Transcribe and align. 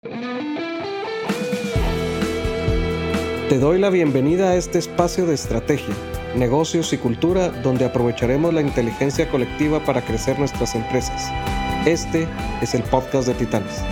Te 0.00 0.10
doy 3.58 3.80
la 3.80 3.90
bienvenida 3.90 4.50
a 4.50 4.54
este 4.54 4.78
espacio 4.78 5.26
de 5.26 5.34
estrategia, 5.34 5.92
negocios 6.36 6.92
y 6.92 6.98
cultura 6.98 7.48
donde 7.48 7.84
aprovecharemos 7.84 8.54
la 8.54 8.60
inteligencia 8.60 9.28
colectiva 9.28 9.84
para 9.84 10.02
crecer 10.02 10.38
nuestras 10.38 10.76
empresas. 10.76 11.32
Este 11.84 12.28
es 12.62 12.76
el 12.76 12.84
podcast 12.84 13.26
de 13.26 13.34
Titanes. 13.34 13.82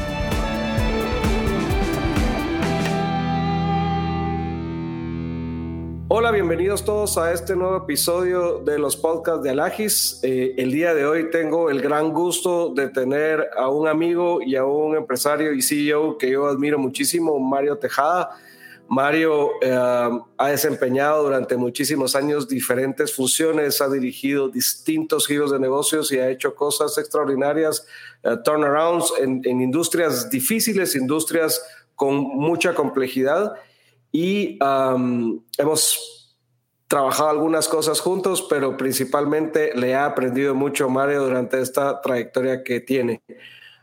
Bienvenidos 6.49 6.85
todos 6.85 7.19
a 7.19 7.33
este 7.33 7.57
nuevo 7.57 7.77
episodio 7.77 8.61
de 8.61 8.79
los 8.79 8.97
podcasts 8.97 9.43
de 9.43 9.51
Alagis. 9.51 10.21
Eh, 10.23 10.55
el 10.57 10.71
día 10.71 10.95
de 10.95 11.05
hoy 11.05 11.29
tengo 11.29 11.71
el 11.71 11.83
gran 11.83 12.13
gusto 12.13 12.73
de 12.73 12.89
tener 12.89 13.51
a 13.57 13.69
un 13.69 13.89
amigo 13.89 14.41
y 14.41 14.55
a 14.55 14.65
un 14.65 14.95
empresario 14.95 15.53
y 15.53 15.61
CEO 15.61 16.17
que 16.17 16.31
yo 16.31 16.47
admiro 16.47 16.79
muchísimo, 16.79 17.41
Mario 17.41 17.79
Tejada. 17.79 18.31
Mario 18.87 19.61
eh, 19.61 19.77
ha 20.39 20.49
desempeñado 20.49 21.25
durante 21.25 21.57
muchísimos 21.57 22.15
años 22.15 22.47
diferentes 22.47 23.13
funciones, 23.13 23.81
ha 23.81 23.89
dirigido 23.89 24.49
distintos 24.49 25.27
giros 25.27 25.51
de 25.51 25.59
negocios 25.59 26.13
y 26.13 26.21
ha 26.21 26.31
hecho 26.31 26.55
cosas 26.55 26.97
extraordinarias, 26.97 27.89
uh, 28.23 28.41
turnarounds 28.45 29.13
en, 29.19 29.41
en 29.45 29.61
industrias 29.61 30.31
difíciles, 30.31 30.95
industrias 30.95 31.61
con 31.97 32.15
mucha 32.15 32.73
complejidad 32.73 33.55
y 34.13 34.59
um, 34.63 35.43
hemos 35.59 36.16
trabajado 36.89 37.31
algunas 37.31 37.69
cosas 37.69 38.01
juntos, 38.01 38.47
pero 38.49 38.77
principalmente 38.77 39.73
le 39.75 39.95
ha 39.95 40.07
aprendido 40.07 40.55
mucho 40.55 40.89
Mario 40.89 41.25
durante 41.25 41.61
esta 41.61 42.01
trayectoria 42.01 42.63
que 42.63 42.81
tiene. 42.81 43.23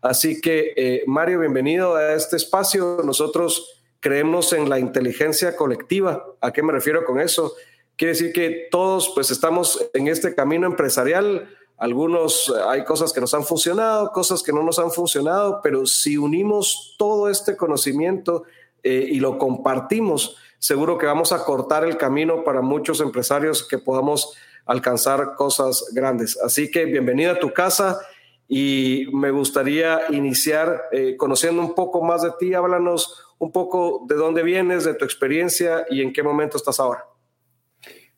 Así 0.02 0.42
que, 0.42 0.74
eh, 0.76 1.04
Mario, 1.08 1.40
bienvenido 1.40 1.96
a 1.96 2.14
este 2.14 2.36
espacio. 2.36 3.00
Nosotros 3.04 3.82
creemos 4.00 4.52
en 4.54 4.70
la 4.70 4.80
inteligencia 4.80 5.56
colectiva. 5.56 6.26
¿A 6.42 6.52
qué 6.52 6.62
me 6.62 6.74
refiero 6.74 7.06
con 7.06 7.20
eso? 7.20 7.54
Quiere 7.96 8.14
decir 8.14 8.34
que 8.34 8.68
todos 8.72 9.12
pues 9.14 9.32
estamos 9.32 9.90
en 9.94 10.08
este 10.08 10.36
camino 10.36 10.68
empresarial. 10.68 11.50
Algunos 11.78 12.54
hay 12.68 12.84
cosas 12.84 13.14
que 13.14 13.22
nos 13.22 13.34
han 13.34 13.44
funcionado, 13.44 14.12
cosas 14.12 14.44
que 14.44 14.52
no 14.52 14.64
nos 14.64 14.80
han 14.80 14.92
funcionado, 14.92 15.62
pero 15.64 15.86
si 15.86 16.18
unimos 16.18 16.96
todo 16.98 17.30
este 17.30 17.56
conocimiento 17.56 18.44
eh, 18.84 19.08
y 19.10 19.20
lo 19.20 19.38
compartimos, 19.38 20.38
seguro 20.64 20.98
que 20.98 21.06
vamos 21.06 21.34
a 21.34 21.44
cortar 21.44 21.84
el 21.84 21.98
camino 21.98 22.46
para 22.46 22.62
muchos 22.62 23.02
empresarios 23.02 23.68
que 23.68 23.80
podamos 23.80 24.34
alcanzar 24.66 25.36
cosas 25.36 25.92
grandes. 25.94 26.40
Así 26.42 26.72
que 26.72 26.86
bienvenido 26.86 27.34
a 27.34 27.40
tu 27.40 27.52
casa 27.52 28.00
y 28.48 29.08
me 29.12 29.30
gustaría 29.30 30.04
iniciar 30.12 30.84
eh, 30.94 31.18
conociendo 31.18 31.62
un 31.62 31.76
poco 31.76 32.02
más 32.02 32.22
de 32.22 32.32
ti. 32.40 32.54
Háblanos 32.54 33.36
un 33.40 33.52
poco 33.52 34.06
de 34.08 34.16
dónde 34.16 34.42
vienes, 34.42 34.86
de 34.86 34.94
tu 34.94 35.04
experiencia 35.04 35.86
y 35.90 36.02
en 36.02 36.14
qué 36.14 36.24
momento 36.24 36.56
estás 36.56 36.80
ahora. 36.80 37.04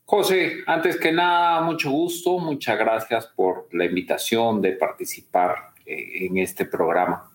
José, 0.04 0.58
antes 0.68 1.00
que 1.00 1.10
nada, 1.10 1.62
mucho 1.62 1.90
gusto, 1.90 2.38
muchas 2.38 2.78
gracias 2.78 3.26
por 3.26 3.66
la 3.72 3.86
invitación 3.86 4.62
de 4.62 4.74
participar 4.74 5.72
eh, 5.84 6.26
en 6.26 6.38
este 6.38 6.64
programa. 6.64 7.28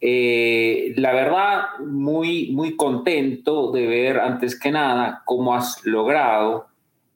Eh, 0.00 0.92
la 0.96 1.12
verdad, 1.12 1.78
muy, 1.80 2.52
muy 2.52 2.76
contento 2.76 3.72
de 3.72 3.86
ver 3.86 4.20
antes 4.20 4.58
que 4.58 4.70
nada 4.70 5.22
cómo 5.24 5.54
has 5.54 5.84
logrado 5.84 6.68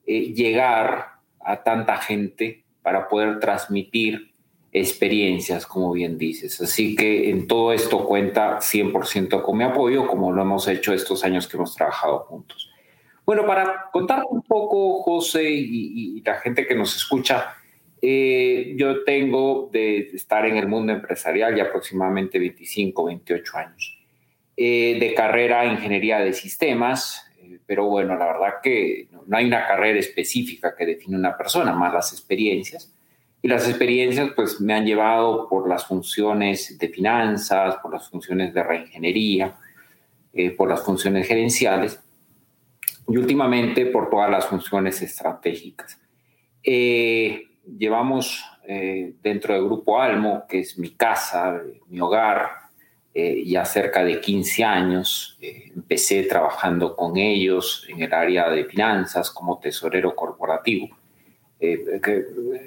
eh, 0.05 0.33
llegar 0.33 1.13
a 1.39 1.63
tanta 1.63 1.97
gente 1.97 2.63
para 2.81 3.07
poder 3.07 3.39
transmitir 3.39 4.33
experiencias, 4.73 5.65
como 5.65 5.93
bien 5.93 6.17
dices. 6.17 6.59
Así 6.59 6.95
que 6.95 7.29
en 7.29 7.47
todo 7.47 7.71
esto 7.71 8.05
cuenta 8.05 8.57
100% 8.59 9.41
con 9.41 9.57
mi 9.57 9.63
apoyo, 9.63 10.07
como 10.07 10.31
lo 10.31 10.41
hemos 10.41 10.67
hecho 10.67 10.93
estos 10.93 11.23
años 11.23 11.47
que 11.47 11.57
hemos 11.57 11.75
trabajado 11.75 12.19
juntos. 12.19 12.69
Bueno, 13.25 13.45
para 13.45 13.89
contar 13.93 14.23
un 14.29 14.41
poco, 14.41 15.01
José, 15.01 15.49
y, 15.49 16.17
y 16.17 16.21
la 16.21 16.35
gente 16.35 16.67
que 16.67 16.75
nos 16.75 16.93
escucha, 16.95 17.55
eh, 18.05 18.73
yo 18.75 19.05
tengo 19.05 19.69
de 19.71 20.09
estar 20.13 20.45
en 20.45 20.57
el 20.57 20.67
mundo 20.67 20.91
empresarial 20.91 21.55
ya 21.55 21.63
aproximadamente 21.63 22.37
25, 22.37 23.05
28 23.05 23.57
años. 23.57 23.97
Eh, 24.57 24.97
de 24.99 25.13
carrera 25.13 25.65
ingeniería 25.65 26.19
de 26.19 26.33
sistemas, 26.33 27.25
eh, 27.41 27.59
pero 27.65 27.85
bueno, 27.85 28.17
la 28.17 28.25
verdad 28.25 28.55
que 28.61 29.07
no 29.25 29.37
hay 29.37 29.45
una 29.45 29.65
carrera 29.65 29.97
específica 29.97 30.75
que 30.75 30.85
define 30.85 31.15
una 31.15 31.37
persona, 31.37 31.71
más 31.71 31.93
las 31.93 32.11
experiencias. 32.11 32.93
Y 33.41 33.47
las 33.47 33.69
experiencias 33.69 34.31
pues 34.35 34.59
me 34.59 34.73
han 34.73 34.85
llevado 34.85 35.47
por 35.47 35.69
las 35.69 35.85
funciones 35.85 36.77
de 36.77 36.89
finanzas, 36.89 37.77
por 37.77 37.93
las 37.93 38.09
funciones 38.09 38.53
de 38.53 38.63
reingeniería, 38.63 39.55
por 40.57 40.67
las 40.67 40.83
funciones 40.83 41.25
gerenciales 41.25 41.99
y 43.07 43.17
últimamente 43.17 43.85
por 43.85 44.09
todas 44.09 44.29
las 44.29 44.45
funciones 44.45 45.01
estratégicas. 45.01 45.99
Eh, 46.63 47.52
llevamos 47.65 48.43
eh, 48.67 49.13
dentro 49.21 49.53
del 49.53 49.65
Grupo 49.65 49.99
Almo, 49.99 50.45
que 50.47 50.59
es 50.59 50.77
mi 50.77 50.91
casa, 50.91 51.61
mi 51.87 51.99
hogar, 51.99 52.49
eh, 53.13 53.43
ya 53.45 53.65
cerca 53.65 54.03
de 54.03 54.19
15 54.19 54.63
años. 54.63 55.37
Eh, 55.41 55.71
empecé 55.75 56.23
trabajando 56.23 56.95
con 56.95 57.17
ellos 57.17 57.85
en 57.89 58.01
el 58.01 58.13
área 58.13 58.49
de 58.49 58.65
finanzas 58.65 59.29
como 59.31 59.59
tesorero 59.59 60.15
corporativo. 60.15 60.89
Que, 61.59 62.25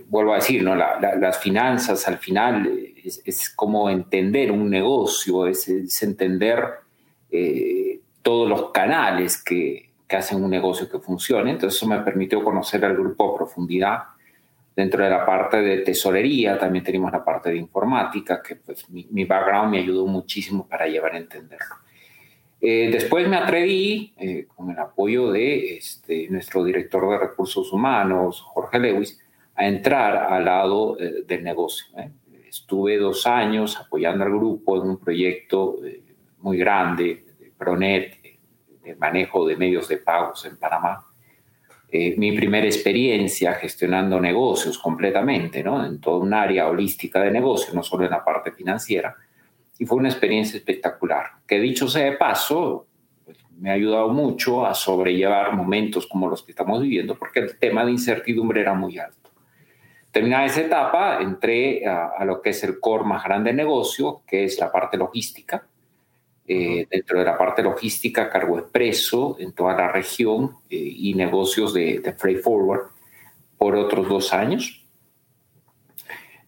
vuelvo 0.08 0.32
a 0.32 0.36
decir, 0.36 0.62
¿no? 0.62 0.74
las 0.74 1.38
finanzas 1.38 2.08
al 2.08 2.16
final 2.16 2.66
es, 3.04 3.50
como 3.54 3.90
entender 3.90 4.50
un 4.50 4.70
negocio, 4.70 5.46
es, 5.46 5.68
es 5.68 6.02
entender 6.02 6.64
todos 8.22 8.48
los 8.48 8.70
canales 8.70 9.42
que, 9.44 9.90
que 10.08 10.16
hacen 10.16 10.42
un 10.42 10.48
negocio 10.48 10.88
que 10.88 10.98
funcione. 10.98 11.50
Entonces 11.50 11.76
eso 11.76 11.86
me 11.86 12.00
permitió 12.00 12.42
conocer 12.42 12.86
al 12.86 12.96
grupo 12.96 13.34
a 13.34 13.36
profundidad 13.36 13.98
Dentro 14.76 15.02
de 15.02 15.08
la 15.08 15.24
parte 15.24 15.62
de 15.62 15.78
tesorería 15.78 16.58
también 16.58 16.84
tenemos 16.84 17.10
la 17.10 17.24
parte 17.24 17.48
de 17.48 17.56
informática, 17.56 18.42
que 18.42 18.56
pues 18.56 18.86
mi, 18.90 19.24
background 19.24 19.70
me 19.70 19.78
ayudó 19.78 20.06
muchísimo 20.06 20.68
para 20.68 20.86
llevar 20.86 21.14
a 21.14 21.16
entenderlo. 21.16 21.76
Eh, 22.60 22.90
después 22.92 23.26
me 23.26 23.36
atreví, 23.36 24.12
eh, 24.18 24.46
con 24.54 24.70
el 24.70 24.78
apoyo 24.78 25.32
de 25.32 25.78
este, 25.78 26.28
nuestro 26.28 26.62
director 26.62 27.10
de 27.10 27.16
recursos 27.16 27.72
humanos, 27.72 28.42
Jorge 28.42 28.78
Lewis, 28.78 29.18
a 29.54 29.66
entrar 29.66 30.14
al 30.30 30.44
lado 30.44 31.00
eh, 31.00 31.24
del 31.26 31.42
negocio. 31.42 31.86
Estuve 32.46 32.98
dos 32.98 33.26
años 33.26 33.78
apoyando 33.80 34.24
al 34.24 34.30
grupo 34.30 34.76
en 34.76 34.90
un 34.90 34.98
proyecto 34.98 35.78
muy 36.40 36.58
grande, 36.58 37.24
de 37.38 37.50
Pronet, 37.56 38.20
de 38.84 38.94
manejo 38.96 39.46
de 39.46 39.56
medios 39.56 39.88
de 39.88 39.96
pagos 39.96 40.44
en 40.44 40.58
Panamá. 40.58 41.05
Eh, 41.88 42.16
mi 42.18 42.32
primera 42.32 42.66
experiencia 42.66 43.54
gestionando 43.54 44.20
negocios 44.20 44.76
completamente, 44.78 45.62
¿no? 45.62 45.84
En 45.84 46.00
toda 46.00 46.18
un 46.18 46.34
área 46.34 46.68
holística 46.68 47.20
de 47.20 47.30
negocio, 47.30 47.72
no 47.74 47.82
solo 47.82 48.04
en 48.04 48.10
la 48.10 48.24
parte 48.24 48.50
financiera. 48.50 49.14
Y 49.78 49.86
fue 49.86 49.98
una 49.98 50.08
experiencia 50.08 50.56
espectacular, 50.56 51.26
que 51.46 51.60
dicho 51.60 51.86
sea 51.86 52.06
de 52.06 52.16
paso, 52.16 52.86
pues, 53.24 53.38
me 53.58 53.70
ha 53.70 53.74
ayudado 53.74 54.08
mucho 54.08 54.66
a 54.66 54.74
sobrellevar 54.74 55.54
momentos 55.54 56.06
como 56.06 56.28
los 56.28 56.42
que 56.42 56.52
estamos 56.52 56.82
viviendo, 56.82 57.16
porque 57.16 57.40
el 57.40 57.56
tema 57.58 57.84
de 57.84 57.92
incertidumbre 57.92 58.62
era 58.62 58.74
muy 58.74 58.98
alto. 58.98 59.30
Terminada 60.10 60.46
esa 60.46 60.62
etapa, 60.62 61.20
entré 61.20 61.86
a, 61.86 62.08
a 62.18 62.24
lo 62.24 62.40
que 62.40 62.50
es 62.50 62.64
el 62.64 62.80
core 62.80 63.04
más 63.04 63.22
grande 63.22 63.50
de 63.50 63.56
negocio, 63.56 64.22
que 64.26 64.44
es 64.44 64.58
la 64.58 64.72
parte 64.72 64.96
logística, 64.96 65.66
eh, 66.48 66.86
dentro 66.88 67.18
de 67.18 67.24
la 67.24 67.36
parte 67.36 67.60
logística, 67.60 68.30
cargo 68.30 68.58
expreso 68.58 69.36
en 69.40 69.52
toda 69.52 69.74
la 69.74 69.88
región 69.88 70.58
eh, 70.70 70.76
y 70.76 71.14
negocios 71.14 71.74
de, 71.74 72.14
freight 72.16 72.40
forward 72.40 72.90
por 73.58 73.74
otros 73.74 74.08
dos 74.08 74.32
años. 74.32 74.86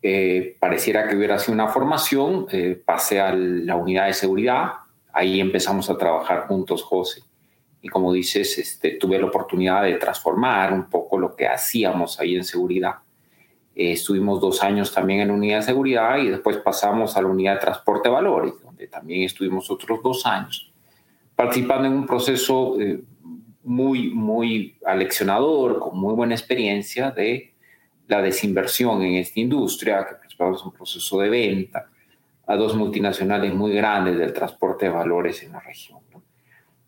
Eh, 0.01 0.57
pareciera 0.61 1.09
que 1.09 1.17
hubiera 1.17 1.39
sido 1.41 1.55
una 1.55 1.67
formación, 1.67 2.47
pasé 2.85 3.21
a 3.21 3.35
la 3.35 3.75
unidad 3.75 4.07
de 4.07 4.13
seguridad, 4.15 4.73
ahí 5.13 5.41
empezamos 5.41 5.91
a 5.91 5.99
trabajar 5.99 6.47
juntos, 6.47 6.85
José. 6.85 7.23
Y 7.83 7.89
como 7.89 8.13
dices, 8.13 8.57
este, 8.59 8.93
tuve 8.93 9.19
la 9.19 9.27
oportunidad 9.27 9.83
de 9.83 9.95
transformar 9.95 10.73
un 10.73 10.89
poco 10.89 11.19
lo 11.19 11.35
que 11.35 11.49
hacíamos 11.49 12.21
ahí 12.21 12.37
en 12.37 12.45
seguridad. 12.45 12.97
Estuvimos 13.79 14.41
dos 14.41 14.63
años 14.63 14.93
también 14.93 15.21
en 15.21 15.29
la 15.29 15.35
unidad 15.35 15.59
de 15.59 15.63
seguridad 15.63 16.19
y 16.19 16.29
después 16.29 16.57
pasamos 16.57 17.17
a 17.17 17.23
la 17.23 17.29
unidad 17.29 17.55
de 17.55 17.61
transporte 17.61 18.09
de 18.09 18.15
valores, 18.15 18.55
también 18.91 19.23
estuvimos 19.23 19.71
otros 19.71 20.01
dos 20.03 20.27
años, 20.27 20.73
participando 21.37 21.87
en 21.87 21.95
un 21.95 22.07
proceso 22.07 22.81
eh, 22.81 23.01
muy, 23.63 24.11
muy 24.11 24.77
aleccionador, 24.85 25.79
con 25.79 25.99
muy 25.99 26.15
buena 26.15 26.35
experiencia 26.35 27.11
de 27.11 27.55
la 28.09 28.23
desinversión 28.23 29.03
en 29.03 29.15
esta 29.17 29.39
industria, 29.39 30.07
que 30.07 30.15
participamos 30.15 30.63
en 30.63 30.69
un 30.69 30.75
proceso 30.75 31.21
de 31.21 31.29
venta 31.29 31.89
a 32.47 32.57
dos 32.57 32.75
multinacionales 32.75 33.55
muy 33.55 33.73
grandes 33.73 34.19
del 34.19 34.33
transporte 34.33 34.87
de 34.87 34.93
valores 34.93 35.43
en 35.43 35.53
la 35.53 35.61
región. 35.61 36.01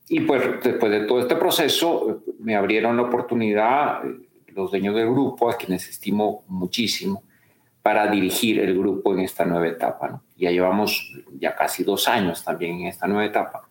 Y 0.09 0.21
pues 0.21 0.43
después 0.65 0.91
de 0.91 1.01
todo 1.03 1.21
este 1.21 1.37
proceso 1.37 2.25
me 2.41 2.57
abrieron 2.57 2.97
la 2.97 3.03
oportunidad, 3.03 4.05
eh, 4.05 4.30
los 4.55 4.71
dueños 4.71 4.95
del 4.95 5.11
grupo, 5.11 5.51
a 5.51 5.57
quienes 5.57 5.89
estimo 5.89 6.45
muchísimo, 6.49 7.23
para 7.83 8.11
dirigir 8.11 8.61
el 8.61 8.79
grupo 8.79 9.15
en 9.15 9.21
esta 9.21 9.45
nueva 9.45 9.69
etapa. 9.69 10.23
Ya 10.37 10.51
llevamos 10.51 11.13
ya 11.39 11.57
casi 11.57 11.83
dos 11.83 12.09
años 12.09 12.45
también 12.45 12.81
en 12.81 12.87
esta 12.87 13.07
nueva 13.07 13.25
etapa. 13.25 13.69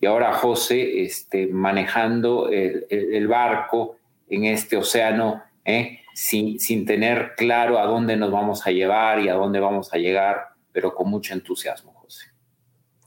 Y 0.00 0.06
ahora 0.06 0.34
José 0.34 1.02
este, 1.02 1.46
manejando 1.46 2.50
el, 2.50 3.26
barco 3.28 3.96
en 4.28 4.44
este 4.44 4.76
océano 4.76 5.42
¿eh? 5.64 6.00
sin, 6.12 6.60
sin 6.60 6.84
tener 6.84 7.34
claro 7.36 7.78
a 7.78 7.86
dónde 7.86 8.16
nos 8.16 8.30
vamos 8.30 8.66
a 8.66 8.70
llevar 8.70 9.20
y 9.20 9.28
a 9.28 9.34
dónde 9.34 9.58
vamos 9.58 9.92
a 9.94 9.96
llegar, 9.96 10.48
pero 10.70 10.94
con 10.94 11.08
mucho 11.08 11.32
entusiasmo, 11.32 11.92
José. 11.94 12.26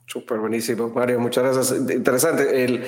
Súper 0.07 0.39
buenísimo, 0.39 0.89
Mario. 0.89 1.19
Muchas 1.19 1.43
gracias. 1.43 1.91
Interesante. 1.91 2.63
El, 2.63 2.83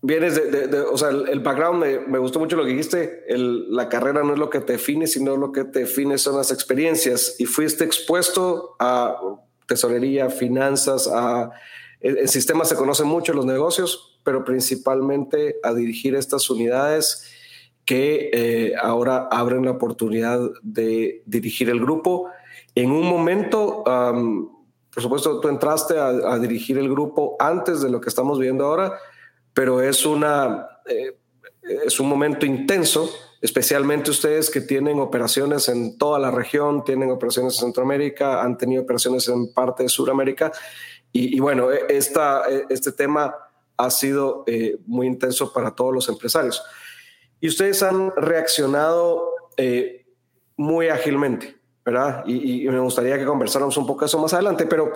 vienes 0.00 0.34
de, 0.36 0.80
o 0.80 0.96
sea, 0.96 1.08
el, 1.08 1.40
background 1.40 1.80
me, 1.80 1.98
me, 2.00 2.18
gustó 2.18 2.38
mucho 2.38 2.56
lo 2.56 2.64
que 2.64 2.70
dijiste. 2.70 3.24
El, 3.26 3.74
la 3.74 3.88
carrera 3.88 4.22
no 4.22 4.32
es 4.32 4.38
lo 4.38 4.50
que 4.50 4.60
te 4.60 4.74
define, 4.74 5.06
sino 5.06 5.36
lo 5.36 5.52
que 5.52 5.64
te 5.64 5.80
define 5.80 6.18
son 6.18 6.36
las 6.36 6.52
experiencias. 6.52 7.36
Y 7.38 7.46
fuiste 7.46 7.84
expuesto 7.84 8.76
a 8.78 9.16
tesorería, 9.66 10.30
finanzas, 10.30 11.08
a. 11.12 11.50
El, 12.00 12.28
sistema 12.28 12.64
se 12.64 12.76
conoce 12.76 13.02
mucho, 13.02 13.32
los 13.32 13.44
negocios, 13.44 14.20
pero 14.22 14.44
principalmente 14.44 15.56
a 15.64 15.74
dirigir 15.74 16.14
estas 16.14 16.48
unidades 16.48 17.24
que 17.84 18.30
eh, 18.32 18.74
ahora 18.80 19.28
abren 19.30 19.64
la 19.64 19.72
oportunidad 19.72 20.38
de 20.62 21.22
dirigir 21.26 21.70
el 21.70 21.80
grupo. 21.80 22.28
En 22.74 22.92
un 22.92 23.04
momento, 23.04 23.82
por 23.82 25.02
supuesto, 25.02 25.40
tú 25.40 25.48
entraste 25.48 25.98
a 25.98 26.38
dirigir 26.38 26.78
el 26.78 26.88
grupo 26.88 27.34
antes 27.40 27.80
de 27.80 27.90
lo 27.90 28.00
que 28.00 28.10
estamos 28.10 28.38
viendo 28.38 28.66
ahora 28.66 28.92
pero 29.58 29.82
es, 29.82 30.06
una, 30.06 30.68
eh, 30.86 31.18
es 31.84 31.98
un 31.98 32.08
momento 32.08 32.46
intenso, 32.46 33.12
especialmente 33.40 34.12
ustedes 34.12 34.50
que 34.50 34.60
tienen 34.60 35.00
operaciones 35.00 35.68
en 35.68 35.98
toda 35.98 36.20
la 36.20 36.30
región, 36.30 36.84
tienen 36.84 37.10
operaciones 37.10 37.54
en 37.54 37.62
Centroamérica, 37.62 38.40
han 38.40 38.56
tenido 38.56 38.84
operaciones 38.84 39.26
en 39.26 39.52
parte 39.52 39.82
de 39.82 39.88
Sudamérica. 39.88 40.52
Y, 41.10 41.40
bueno, 41.40 41.72
e, 41.72 41.86
esta, 41.88 42.44
e, 42.48 42.66
este 42.70 42.92
tema 42.92 43.34
ha 43.76 43.90
sido 43.90 44.44
eh, 44.46 44.78
muy 44.86 45.08
intenso 45.08 45.52
para 45.52 45.74
todos 45.74 45.92
los 45.92 46.08
empresarios. 46.08 46.62
Y 47.40 47.48
ustedes 47.48 47.82
han 47.82 48.12
reaccionado 48.14 49.28
eh, 49.56 50.06
muy 50.56 50.86
ágilmente, 50.86 51.56
¿verdad? 51.84 52.22
Y, 52.28 52.64
y, 52.64 52.68
me 52.68 52.78
gustaría 52.78 53.18
que 53.18 53.24
conversáramos 53.24 53.76
un 53.76 53.88
poco 53.88 54.04
eso 54.04 54.20
más 54.20 54.32
adelante, 54.34 54.66
pero 54.66 54.92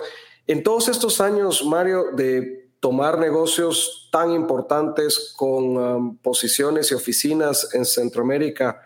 en 0.47 0.63
todos 0.63 0.87
estos 0.87 1.19
años, 1.19 1.65
Mario, 1.65 2.13
de 2.13 2.62
tomar 2.83 3.17
negocios 3.17 4.09
tan 4.11 4.31
importantes 4.31 5.33
con 5.37 5.77
um, 5.77 6.17
posiciones 6.17 6.91
y 6.91 6.93
oficinas 6.93 7.73
en 7.73 7.85
Centroamérica. 7.85 8.81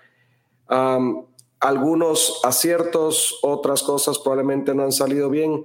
Um, 0.70 1.26
algunos 1.60 2.42
aciertos, 2.44 3.40
otras 3.42 3.82
cosas 3.82 4.20
probablemente 4.20 4.76
no 4.76 4.84
han 4.84 4.92
salido 4.92 5.32
bien. 5.32 5.64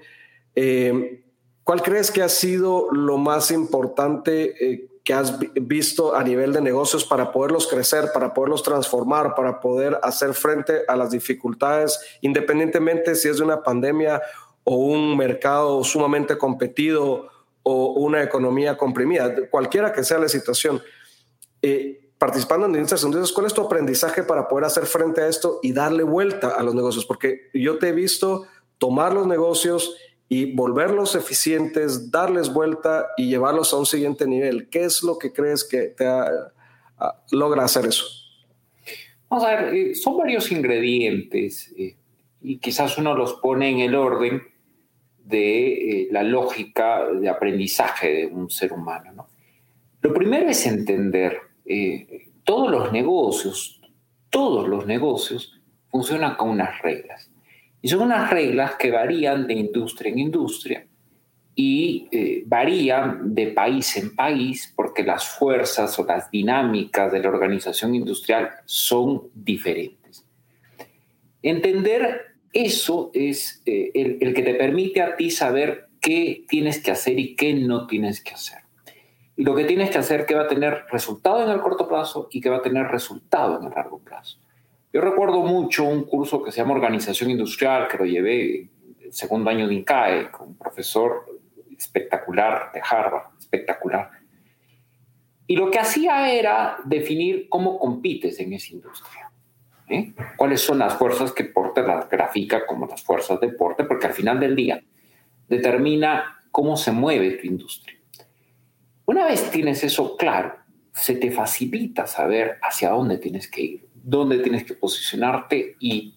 Eh, 0.54 1.22
¿Cuál 1.62 1.82
crees 1.82 2.10
que 2.10 2.22
ha 2.22 2.30
sido 2.30 2.90
lo 2.90 3.18
más 3.18 3.50
importante 3.50 4.54
eh, 4.64 4.88
que 5.04 5.12
has 5.12 5.38
visto 5.54 6.14
a 6.14 6.24
nivel 6.24 6.54
de 6.54 6.62
negocios 6.62 7.04
para 7.04 7.32
poderlos 7.32 7.66
crecer, 7.66 8.12
para 8.14 8.32
poderlos 8.32 8.62
transformar, 8.62 9.34
para 9.34 9.60
poder 9.60 10.00
hacer 10.02 10.32
frente 10.32 10.84
a 10.88 10.96
las 10.96 11.10
dificultades, 11.10 12.00
independientemente 12.22 13.14
si 13.14 13.28
es 13.28 13.36
de 13.36 13.44
una 13.44 13.62
pandemia 13.62 14.22
o 14.64 14.76
un 14.76 15.18
mercado 15.18 15.84
sumamente 15.84 16.38
competido 16.38 17.31
o 17.62 17.92
una 17.92 18.22
economía 18.22 18.76
comprimida, 18.76 19.34
cualquiera 19.50 19.92
que 19.92 20.04
sea 20.04 20.18
la 20.18 20.28
situación. 20.28 20.82
Eh, 21.60 22.10
participando 22.18 22.66
en 22.66 22.72
distintas 22.72 23.02
entonces, 23.04 23.32
¿cuál 23.32 23.46
es 23.46 23.54
tu 23.54 23.62
aprendizaje 23.62 24.22
para 24.22 24.46
poder 24.46 24.64
hacer 24.64 24.86
frente 24.86 25.22
a 25.22 25.28
esto 25.28 25.58
y 25.62 25.72
darle 25.72 26.02
vuelta 26.02 26.50
a 26.50 26.62
los 26.62 26.74
negocios? 26.74 27.04
Porque 27.04 27.50
yo 27.52 27.78
te 27.78 27.88
he 27.88 27.92
visto 27.92 28.46
tomar 28.78 29.12
los 29.12 29.26
negocios 29.26 29.96
y 30.28 30.54
volverlos 30.54 31.14
eficientes, 31.14 32.10
darles 32.10 32.52
vuelta 32.52 33.08
y 33.16 33.28
llevarlos 33.28 33.72
a 33.74 33.76
un 33.76 33.86
siguiente 33.86 34.26
nivel. 34.26 34.68
¿Qué 34.70 34.84
es 34.84 35.02
lo 35.02 35.18
que 35.18 35.32
crees 35.32 35.64
que 35.64 35.88
te 35.88 36.04
logra 37.32 37.64
hacer 37.64 37.86
eso? 37.86 38.06
Vamos 39.28 39.44
a 39.44 39.56
ver, 39.56 39.74
eh, 39.74 39.94
son 39.94 40.16
varios 40.16 40.52
ingredientes 40.52 41.72
eh, 41.76 41.96
y 42.40 42.58
quizás 42.58 42.98
uno 42.98 43.14
los 43.14 43.34
pone 43.34 43.70
en 43.70 43.80
el 43.80 43.94
orden 43.94 44.42
de 45.32 45.72
eh, 45.72 46.08
la 46.12 46.22
lógica 46.22 47.06
de 47.08 47.28
aprendizaje 47.28 48.12
de 48.12 48.26
un 48.26 48.50
ser 48.50 48.72
humano. 48.72 49.26
Lo 50.02 50.12
primero 50.12 50.48
es 50.48 50.66
entender, 50.66 51.38
eh, 51.64 52.28
todos 52.44 52.70
los 52.70 52.92
negocios, 52.92 53.80
todos 54.28 54.68
los 54.68 54.86
negocios 54.86 55.58
funcionan 55.90 56.36
con 56.36 56.50
unas 56.50 56.80
reglas. 56.82 57.30
Y 57.80 57.88
son 57.88 58.02
unas 58.02 58.30
reglas 58.30 58.76
que 58.76 58.90
varían 58.90 59.46
de 59.46 59.54
industria 59.54 60.12
en 60.12 60.18
industria 60.18 60.86
y 61.54 62.08
eh, 62.12 62.44
varían 62.46 63.34
de 63.34 63.48
país 63.48 63.96
en 63.96 64.14
país 64.14 64.72
porque 64.76 65.02
las 65.02 65.26
fuerzas 65.26 65.98
o 65.98 66.04
las 66.04 66.30
dinámicas 66.30 67.10
de 67.10 67.20
la 67.20 67.28
organización 67.28 67.94
industrial 67.94 68.50
son 68.64 69.28
diferentes. 69.34 70.24
Entender 71.42 72.31
eso 72.52 73.10
es 73.14 73.62
eh, 73.66 73.90
el, 73.94 74.34
que 74.34 74.42
te 74.42 74.54
permite 74.54 75.00
a 75.00 75.16
ti 75.16 75.30
saber 75.30 75.88
qué 76.00 76.44
tienes 76.48 76.82
que 76.82 76.90
hacer 76.90 77.18
y 77.18 77.34
qué 77.34 77.54
no 77.54 77.86
tienes 77.86 78.22
que 78.22 78.32
hacer. 78.32 78.58
Y 79.36 79.44
lo 79.44 79.54
que 79.54 79.64
tienes 79.64 79.90
que 79.90 79.98
hacer 79.98 80.26
que 80.26 80.34
va 80.34 80.42
a 80.42 80.48
tener 80.48 80.84
resultado 80.90 81.42
en 81.42 81.50
el 81.50 81.60
corto 81.60 81.88
plazo 81.88 82.28
y 82.30 82.40
que 82.40 82.50
va 82.50 82.58
a 82.58 82.62
tener 82.62 82.86
resultado 82.88 83.58
en 83.58 83.66
el 83.66 83.72
largo 83.74 83.98
plazo. 83.98 84.38
Yo 84.92 85.00
recuerdo 85.00 85.40
mucho 85.40 85.84
un 85.84 86.04
curso 86.04 86.42
que 86.42 86.52
se 86.52 86.58
llama 86.58 86.74
Organización 86.74 87.30
Industrial, 87.30 87.88
que 87.88 87.96
lo 87.96 88.04
llevé 88.04 88.68
el 89.00 89.12
segundo 89.12 89.48
año 89.48 89.66
de 89.66 89.74
INCAE, 89.74 90.30
con 90.30 90.48
un 90.48 90.58
profesor 90.58 91.24
espectacular 91.76 92.70
de 92.74 92.82
Harvard, 92.82 93.38
espectacular. 93.38 94.10
Y 95.46 95.56
lo 95.56 95.70
que 95.70 95.78
hacía 95.78 96.30
era 96.30 96.76
definir 96.84 97.48
cómo 97.48 97.78
compites 97.78 98.38
en 98.40 98.52
esa 98.52 98.72
industria. 98.72 99.21
¿Eh? 99.88 100.12
¿Cuáles 100.36 100.60
son 100.60 100.78
las 100.78 100.94
fuerzas 100.94 101.32
que 101.32 101.44
Porter 101.44 101.86
las 101.86 102.08
grafica 102.08 102.66
como 102.66 102.86
las 102.86 103.02
fuerzas 103.02 103.40
de 103.40 103.48
Porter? 103.48 103.86
Porque 103.86 104.06
al 104.06 104.14
final 104.14 104.40
del 104.40 104.56
día 104.56 104.82
determina 105.48 106.40
cómo 106.50 106.76
se 106.76 106.92
mueve 106.92 107.32
tu 107.32 107.46
industria. 107.46 107.98
Una 109.04 109.26
vez 109.26 109.50
tienes 109.50 109.82
eso 109.84 110.16
claro, 110.16 110.56
se 110.92 111.16
te 111.16 111.30
facilita 111.30 112.06
saber 112.06 112.58
hacia 112.62 112.90
dónde 112.90 113.18
tienes 113.18 113.50
que 113.50 113.62
ir, 113.62 113.88
dónde 113.94 114.38
tienes 114.38 114.64
que 114.64 114.74
posicionarte 114.74 115.76
y 115.80 116.14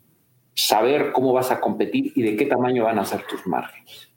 saber 0.54 1.12
cómo 1.12 1.34
vas 1.34 1.52
a 1.52 1.60
competir 1.60 2.14
y 2.16 2.22
de 2.22 2.36
qué 2.36 2.46
tamaño 2.46 2.86
van 2.86 3.00
a 3.00 3.06
ser 3.06 3.26
tus 3.28 3.46
márgenes. 3.48 4.10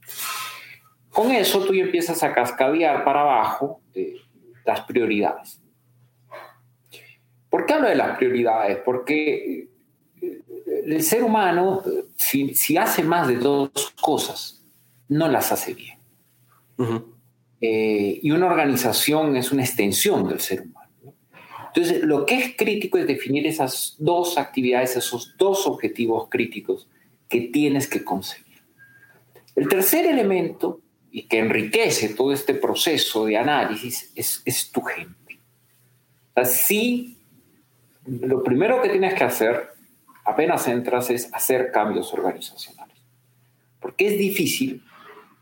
Con 1.11 1.33
eso 1.33 1.65
tú 1.65 1.73
empiezas 1.73 2.22
a 2.22 2.32
cascadear 2.32 3.05
para 3.05 3.22
abajo 3.22 3.81
eh, 3.94 4.15
las 4.65 4.82
prioridades. 4.82 5.61
¿Por 7.50 7.67
qué 7.67 7.74
hablo 7.74 7.88
de 7.88 7.96
las 7.96 8.17
prioridades? 8.19 8.78
Porque 8.84 9.69
eh, 10.20 10.43
el 10.86 11.02
ser 11.02 11.24
humano, 11.24 11.82
si, 12.17 12.76
hace 12.76 13.02
más 13.02 13.28
de 13.28 13.36
dos 13.36 13.70
cosas, 14.00 14.62
no 15.08 15.28
las 15.28 15.52
hace 15.52 15.74
bien. 15.74 15.98
Eh, 17.60 18.20
y 18.22 18.31
una 18.31 18.46
organización 18.46 19.36
es 19.36 19.50
una 19.50 19.64
extensión 19.64 20.28
del 20.28 20.40
ser 20.40 20.62
humano. 20.62 20.88
Entonces, 21.69 22.02
lo 22.02 22.24
que 22.24 22.36
es 22.36 22.56
crítico 22.56 22.98
es 22.98 23.06
definir 23.06 23.46
esas 23.46 23.96
dos 23.98 24.38
actividades, 24.38 24.96
esos 24.96 25.36
dos 25.36 25.67
objetivos 25.67 26.28
críticos 26.28 26.88
que 27.28 27.43
tienes 27.43 27.86
que 27.86 28.05
conseguir. 28.05 28.62
El 29.55 29.69
tercer 29.69 30.06
elemento, 30.06 30.81
y 31.10 31.22
que 31.26 31.38
enriquece 31.38 32.10
todo 32.10 32.32
este 32.32 32.55
proceso 32.55 33.24
de 33.24 33.36
análisis, 33.38 34.12
es, 34.14 34.43
es 34.44 34.70
tu 34.70 34.82
gente. 34.82 35.40
O 36.34 36.44
lo 38.08 38.43
primero 38.43 38.81
que 38.82 38.88
tienes 38.88 39.15
que 39.15 39.24
hacer 39.24 39.70
apenas 40.24 40.69
entras 40.69 41.10
es 41.10 41.32
hacer 41.32 41.70
cambios 41.72 42.12
organizacionales. 42.12 42.96
Porque 43.81 44.08
es 44.08 44.19
difícil 44.19 44.82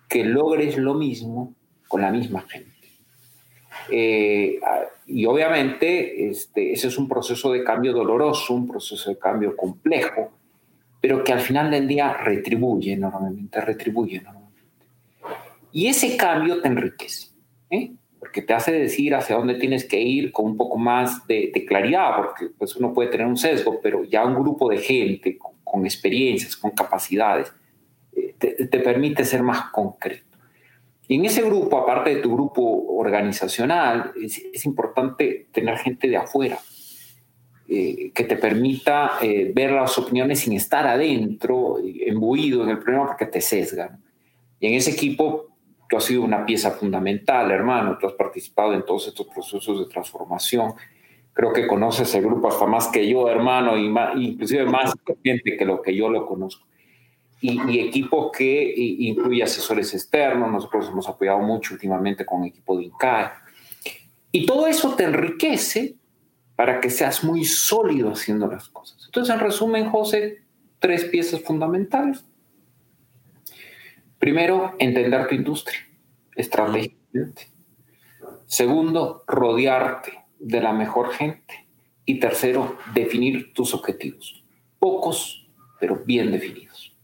que 0.09 0.25
logres 0.25 0.77
lo 0.77 0.95
mismo 0.95 1.55
con 1.89 2.03
la 2.03 2.11
misma 2.11 2.43
gente. 2.43 2.77
Eh, 3.91 4.59
y 5.07 5.27
obviamente 5.27 6.29
este, 6.29 6.73
ese 6.73 6.89
es 6.89 6.99
un 6.99 7.09
proceso 7.09 7.53
de 7.53 7.63
cambio 7.63 7.93
doloroso, 7.93 8.55
un 8.55 8.69
proceso 8.69 9.11
de 9.11 9.19
cambio 9.19 9.57
complejo, 9.57 10.33
pero 11.01 11.23
que 11.23 11.33
al 11.33 11.41
final 11.41 11.71
del 11.71 11.87
día 11.87 12.15
retribuye 12.15 12.97
normalmente, 12.97 13.61
retribuye 13.61 14.21
normalmente. 14.21 14.63
Y 15.73 15.87
ese 15.87 16.17
cambio 16.17 16.61
te 16.61 16.69
enriquece. 16.69 17.29
¿eh? 17.71 17.93
Porque 18.19 18.43
te 18.43 18.55
hace 18.55 18.73
decir 18.73 19.15
hacia 19.15 19.37
dónde 19.37 19.55
tienes 19.55 19.85
que 19.85 20.01
ir 20.01 20.33
con 20.33 20.47
un 20.47 20.57
poco 20.57 20.79
más 20.79 21.27
de, 21.27 21.65
claridad, 21.67 22.17
porque 22.17 22.47
pues 22.57 22.75
uno 22.77 22.93
puede 22.93 23.11
tener 23.11 23.27
un 23.27 23.37
sesgo, 23.37 23.81
pero 23.83 24.05
ya 24.05 24.25
un 24.25 24.35
grupo 24.35 24.69
de 24.71 24.79
gente 24.79 25.39
con, 25.39 25.85
experiencias, 25.85 26.57
con 26.57 26.71
capacidades, 26.71 27.53
eh, 28.15 28.35
te, 28.39 28.79
permite 28.79 29.25
ser 29.25 29.43
más 29.43 29.71
concreto. 29.71 30.25
Y 31.09 31.17
en 31.17 31.25
ese 31.27 31.43
grupo, 31.43 31.79
aparte 31.79 32.17
de 32.17 32.23
tu 32.23 32.33
grupo 32.35 32.63
organizacional, 32.63 34.13
es, 34.21 34.65
importante 34.65 35.47
tener 35.53 35.77
gente 35.79 36.09
de 36.09 36.17
afuera. 36.17 36.59
eh, 37.69 38.13
que 38.15 38.23
te 38.23 38.37
permita 38.37 39.19
eh, 39.21 39.51
ver 39.53 39.73
las 39.73 39.99
opiniones 39.99 40.39
sin 40.39 40.53
estar 40.53 40.87
adentro, 40.87 41.79
embuido 41.83 42.63
en 42.63 42.71
el 42.71 42.79
problema 42.79 43.07
porque 43.07 43.27
te 43.27 43.41
sesgan. 43.41 44.01
Y 44.61 44.69
en 44.69 44.75
ese 44.75 44.93
equipo 44.93 45.56
tú 45.89 45.97
has 45.97 46.05
sido 46.05 46.23
una 46.23 46.45
pieza 46.45 46.73
fundamental, 46.73 47.51
hermano, 47.51 47.97
tú 47.99 48.07
has 48.07 48.15
participado 48.15 48.75
en 48.75 48.85
todos 48.85 49.09
estos 49.09 49.27
procesos 49.27 49.79
de 49.79 49.87
transformación. 49.87 50.75
Creo 51.33 51.53
que 51.53 51.67
conoces 51.67 52.15
el 52.15 52.25
grupo 52.25 52.49
hasta 52.49 52.67
más 52.67 52.89
que 52.89 53.09
yo, 53.09 53.29
hermano, 53.29 53.77
y 53.77 53.87
inclusive 54.25 54.65
más 54.65 54.93
que 55.23 55.65
lo 55.65 55.83
que 55.83 55.95
yo 55.95 56.09
lo 56.09 56.27
conozco. 56.27 56.67
Y, 57.41 57.61
y 57.71 57.81
equipo 57.81 58.33
que 58.33 58.73
incluye 58.77 59.43
asesores 59.43 59.93
externos, 59.93 60.51
nosotros 60.51 60.89
hemos 60.89 61.09
apoyado 61.09 61.41
mucho 61.41 61.75
últimamente 61.75 62.25
con 62.25 62.45
equipo 62.45 62.77
de 62.77 62.85
INCAE. 62.85 63.31
Y 64.33 64.47
todo 64.47 64.67
eso 64.67 64.95
te 64.95 65.05
enriquece 65.05 65.97
para 66.57 66.81
que 66.81 66.89
seas 66.89 67.23
muy 67.23 67.45
sólido 67.45 68.11
haciendo 68.11 68.47
las 68.47 68.69
cosas. 68.71 69.03
Entonces, 69.05 69.35
en 69.35 69.41
resumen, 69.41 69.91
José, 69.91 70.43
tres 70.79 71.05
piezas 71.05 71.43
fundamentales. 71.43 72.25
Primero, 74.19 74.75
entender 74.79 75.29
tu 75.29 75.35
industria 75.35 75.79
estratégicamente. 76.35 77.51
Segundo, 78.47 79.25
rodearte 79.27 80.25
de 80.39 80.61
la 80.61 80.73
mejor 80.73 81.13
gente. 81.13 81.67
Y 82.05 82.21
tercero, 82.21 82.77
definir 82.95 83.53
tus 83.53 83.75
objetivos. 83.75 84.45
Pocos, 84.79 85.49
pero 85.81 86.03
bien 86.05 86.31
definidos. 86.31 86.95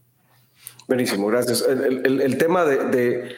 Buenísimo, 0.87 1.27
gracias. 1.27 1.61
El, 1.61 2.37
tema 2.37 2.65
de, 2.65 3.35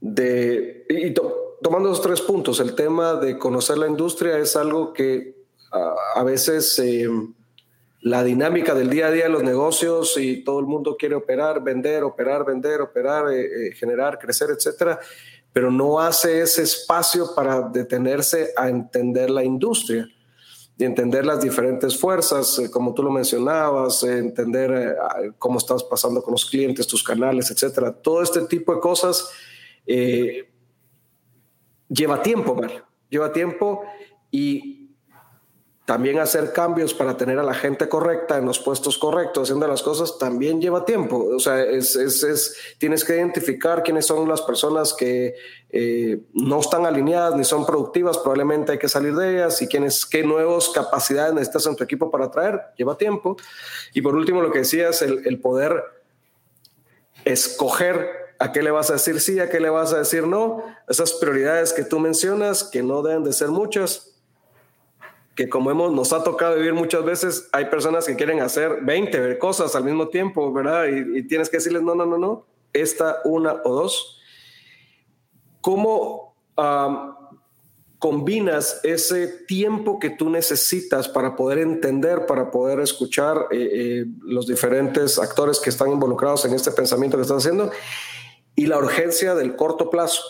de, 0.00 0.86
y 0.88 1.14
tomando 1.62 1.88
los 1.88 2.00
tres 2.00 2.20
puntos, 2.20 2.60
el 2.60 2.74
tema 2.74 3.14
de 3.14 3.38
conocer 3.38 3.78
la 3.78 3.88
industria 3.88 4.38
es 4.38 4.56
algo 4.56 4.92
que 4.92 5.34
a, 6.14 6.22
veces 6.22 6.78
eh, 6.78 7.08
la 8.04 8.22
dinámica 8.22 8.74
del 8.74 8.90
día 8.90 9.06
a 9.06 9.10
día 9.10 9.24
de 9.24 9.30
los 9.30 9.42
negocios 9.42 10.18
y 10.18 10.44
todo 10.44 10.60
el 10.60 10.66
mundo 10.66 10.94
quiere 10.98 11.14
operar, 11.14 11.64
vender, 11.64 12.04
operar, 12.04 12.44
vender, 12.44 12.82
operar, 12.82 13.32
eh, 13.32 13.68
eh, 13.68 13.72
generar, 13.72 14.18
crecer, 14.18 14.50
etcétera, 14.50 15.00
pero 15.54 15.70
no 15.70 15.98
hace 15.98 16.42
ese 16.42 16.64
espacio 16.64 17.34
para 17.34 17.62
detenerse 17.62 18.52
a 18.58 18.68
entender 18.68 19.30
la 19.30 19.42
industria 19.42 20.06
y 20.76 20.84
entender 20.84 21.24
las 21.24 21.40
diferentes 21.40 21.98
fuerzas, 21.98 22.60
como 22.70 22.92
tú 22.92 23.02
lo 23.02 23.10
mencionabas, 23.10 24.02
entender 24.02 24.98
cómo 25.38 25.56
estás 25.56 25.82
pasando 25.82 26.22
con 26.22 26.32
los 26.32 26.44
clientes, 26.44 26.86
tus 26.86 27.02
canales, 27.02 27.50
etcétera. 27.50 27.90
Todo 27.90 28.22
este 28.22 28.42
tipo 28.42 28.74
de 28.74 28.80
cosas 28.80 29.30
lleva 31.88 32.20
tiempo, 32.20 32.54
Mario. 32.54 32.84
Lleva 33.08 33.32
tiempo 33.32 33.82
y 34.30 34.83
también 35.84 36.18
hacer 36.18 36.52
cambios 36.52 36.94
para 36.94 37.16
tener 37.16 37.38
a 37.38 37.42
la 37.42 37.52
gente 37.52 37.90
correcta 37.90 38.38
en 38.38 38.46
los 38.46 38.58
puestos 38.58 38.96
correctos, 38.96 39.44
haciendo 39.44 39.68
las 39.68 39.82
cosas, 39.82 40.18
también 40.18 40.58
lleva 40.60 40.86
tiempo. 40.86 41.28
O 41.34 41.38
sea, 41.38 41.62
es, 41.62 41.94
es, 41.94 42.56
tienes 42.78 43.04
que 43.04 43.16
identificar 43.16 43.82
quiénes 43.82 44.06
son 44.06 44.26
las 44.26 44.40
personas 44.40 44.94
que 44.94 45.34
eh, 45.68 46.22
no 46.32 46.60
están 46.60 46.86
alineadas 46.86 47.36
ni 47.36 47.44
son 47.44 47.66
productivas, 47.66 48.16
probablemente 48.16 48.72
hay 48.72 48.78
que 48.78 48.88
salir 48.88 49.14
de 49.14 49.34
ellas 49.34 49.60
y 49.60 49.68
quiénes, 49.68 50.06
qué 50.06 50.24
nuevas 50.24 50.70
capacidades 50.70 51.34
necesitas 51.34 51.66
en 51.66 51.76
tu 51.76 51.84
equipo 51.84 52.10
para 52.10 52.30
traer, 52.30 52.62
lleva 52.78 52.96
tiempo. 52.96 53.36
Y 53.92 54.00
por 54.00 54.14
último, 54.14 54.40
lo 54.40 54.50
que 54.50 54.60
decías, 54.60 55.02
el, 55.02 55.26
el 55.26 55.38
poder 55.38 55.84
escoger 57.26 58.08
a 58.38 58.52
qué 58.52 58.62
le 58.62 58.70
vas 58.70 58.88
a 58.88 58.94
decir 58.94 59.20
sí, 59.20 59.38
a 59.38 59.50
qué 59.50 59.60
le 59.60 59.68
vas 59.68 59.92
a 59.92 59.98
decir 59.98 60.26
no, 60.26 60.64
esas 60.88 61.12
prioridades 61.12 61.74
que 61.74 61.84
tú 61.84 61.98
mencionas, 61.98 62.64
que 62.64 62.82
no 62.82 63.02
deben 63.02 63.22
de 63.22 63.34
ser 63.34 63.48
muchas, 63.48 64.13
que 65.34 65.48
como 65.48 65.70
hemos, 65.70 65.92
nos 65.92 66.12
ha 66.12 66.22
tocado 66.22 66.56
vivir 66.56 66.74
muchas 66.74 67.04
veces, 67.04 67.48
hay 67.52 67.66
personas 67.66 68.06
que 68.06 68.14
quieren 68.14 68.40
hacer 68.40 68.82
20 68.82 69.38
cosas 69.38 69.74
al 69.74 69.84
mismo 69.84 70.08
tiempo, 70.08 70.52
¿verdad? 70.52 70.86
Y, 70.86 71.26
tienes 71.26 71.48
que 71.48 71.56
decirles, 71.56 71.82
no, 71.82 71.94
no, 71.94 72.06
no, 72.06 72.18
no, 72.18 72.46
esta, 72.72 73.18
una 73.24 73.60
o 73.64 73.74
dos. 73.74 74.20
¿Cómo 75.60 76.34
combinas 77.98 78.80
ese 78.82 79.26
tiempo 79.26 79.98
que 79.98 80.10
tú 80.10 80.28
necesitas 80.28 81.08
para 81.08 81.34
poder 81.36 81.58
entender, 81.58 82.26
para 82.26 82.50
poder 82.50 82.80
escuchar 82.80 83.46
eh, 83.50 83.70
eh, 83.72 84.04
los 84.22 84.46
diferentes 84.46 85.18
actores 85.18 85.58
que 85.58 85.70
están 85.70 85.90
involucrados 85.90 86.44
en 86.44 86.52
este 86.52 86.70
pensamiento 86.70 87.16
que 87.16 87.22
estás 87.22 87.38
haciendo 87.38 87.72
y 88.54 88.66
la 88.66 88.78
urgencia 88.78 89.34
del 89.34 89.56
corto 89.56 89.90
plazo? 89.90 90.22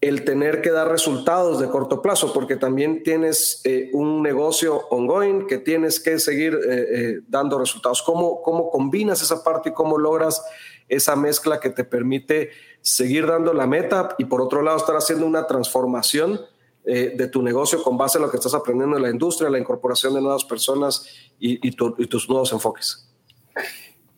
El 0.00 0.24
tener 0.24 0.62
que 0.62 0.70
dar 0.70 0.88
resultados 0.88 1.58
de 1.58 1.68
corto 1.68 2.00
plazo, 2.00 2.32
porque 2.32 2.56
también 2.56 3.02
tienes 3.02 3.60
eh, 3.64 3.90
un 3.92 4.22
negocio 4.22 4.86
ongoing 4.90 5.46
que 5.48 5.58
tienes 5.58 5.98
que 5.98 6.20
seguir 6.20 6.54
eh, 6.54 6.58
eh, 6.68 7.20
dando 7.26 7.58
resultados. 7.58 8.02
¿Cómo, 8.02 8.40
¿Cómo 8.42 8.70
combinas 8.70 9.22
esa 9.22 9.42
parte 9.42 9.70
y 9.70 9.72
cómo 9.72 9.98
logras 9.98 10.42
esa 10.88 11.16
mezcla 11.16 11.58
que 11.58 11.70
te 11.70 11.82
permite 11.82 12.50
seguir 12.80 13.26
dando 13.26 13.52
la 13.52 13.66
meta 13.66 14.14
y 14.18 14.26
por 14.26 14.40
otro 14.40 14.62
lado 14.62 14.76
estar 14.76 14.96
haciendo 14.96 15.26
una 15.26 15.46
transformación 15.46 16.40
de 16.84 17.28
tu 17.28 17.42
negocio 17.42 17.82
con 17.82 17.98
base 17.98 18.16
en 18.16 18.22
lo 18.22 18.30
que 18.30 18.38
estás 18.38 18.54
aprendiendo 18.54 18.96
en 18.96 19.02
la 19.02 19.10
industria, 19.10 19.50
la 19.50 19.58
incorporación 19.58 20.14
de 20.14 20.22
nuevas 20.22 20.42
personas 20.46 21.06
y, 21.38 21.68
y 21.68 21.72
tus 21.72 22.30
nuevos 22.30 22.50
enfoques? 22.50 23.06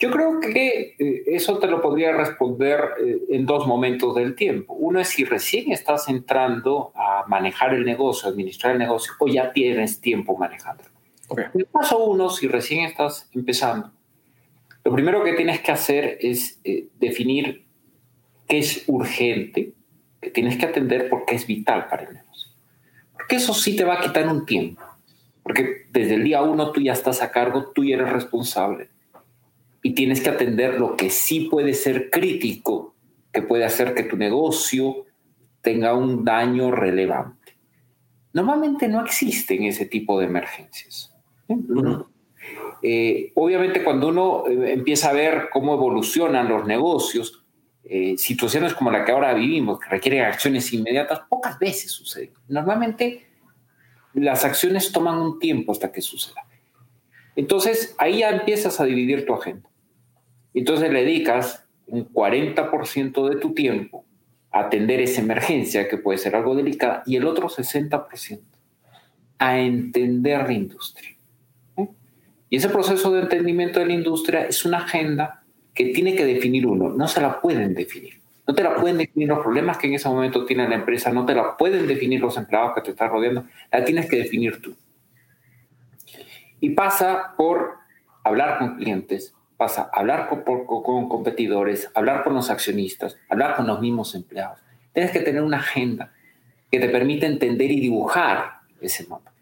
Yo 0.01 0.11
creo 0.11 0.41
que 0.41 0.97
eh, 0.99 1.23
eso 1.27 1.59
te 1.59 1.67
lo 1.67 1.83
podría 1.83 2.13
responder 2.13 2.81
eh, 3.05 3.19
en 3.29 3.45
dos 3.45 3.67
momentos 3.67 4.15
del 4.15 4.35
tiempo. 4.35 4.73
Uno 4.73 4.99
es 4.99 5.09
si 5.09 5.25
recién 5.25 5.73
estás 5.73 6.09
entrando 6.09 6.91
a 6.95 7.27
manejar 7.29 7.75
el 7.75 7.85
negocio, 7.85 8.31
administrar 8.31 8.73
el 8.73 8.79
negocio, 8.79 9.13
o 9.19 9.29
ya 9.29 9.53
tienes 9.53 10.01
tiempo 10.01 10.39
manejando. 10.39 10.85
El 11.53 11.67
paso 11.67 12.03
uno, 12.03 12.31
si 12.31 12.49
recién 12.49 12.87
estás 12.87 13.29
empezando, 13.35 13.93
lo 14.83 14.93
primero 14.93 15.23
que 15.23 15.35
tienes 15.35 15.61
que 15.61 15.71
hacer 15.71 16.17
es 16.19 16.59
eh, 16.65 16.89
definir 16.99 17.67
qué 18.49 18.59
es 18.59 18.85
urgente, 18.87 19.75
que 20.19 20.31
tienes 20.31 20.57
que 20.57 20.65
atender 20.65 21.11
porque 21.11 21.35
es 21.35 21.47
vital 21.47 21.89
para 21.89 22.05
el 22.05 22.15
negocio. 22.15 22.51
Porque 23.13 23.37
eso 23.37 23.53
sí 23.53 23.77
te 23.77 23.85
va 23.85 23.95
a 23.95 24.01
quitar 24.01 24.27
un 24.27 24.47
tiempo. 24.47 24.83
Porque 25.43 25.87
desde 25.91 26.15
el 26.15 26.25
día 26.25 26.41
uno 26.41 26.73
tú 26.73 26.81
ya 26.81 26.95
estás 26.95 27.21
a 27.21 27.31
cargo, 27.31 27.71
tú 27.75 27.85
ya 27.85 27.97
eres 27.97 28.11
responsable 28.11 28.89
y 29.83 29.95
tienes 29.95 30.21
que 30.21 30.31
atender 30.31 30.79
lo 30.79 30.97
que 30.97 31.11
sí 31.11 31.49
puede 31.51 31.75
ser 31.75 32.11
crítico, 32.11 32.95
que 33.33 33.43
puede 33.43 33.65
hacer 33.65 33.95
que 33.95 34.03
tu 34.03 34.17
negocio 34.17 35.07
tenga 35.63 35.95
un 35.95 36.25
daño 36.25 36.71
relevante. 36.71 37.57
Normalmente 38.33 38.89
no 38.89 39.05
existen 39.05 39.65
ese 39.65 39.87
tipo 39.87 40.19
de 40.19 40.27
emergencias. 40.27 41.15
Eh, 42.83 43.33
obviamente 43.35 43.85
cuando 43.85 44.09
uno 44.09 44.45
eh, 44.47 44.73
empieza 44.73 45.11
a 45.11 45.13
ver 45.13 45.49
cómo 45.53 45.75
evolucionan 45.75 46.49
los 46.49 46.67
negocios, 46.67 47.45
eh, 47.85 48.17
situaciones 48.17 48.75
como 48.75 48.91
la 48.91 49.05
que 49.05 49.13
ahora 49.13 49.35
vivimos, 49.35 49.81
que 49.81 49.89
requieren 49.89 50.25
acciones 50.25 50.73
inmediatas, 50.73 51.21
pocas 51.29 51.59
veces 51.59 51.91
suceden. 51.91 52.33
Normalmente 52.49 53.27
las 54.15 54.45
acciones 54.45 54.93
toman 54.93 55.19
un 55.19 55.39
tiempo 55.39 55.73
hasta 55.73 55.93
que 55.93 56.01
suceda. 56.01 56.47
Entonces 57.41 57.95
ahí 57.97 58.19
ya 58.19 58.29
empiezas 58.29 58.81
a 58.81 58.85
dividir 58.85 59.25
tu 59.25 59.33
agenda. 59.33 59.67
Entonces 60.53 60.93
le 60.93 61.07
dedicas 61.07 61.65
un 61.87 62.07
40% 62.07 63.31
de 63.31 63.37
tu 63.37 63.55
tiempo 63.55 64.05
a 64.53 64.67
atender 64.67 65.01
esa 65.01 65.23
emergencia, 65.23 65.89
que 65.89 65.97
puede 65.97 66.19
ser 66.19 66.37
algo 66.37 66.55
delicada, 66.55 67.03
y 67.07 67.17
el 67.17 67.25
otro 67.25 67.49
60% 67.49 68.41
a 69.39 69.59
entender 69.59 70.43
la 70.43 70.53
industria. 70.53 71.17
¿eh? 71.79 71.89
Y 72.51 72.57
ese 72.57 72.69
proceso 72.69 73.11
de 73.11 73.23
entendimiento 73.23 73.81
de 73.81 73.87
la 73.87 73.95
industria 73.95 74.45
es 74.45 74.67
una 74.67 74.85
agenda 74.85 75.43
que 75.73 75.87
tiene 75.87 76.15
que 76.15 76.27
definir 76.27 76.67
uno, 76.67 76.91
no 76.91 77.09
se 77.09 77.23
la 77.23 77.41
pueden 77.41 77.73
definir. 77.73 78.21
No 78.47 78.55
te 78.55 78.63
la 78.63 78.75
pueden 78.75 78.99
definir 78.99 79.29
los 79.29 79.39
problemas 79.39 79.79
que 79.79 79.87
en 79.87 79.95
ese 79.95 80.11
momento 80.11 80.45
tiene 80.45 80.69
la 80.69 80.75
empresa, 80.75 81.11
no 81.11 81.25
te 81.25 81.35
la 81.35 81.57
pueden 81.57 81.87
definir 81.87 82.21
los 82.21 82.37
empleados 82.37 82.75
que 82.75 82.83
te 82.83 82.91
están 82.91 83.09
rodeando, 83.09 83.47
la 83.73 83.83
tienes 83.83 84.11
que 84.11 84.19
definir 84.19 84.61
tú. 84.61 84.77
Y 86.61 86.71
pasa 86.71 87.35
por 87.37 87.79
hablar 88.23 88.59
con 88.59 88.77
clientes, 88.77 89.35
pasa 89.57 89.91
a 89.93 90.01
hablar 90.01 90.29
con, 90.29 90.43
con, 90.43 91.09
competidores, 91.09 91.91
hablar 91.95 92.25
con 92.25 92.35
los 92.35 92.51
accionistas, 92.51 93.17
hablar 93.29 93.57
con 93.57 93.67
los 93.67 93.81
mismos 93.81 94.15
empleados. 94.15 94.59
Tienes 94.93 95.13
que 95.13 95.21
tener 95.21 95.43
una 95.43 95.59
agenda 95.59 96.13
que 96.71 96.81
te 96.81 96.89
permita 96.89 97.27
entender 97.27 97.71
y 97.71 97.81
dibujar 97.81 98.61
ese 98.81 99.07
mapa. 99.07 99.33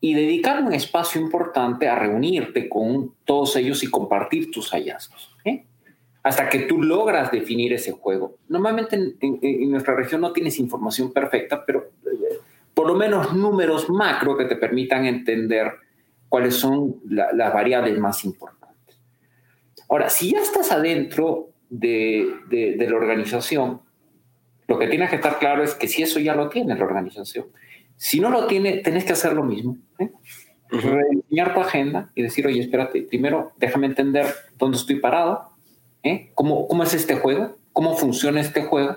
Y 0.00 0.14
dedicar 0.14 0.62
un 0.62 0.72
espacio 0.72 1.20
importante 1.20 1.88
a 1.88 1.96
reunirte 1.96 2.68
con 2.68 3.14
todos 3.24 3.54
ellos 3.56 3.82
y 3.84 3.90
compartir 3.90 4.50
tus 4.50 4.70
hallazgos. 4.70 5.36
¿eh? 5.44 5.64
Hasta 6.22 6.48
que 6.48 6.60
tú 6.60 6.82
logras 6.82 7.30
definir 7.30 7.72
ese 7.72 7.92
juego. 7.92 8.36
Normalmente 8.48 8.96
en, 8.96 9.70
nuestra 9.70 9.94
región 9.94 10.20
no 10.20 10.32
tienes 10.32 10.58
información 10.58 11.12
perfecta, 11.12 11.64
pero 11.64 11.90
eh, 12.06 12.38
por 12.74 12.86
lo 12.86 12.94
menos 12.94 13.34
números 13.34 13.90
macro 13.90 14.36
que 14.36 14.46
te 14.46 14.56
permitan 14.56 15.06
entender 15.06 15.72
cuáles 16.32 16.54
son 16.54 16.96
las 17.10 17.52
variables 17.52 17.98
más 17.98 18.24
importantes. 18.24 18.98
Ahora, 19.86 20.08
si 20.08 20.30
ya 20.30 20.40
estás 20.40 20.72
adentro 20.72 21.50
de, 21.68 22.74
la 22.88 22.96
organización, 22.96 23.82
lo 24.66 24.78
que 24.78 24.86
tienes 24.86 25.10
que 25.10 25.16
estar 25.16 25.38
claro 25.38 25.62
es 25.62 25.74
que 25.74 25.88
si 25.88 26.02
eso 26.02 26.18
ya 26.20 26.34
lo 26.34 26.48
tiene 26.48 26.74
la 26.74 26.86
organización, 26.86 27.48
si 27.98 28.18
no 28.18 28.30
lo 28.30 28.46
tiene, 28.46 28.78
tenés 28.78 29.04
que 29.04 29.12
hacer 29.12 29.34
lo 29.34 29.44
mismo. 29.44 29.76
¿eh? 29.98 30.10
rediseñar 30.70 31.52
tu 31.52 31.60
agenda 31.60 32.10
y 32.14 32.22
decir, 32.22 32.46
oye, 32.46 32.62
espérate, 32.62 33.02
primero 33.02 33.52
déjame 33.58 33.88
entender 33.88 34.24
dónde 34.56 34.78
estoy 34.78 35.00
parado, 35.00 35.50
¿eh? 36.02 36.30
¿Cómo, 36.34 36.66
¿Cómo 36.66 36.82
es 36.82 36.94
este 36.94 37.16
juego? 37.16 37.58
¿Cómo 37.74 37.94
funciona 37.94 38.40
este 38.40 38.62
juego? 38.62 38.96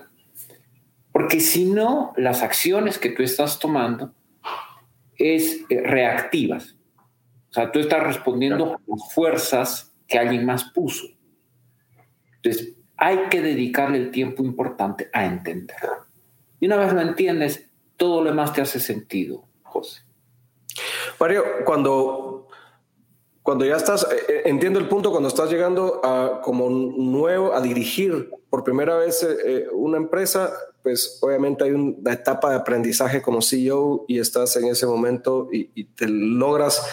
Porque 1.12 1.40
si 1.40 1.66
no, 1.66 2.14
las 2.16 2.42
acciones 2.42 2.96
que 2.96 3.10
tú 3.10 3.22
estás 3.22 3.58
tomando 3.58 4.14
es 5.18 5.60
eh, 5.68 5.82
reactivas. 5.82 6.75
O 7.56 7.58
sea, 7.58 7.72
tú 7.72 7.78
estás 7.78 8.02
respondiendo 8.02 8.74
a 8.74 8.80
las 8.86 9.14
fuerzas 9.14 9.94
que 10.06 10.18
alguien 10.18 10.44
más 10.44 10.64
puso. 10.74 11.06
Entonces, 12.36 12.74
hay 12.98 13.30
que 13.30 13.40
dedicarle 13.40 13.96
el 13.96 14.10
tiempo 14.10 14.44
importante 14.44 15.08
a 15.10 15.24
entender. 15.24 15.76
Y 16.60 16.66
una 16.66 16.76
vez 16.76 16.92
lo 16.92 17.00
entiendes, 17.00 17.70
todo 17.96 18.22
lo 18.22 18.28
demás 18.28 18.52
te 18.52 18.60
hace 18.60 18.78
sentido, 18.78 19.48
José. 19.62 20.02
Mario, 21.18 21.44
cuando, 21.64 22.48
cuando 23.42 23.64
ya 23.64 23.76
estás, 23.76 24.04
eh, 24.04 24.16
eh, 24.28 24.42
entiendo 24.44 24.78
el 24.78 24.86
punto, 24.86 25.10
cuando 25.10 25.28
estás 25.28 25.50
llegando 25.50 26.02
a 26.04 26.42
como 26.42 26.68
nuevo, 26.68 27.54
a 27.54 27.62
dirigir 27.62 28.28
por 28.50 28.64
primera 28.64 28.96
vez 28.98 29.22
eh, 29.22 29.66
una 29.72 29.96
empresa, 29.96 30.52
pues 30.82 31.18
obviamente 31.22 31.64
hay 31.64 31.70
una 31.70 32.12
etapa 32.12 32.50
de 32.50 32.56
aprendizaje 32.56 33.22
como 33.22 33.40
CEO 33.40 34.04
y 34.08 34.18
estás 34.18 34.56
en 34.56 34.66
ese 34.66 34.86
momento 34.86 35.48
y, 35.50 35.84
te 35.84 36.06
logras, 36.06 36.86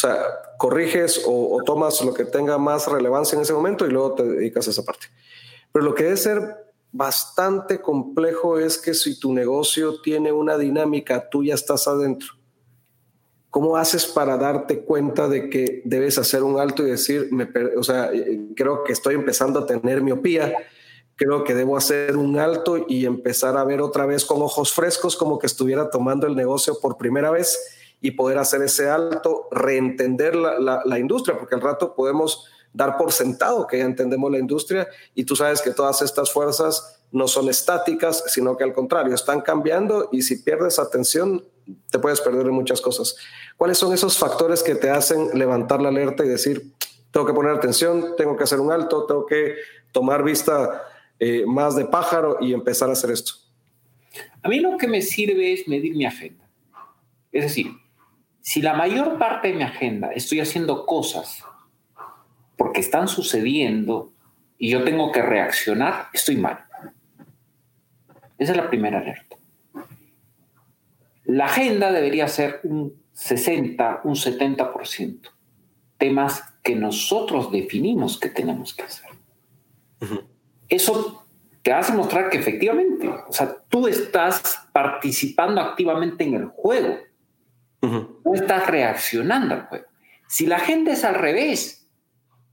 sea, 0.00 0.24
corriges 0.58 1.22
o, 1.26 1.56
o, 1.56 1.62
tomas 1.62 2.02
lo 2.02 2.14
que 2.14 2.24
tenga 2.24 2.58
más 2.58 2.86
relevancia 2.86 3.36
en 3.36 3.42
ese 3.42 3.52
momento 3.52 3.86
y 3.86 3.90
luego 3.90 4.14
te 4.14 4.22
dedicas 4.24 4.66
a 4.66 4.70
esa 4.70 4.84
parte. 4.84 5.06
Pero 5.72 5.84
lo 5.84 5.94
que 5.94 6.04
debe 6.04 6.16
ser 6.16 6.70
bastante 6.92 7.80
complejo 7.80 8.58
es 8.58 8.78
que 8.78 8.94
si 8.94 9.18
tu 9.18 9.32
negocio 9.32 10.00
tiene 10.00 10.32
una 10.32 10.58
dinámica, 10.58 11.28
tú 11.28 11.44
ya 11.44 11.54
estás 11.54 11.86
adentro. 11.86 12.28
¿Cómo 13.50 13.76
haces 13.76 14.06
para 14.06 14.36
darte 14.36 14.80
cuenta 14.84 15.28
de 15.28 15.50
que 15.50 15.82
debes 15.84 16.18
hacer 16.18 16.42
un 16.42 16.58
alto 16.58 16.86
y 16.86 16.90
decir, 16.90 17.30
o 17.76 17.82
sea, 17.82 18.12
eh, 18.12 18.40
creo 18.54 18.84
que 18.84 18.92
estoy 18.92 19.16
empezando 19.16 19.60
a 19.60 19.66
tener 19.66 20.02
miopía, 20.02 20.54
creo 21.16 21.42
que 21.42 21.54
debo 21.54 21.76
hacer 21.76 22.16
un 22.16 22.38
alto 22.38 22.86
y 22.88 23.06
empezar 23.06 23.56
a 23.56 23.64
ver 23.64 23.80
otra 23.80 24.06
vez 24.06 24.24
con 24.24 24.40
ojos 24.40 24.72
frescos 24.72 25.16
como 25.16 25.38
que 25.38 25.46
estuviera 25.46 25.90
tomando 25.90 26.26
el 26.26 26.36
negocio 26.36 26.78
por 26.80 26.96
primera 26.96 27.30
vez 27.30 27.79
y 28.00 28.12
poder 28.12 28.38
hacer 28.38 28.62
ese 28.62 28.88
alto, 28.88 29.48
reentender 29.50 30.34
la, 30.36 30.82
la 30.84 30.98
industria, 30.98 31.38
porque 31.38 31.54
al 31.54 31.60
rato 31.60 31.94
podemos 31.94 32.46
dar 32.72 32.96
por 32.96 33.12
sentado 33.12 33.66
que 33.66 33.78
ya 33.78 33.84
entendemos 33.84 34.30
la 34.30 34.38
industria 34.38 34.88
y 35.14 35.24
tú 35.24 35.34
sabes 35.34 35.60
que 35.60 35.72
todas 35.72 36.02
estas 36.02 36.32
fuerzas 36.32 37.00
no 37.12 37.26
son 37.26 37.48
estáticas, 37.48 38.24
sino 38.28 38.56
que 38.56 38.64
al 38.64 38.72
contrario, 38.72 39.14
están 39.14 39.40
cambiando 39.40 40.08
y 40.12 40.22
si 40.22 40.42
pierdes 40.42 40.78
atención, 40.78 41.44
te 41.90 41.98
puedes 41.98 42.20
perder 42.20 42.46
en 42.46 42.54
muchas 42.54 42.80
cosas. 42.80 43.16
¿Cuáles 43.56 43.78
son 43.78 43.92
esos 43.92 44.16
factores 44.16 44.62
que 44.62 44.74
te 44.74 44.90
hacen 44.90 45.30
levantar 45.34 45.82
la 45.82 45.88
alerta 45.88 46.24
y 46.24 46.28
decir, 46.28 46.72
tengo 47.10 47.26
que 47.26 47.32
poner 47.32 47.52
atención, 47.52 48.14
tengo 48.16 48.36
que 48.36 48.44
hacer 48.44 48.60
un 48.60 48.70
alto, 48.70 49.06
tengo 49.06 49.26
que 49.26 49.56
tomar 49.92 50.22
vista 50.22 50.84
eh, 51.18 51.44
más 51.46 51.74
de 51.74 51.84
pájaro 51.84 52.38
y 52.40 52.52
empezar 52.52 52.88
a 52.88 52.92
hacer 52.92 53.10
esto? 53.10 53.32
A 54.42 54.48
mí 54.48 54.60
lo 54.60 54.76
que 54.78 54.86
me 54.86 55.02
sirve 55.02 55.52
es 55.52 55.66
medir 55.66 55.94
mi 55.96 56.06
agenda. 56.06 56.48
Es 57.32 57.44
decir, 57.44 57.72
si 58.40 58.62
la 58.62 58.74
mayor 58.74 59.18
parte 59.18 59.48
de 59.48 59.54
mi 59.54 59.62
agenda 59.62 60.10
estoy 60.12 60.40
haciendo 60.40 60.86
cosas 60.86 61.44
porque 62.56 62.80
están 62.80 63.08
sucediendo 63.08 64.12
y 64.58 64.70
yo 64.70 64.84
tengo 64.84 65.12
que 65.12 65.22
reaccionar, 65.22 66.08
estoy 66.12 66.36
mal. 66.36 66.64
Esa 68.38 68.52
es 68.52 68.56
la 68.56 68.68
primera 68.68 68.98
alerta. 68.98 69.36
La 71.24 71.46
agenda 71.46 71.92
debería 71.92 72.26
ser 72.28 72.60
un 72.64 73.00
60, 73.12 74.00
un 74.04 74.14
70%. 74.14 75.30
Temas 75.98 76.42
que 76.62 76.74
nosotros 76.74 77.52
definimos 77.52 78.18
que 78.18 78.30
tenemos 78.30 78.74
que 78.74 78.82
hacer. 78.82 79.10
Eso 80.68 81.26
te 81.62 81.72
hace 81.72 81.92
mostrar 81.92 82.30
que 82.30 82.38
efectivamente, 82.38 83.08
o 83.08 83.32
sea, 83.32 83.56
tú 83.68 83.86
estás 83.86 84.68
participando 84.72 85.60
activamente 85.60 86.24
en 86.24 86.34
el 86.34 86.46
juego. 86.46 86.98
No 87.82 88.34
estás 88.34 88.66
reaccionando 88.66 89.54
al 89.54 89.66
juego. 89.66 89.86
Si 90.28 90.46
la 90.46 90.56
agenda 90.56 90.92
es 90.92 91.04
al 91.04 91.14
revés, 91.14 91.88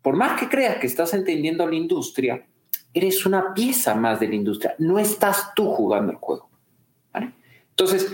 por 0.02 0.16
más 0.16 0.40
que 0.40 0.48
creas 0.48 0.78
que 0.78 0.88
estás 0.88 1.14
entendiendo 1.14 1.68
la 1.68 1.76
industria, 1.76 2.46
eres 2.94 3.26
una 3.26 3.54
pieza 3.54 3.94
más 3.94 4.20
de 4.20 4.30
la 4.30 4.36
industria. 4.36 4.76
No 4.80 5.00
estás 5.00 5.54
tú 5.56 5.72
jugando 5.72 6.12
el 6.12 6.18
juego. 6.18 6.50
Entonces, 7.70 8.12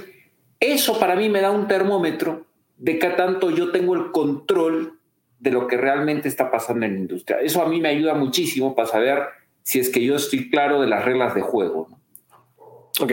eso 0.59 0.99
para 0.99 1.15
mí 1.15 1.29
me 1.29 1.39
da 1.39 1.51
un 1.51 1.67
termómetro 1.67 2.45
de 2.77 2.99
qué 2.99 3.11
tanto 3.11 3.49
yo 3.49 3.71
tengo 3.71 3.95
el 3.95 4.11
control 4.11 4.99
de 5.39 5.51
lo 5.51 5.67
que 5.67 5.77
realmente 5.77 6.27
está 6.27 6.51
pasando 6.51 6.85
en 6.85 6.93
la 6.93 6.99
industria. 6.99 7.39
Eso 7.39 7.61
a 7.61 7.69
mí 7.69 7.79
me 7.79 7.89
ayuda 7.89 8.13
muchísimo 8.13 8.75
para 8.75 8.87
saber 8.89 9.23
si 9.61 9.79
es 9.79 9.89
que 9.89 10.03
yo 10.03 10.17
estoy 10.17 10.49
claro 10.49 10.81
de 10.81 10.87
las 10.87 11.05
reglas 11.05 11.33
de 11.33 11.41
juego. 11.41 11.87
Ok. 12.99 13.11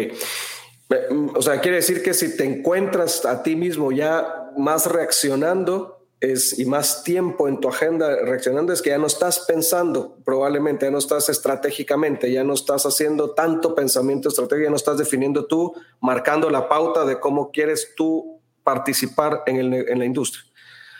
O 1.35 1.43
sea, 1.43 1.61
quiere 1.61 1.77
decir 1.77 2.03
que 2.03 2.15
si 2.15 2.37
te 2.37 2.45
encuentras 2.45 3.25
a 3.25 3.43
ti 3.43 3.55
mismo 3.55 3.93
ya 3.93 4.51
más 4.57 4.87
reaccionando, 4.87 6.01
es, 6.21 6.59
y 6.59 6.67
más 6.67 7.03
tiempo 7.03 7.49
en 7.49 7.61
tu 7.61 7.69
agenda 7.69 8.15
reaccionando 8.17 8.73
es 8.73 8.83
que 8.83 8.91
ya 8.91 8.99
no 8.99 9.07
estás 9.07 9.41
pensando, 9.49 10.19
probablemente 10.23 10.85
ya 10.85 10.91
no 10.91 10.99
estás 10.99 11.31
estratégicamente, 11.31 12.31
ya 12.31 12.45
no 12.45 12.53
estás 12.53 12.85
haciendo 12.85 13.31
tanto 13.31 13.75
pensamiento 13.75 14.29
estratégico, 14.29 14.65
ya 14.65 14.71
no 14.71 14.77
estás 14.77 14.99
definiendo 14.99 15.47
tú, 15.47 15.73
marcando 16.01 16.51
la 16.51 16.69
pauta 16.69 17.07
de 17.07 17.19
cómo 17.19 17.51
quieres 17.51 17.95
tú 17.97 18.41
participar 18.63 19.45
en, 19.47 19.57
el, 19.57 19.73
en 19.89 19.99
la 19.99 20.05
industria. 20.05 20.45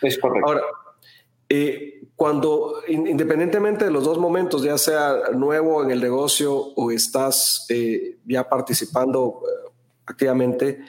Es 0.01 0.17
correcto. 0.17 0.47
Ahora, 0.47 0.63
eh, 1.47 2.01
cuando 2.15 2.81
independientemente 2.87 3.85
de 3.85 3.91
los 3.91 4.03
dos 4.03 4.17
momentos, 4.17 4.63
ya 4.63 4.77
sea 4.77 5.31
nuevo 5.33 5.83
en 5.83 5.91
el 5.91 6.01
negocio 6.01 6.55
o 6.55 6.91
estás 6.91 7.65
eh, 7.69 8.17
ya 8.25 8.47
participando 8.47 9.41
eh, 9.43 9.70
activamente, 10.05 10.79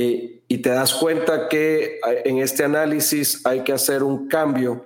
eh, 0.00 0.44
y 0.46 0.58
te 0.58 0.70
das 0.70 0.94
cuenta 0.94 1.48
que 1.48 1.96
eh, 1.96 2.22
en 2.24 2.38
este 2.38 2.62
análisis 2.62 3.44
hay 3.44 3.64
que 3.64 3.72
hacer 3.72 4.04
un 4.04 4.28
cambio, 4.28 4.84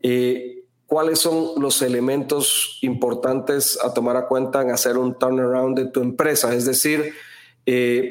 eh, 0.00 0.62
¿cuáles 0.86 1.18
son 1.18 1.60
los 1.60 1.82
elementos 1.82 2.78
importantes 2.82 3.76
a 3.82 3.92
tomar 3.92 4.16
a 4.16 4.28
cuenta 4.28 4.62
en 4.62 4.70
hacer 4.70 4.98
un 4.98 5.18
turnaround 5.18 5.76
de 5.76 5.86
tu 5.86 6.00
empresa? 6.00 6.54
Es 6.54 6.64
decir, 6.64 7.12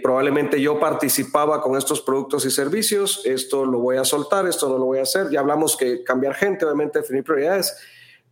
probablemente 0.04 0.60
yo 0.60 0.78
participaba 0.78 1.62
con 1.62 1.78
estos 1.78 2.02
productos 2.02 2.46
y 2.46 2.52
servicios, 2.52 3.22
esto 3.24 3.66
lo 3.66 3.80
voy 3.80 3.96
a 3.96 4.04
soltar, 4.04 4.46
esto 4.46 4.68
no 4.68 4.78
lo 4.78 4.84
voy 4.84 5.00
a 5.00 5.04
hacer. 5.04 5.30
Ya 5.32 5.40
hablamos 5.40 5.78
que 5.78 6.04
cambiar 6.04 6.36
gente, 6.36 6.66
obviamente 6.66 7.00
definir 7.00 7.24
prioridades, 7.24 7.78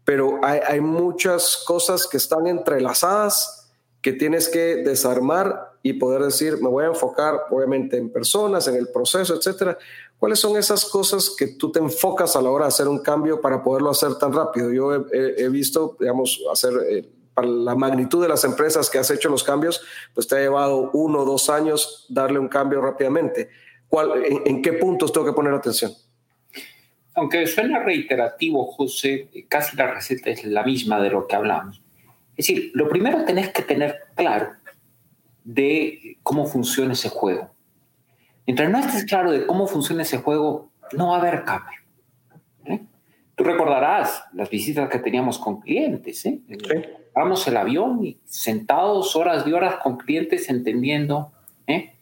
pero 0.04 0.42
hay, 0.44 0.60
hay 0.68 0.82
muchas 0.82 1.64
cosas 1.66 2.06
que 2.06 2.18
están 2.18 2.48
entrelazadas 2.48 3.72
que 4.02 4.12
tienes 4.12 4.50
que 4.50 4.84
desarmar 4.84 5.73
y 5.86 5.94
poder 5.94 6.22
decir, 6.22 6.60
me 6.62 6.70
voy 6.70 6.86
a 6.86 6.88
enfocar 6.88 7.42
obviamente 7.52 7.98
en 7.98 8.10
personas, 8.10 8.70
en 8.70 8.76
el 8.76 8.88
proceso, 8.88 9.36
etcétera. 9.36 9.78
¿Cuáles 10.18 10.40
son 10.40 10.56
esas 10.56 10.86
cosas 10.86 11.36
que 11.38 11.48
tú 11.48 11.74
te 11.74 11.80
enfocas 11.80 12.38
a 12.38 12.42
la 12.42 12.50
hora 12.50 12.66
de 12.66 12.70
hacer 12.70 12.88
un 12.88 13.00
cambio 13.00 13.42
para 13.42 13.62
poderlo 13.62 13.90
hacer 13.90 14.16
tan 14.16 14.32
rápido? 14.32 14.72
Yo 14.72 14.94
he, 15.12 15.50
visto, 15.50 15.98
digamos, 16.00 16.42
hacer 16.50 16.74
eh, 16.90 17.10
para 17.34 17.50
la 17.50 17.76
magnitud 17.76 18.22
de 18.22 18.30
las 18.30 18.46
empresas 18.46 18.90
que 18.90 18.98
has 18.98 19.12
hecho 19.12 19.28
los 19.28 19.44
cambios, 19.44 19.82
pues 20.14 20.26
te 20.26 20.38
ha 20.38 20.40
llevado 20.40 20.90
uno 20.94 21.20
o 21.20 21.26
dos 21.26 21.50
años 21.50 22.06
darle 22.08 22.40
un 22.40 22.48
cambio 22.48 22.80
rápidamente. 22.80 23.50
¿Cuál, 23.90 24.24
en, 24.46 24.62
qué 24.62 24.74
puntos 24.74 25.12
tengo 25.12 25.26
que 25.26 25.34
poner 25.34 25.54
atención? 25.54 25.92
Aunque 27.16 27.46
suena 27.46 27.84
reiterativo, 27.84 28.72
José, 28.72 29.30
casi 29.50 29.76
la 29.76 29.94
receta 29.94 30.30
es 30.30 30.46
la 30.46 30.64
misma 30.64 31.02
de 31.02 31.10
lo 31.10 31.28
que 31.28 31.36
hablamos. 31.36 31.82
Es 32.38 32.48
decir, 32.48 32.72
lo 32.74 32.88
primero 32.88 33.26
tenés 33.26 33.52
que 33.52 33.64
tener 33.64 34.06
claro 34.16 34.63
de 35.44 36.18
cómo 36.24 36.46
funciona 36.46 36.94
ese 36.94 37.10
juego. 37.10 37.52
Mientras 38.46 38.70
no 38.70 38.80
estés 38.80 39.06
claro 39.06 39.32
de 39.32 39.46
cómo 39.46 39.68
funciona 39.68 40.02
ese 40.02 40.18
juego, 40.18 40.72
no 40.94 41.10
va 41.10 41.18
a 41.18 41.20
haber 41.20 41.44
cambio. 41.44 41.80
¿eh? 42.66 42.82
Tú 43.36 43.44
recordarás 43.44 44.24
las 44.34 44.50
visitas 44.50 44.90
que 44.90 45.00
teníamos 45.00 45.40
con 45.40 45.62
clientes. 45.62 46.26
¿eh? 46.26 46.42
Vamos 47.16 47.48
el 47.48 47.58
avión 47.58 48.04
y 48.06 48.20
sentados 48.26 49.16
horas 49.16 49.46
y 49.48 49.54
horas 49.54 49.76
con 49.82 49.98
clientes 49.98 50.50
entendiendo 50.50 51.32
¿eh? 51.68 51.96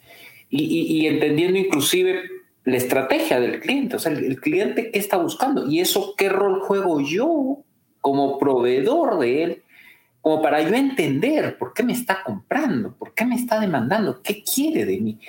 y, 0.50 1.06
entendiendo 1.06 1.60
inclusive 1.60 2.24
la 2.64 2.78
estrategia 2.78 3.40
del 3.40 3.60
cliente, 3.60 3.96
o 3.96 4.00
sea, 4.00 4.12
el, 4.12 4.24
el 4.24 4.40
cliente 4.40 4.92
qué 4.92 5.00
está 5.00 5.18
buscando 5.18 5.68
y 5.68 5.80
eso 5.80 6.14
qué 6.16 6.30
rol 6.30 6.60
juego 6.62 7.02
yo 7.02 7.64
como 8.02 8.38
proveedor 8.38 9.20
de 9.20 9.44
él 9.44 9.64
como 10.22 10.42
para 10.42 10.62
yo 10.62 10.76
entender 10.76 11.58
por 11.58 11.74
qué 11.74 11.84
me 11.84 11.94
está 11.94 12.24
comprando, 12.24 12.94
por 12.94 13.14
qué 13.14 13.26
me 13.26 13.36
está 13.36 13.60
demandando, 13.60 14.22
qué 14.22 14.44
quiere 14.44 14.86
de 14.86 15.00
mí. 15.00 15.20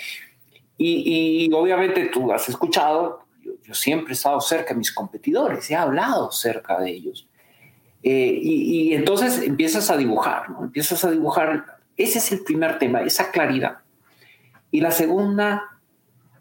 Y, 0.77 1.51
obviamente 1.53 2.07
tú 2.07 2.33
has 2.33 2.49
escuchado, 2.49 3.25
yo, 3.63 3.75
siempre 3.75 4.13
he 4.13 4.15
estado 4.15 4.41
cerca 4.41 4.75
de 4.75 4.79
mis 4.79 4.93
competidores, 4.93 5.71
he 5.71 5.77
hablado 5.77 6.31
cerca 6.33 6.81
de 6.81 6.91
ellos. 6.91 7.29
Eh, 8.03 8.39
y, 8.43 8.95
entonces 8.95 9.43
empiezas 9.43 9.91
a 9.91 9.97
dibujar, 9.97 10.51
¿no? 10.51 10.65
Empiezas 10.65 11.05
a 11.05 11.11
dibujar, 11.11 11.79
ese 11.97 12.19
es 12.19 12.33
el 12.33 12.43
primer 12.43 12.79
tema, 12.79 13.03
esa 13.03 13.31
claridad. 13.31 13.79
Y 14.71 14.81
la 14.81 14.91
segunda, 14.91 15.79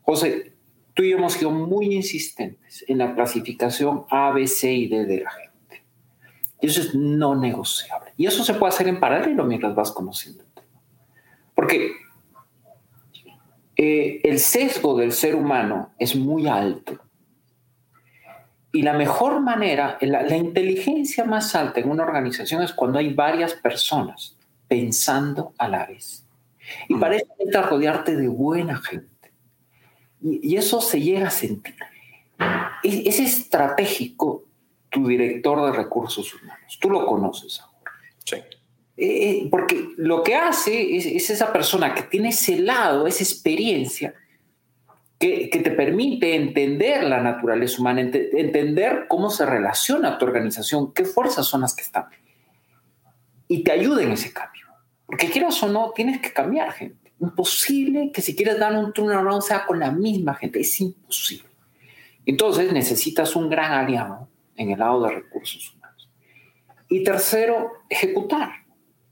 José, 0.02 0.54
tú 0.94 1.04
y 1.04 1.12
yo 1.12 1.18
hemos 1.18 1.34
sido 1.34 1.52
muy 1.52 1.94
insistentes 1.94 2.84
en 2.88 2.98
la 2.98 3.14
clasificación 3.14 4.06
A, 4.10 4.32
B, 4.32 4.48
C 4.48 4.74
y 4.74 4.88
D 4.88 5.06
de 5.06 5.22
la 5.22 5.32
gente. 5.32 5.41
Y 6.62 6.68
eso 6.68 6.82
es 6.82 6.96
no 6.96 7.36
negociable. 7.36 8.14
Y 8.18 8.28
eso 8.28 8.44
se 8.44 8.54
puede 8.54 8.74
hacer 8.74 8.88
en 8.88 9.00
paralelo 9.00 9.44
mientras 9.46 9.74
vas 9.74 9.92
conociendo 9.92 10.44
el 10.44 10.50
tema. 10.50 10.68
Porque 11.56 11.92
eh, 13.76 14.22
el 14.24 14.40
sesgo 14.40 14.98
del 14.98 15.12
ser 15.12 15.36
humano 15.36 15.92
es 15.98 16.16
muy 16.16 16.48
alto. 16.48 17.00
Y 18.74 18.84
la 18.84 18.94
mejor 18.94 19.42
manera, 19.42 19.98
la, 20.02 20.22
la, 20.22 20.38
inteligencia 20.38 21.26
más 21.26 21.56
alta 21.56 21.82
en 21.82 21.90
una 21.90 22.04
organización 22.04 22.64
es 22.64 22.72
cuando 22.72 23.00
hay 23.00 23.14
varias 23.14 23.54
personas 23.54 24.38
pensando 24.68 25.54
a 25.58 25.68
la 25.68 25.86
vez. 25.86 26.26
Y 26.88 26.96
para 26.96 27.18
eso 27.18 27.26
necesitas 27.38 27.70
rodearte 27.70 28.16
de 28.16 28.28
buena 28.28 28.78
gente. 28.78 29.12
Y, 30.22 30.56
eso 30.56 30.82
se 30.82 31.02
llega 31.02 31.28
a 31.28 31.32
sentir. 31.32 31.76
Es, 32.84 33.20
estratégico 33.20 34.46
tu 34.92 35.08
director 35.08 35.66
de 35.66 35.72
recursos 35.72 36.34
humanos. 36.36 36.78
Tú 36.80 36.90
lo 36.90 37.06
conoces 37.06 37.62
ahora. 37.62 37.92
Sí. 38.24 38.38
Eh, 38.98 39.48
porque 39.50 39.94
lo 39.98 40.22
que 40.22 40.36
hace 40.36 40.96
es, 40.96 41.30
esa 41.30 41.52
persona 41.52 41.96
que 41.96 42.04
tiene 42.04 42.30
ese 42.30 42.60
lado, 42.60 43.08
esa 43.08 43.24
experiencia, 43.24 44.14
que, 45.18 45.50
que 45.50 45.60
te 45.60 45.72
permite 45.72 46.36
entender 46.36 47.04
la 47.04 47.22
naturaleza 47.22 47.80
humana, 47.80 48.02
entender 48.02 49.06
cómo 49.08 49.30
se 49.30 49.46
relaciona 49.46 50.18
tu 50.18 50.26
organización, 50.26 50.94
qué 50.94 51.06
fuerzas 51.06 51.46
son 51.46 51.62
las 51.62 51.74
que 51.74 51.84
están. 51.84 52.06
Y 53.48 53.64
te 53.64 53.72
ayuda 53.72 54.04
en 54.04 54.12
ese 54.12 54.34
cambio. 54.34 54.68
Porque 55.06 55.30
quieras 55.30 55.62
o 55.64 55.70
no, 55.70 55.92
tienes 55.96 56.20
que 56.22 56.34
cambiar, 56.34 56.72
gente. 56.74 57.14
Imposible 57.20 58.12
que 58.12 58.22
si 58.22 58.36
quieres 58.36 58.60
dar 58.60 58.74
un 58.74 58.92
turnaround 58.94 59.42
sea 59.42 59.66
con 59.66 59.80
la 59.80 59.92
misma 59.92 60.34
gente. 60.36 60.60
Es 60.60 60.82
imposible. 60.82 61.50
Entonces 62.26 62.72
necesitas 62.74 63.36
un 63.36 63.50
gran 63.50 63.72
aliado 63.72 64.31
en 64.62 64.72
el 64.72 64.80
lado 64.80 65.04
de 65.04 65.16
recursos 65.16 65.74
humanos. 65.74 66.10
Y 66.88 67.04
tercero, 67.04 67.72
ejecutar. 67.90 68.52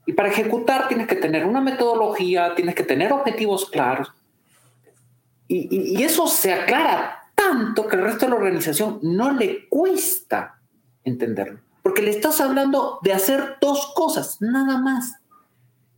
Y 0.06 0.14
para 0.14 0.30
ejecutar 0.30 0.88
tienes 0.88 1.08
que 1.08 1.16
tener 1.16 1.46
una 1.46 1.62
metodología, 1.62 2.56
tienes 2.56 2.76
que 2.76 2.84
tener 2.84 3.12
objetivos 3.12 3.70
claros. 3.70 4.12
Y, 5.48 5.96
y, 5.98 6.04
eso 6.04 6.28
se 6.28 6.54
aclara 6.54 7.24
tanto 7.34 7.88
que 7.88 7.96
el 7.96 8.04
resto 8.04 8.26
de 8.26 8.32
la 8.32 8.38
organización 8.38 9.00
no 9.02 9.32
le 9.32 9.68
cuesta 9.68 10.60
entenderlo. 11.04 11.60
Porque 11.82 12.04
le 12.04 12.12
estás 12.12 12.40
hablando 12.40 13.00
de 13.02 13.14
hacer 13.14 13.58
dos 13.60 13.92
cosas, 13.96 14.38
nada 14.42 14.78
más. 14.78 15.16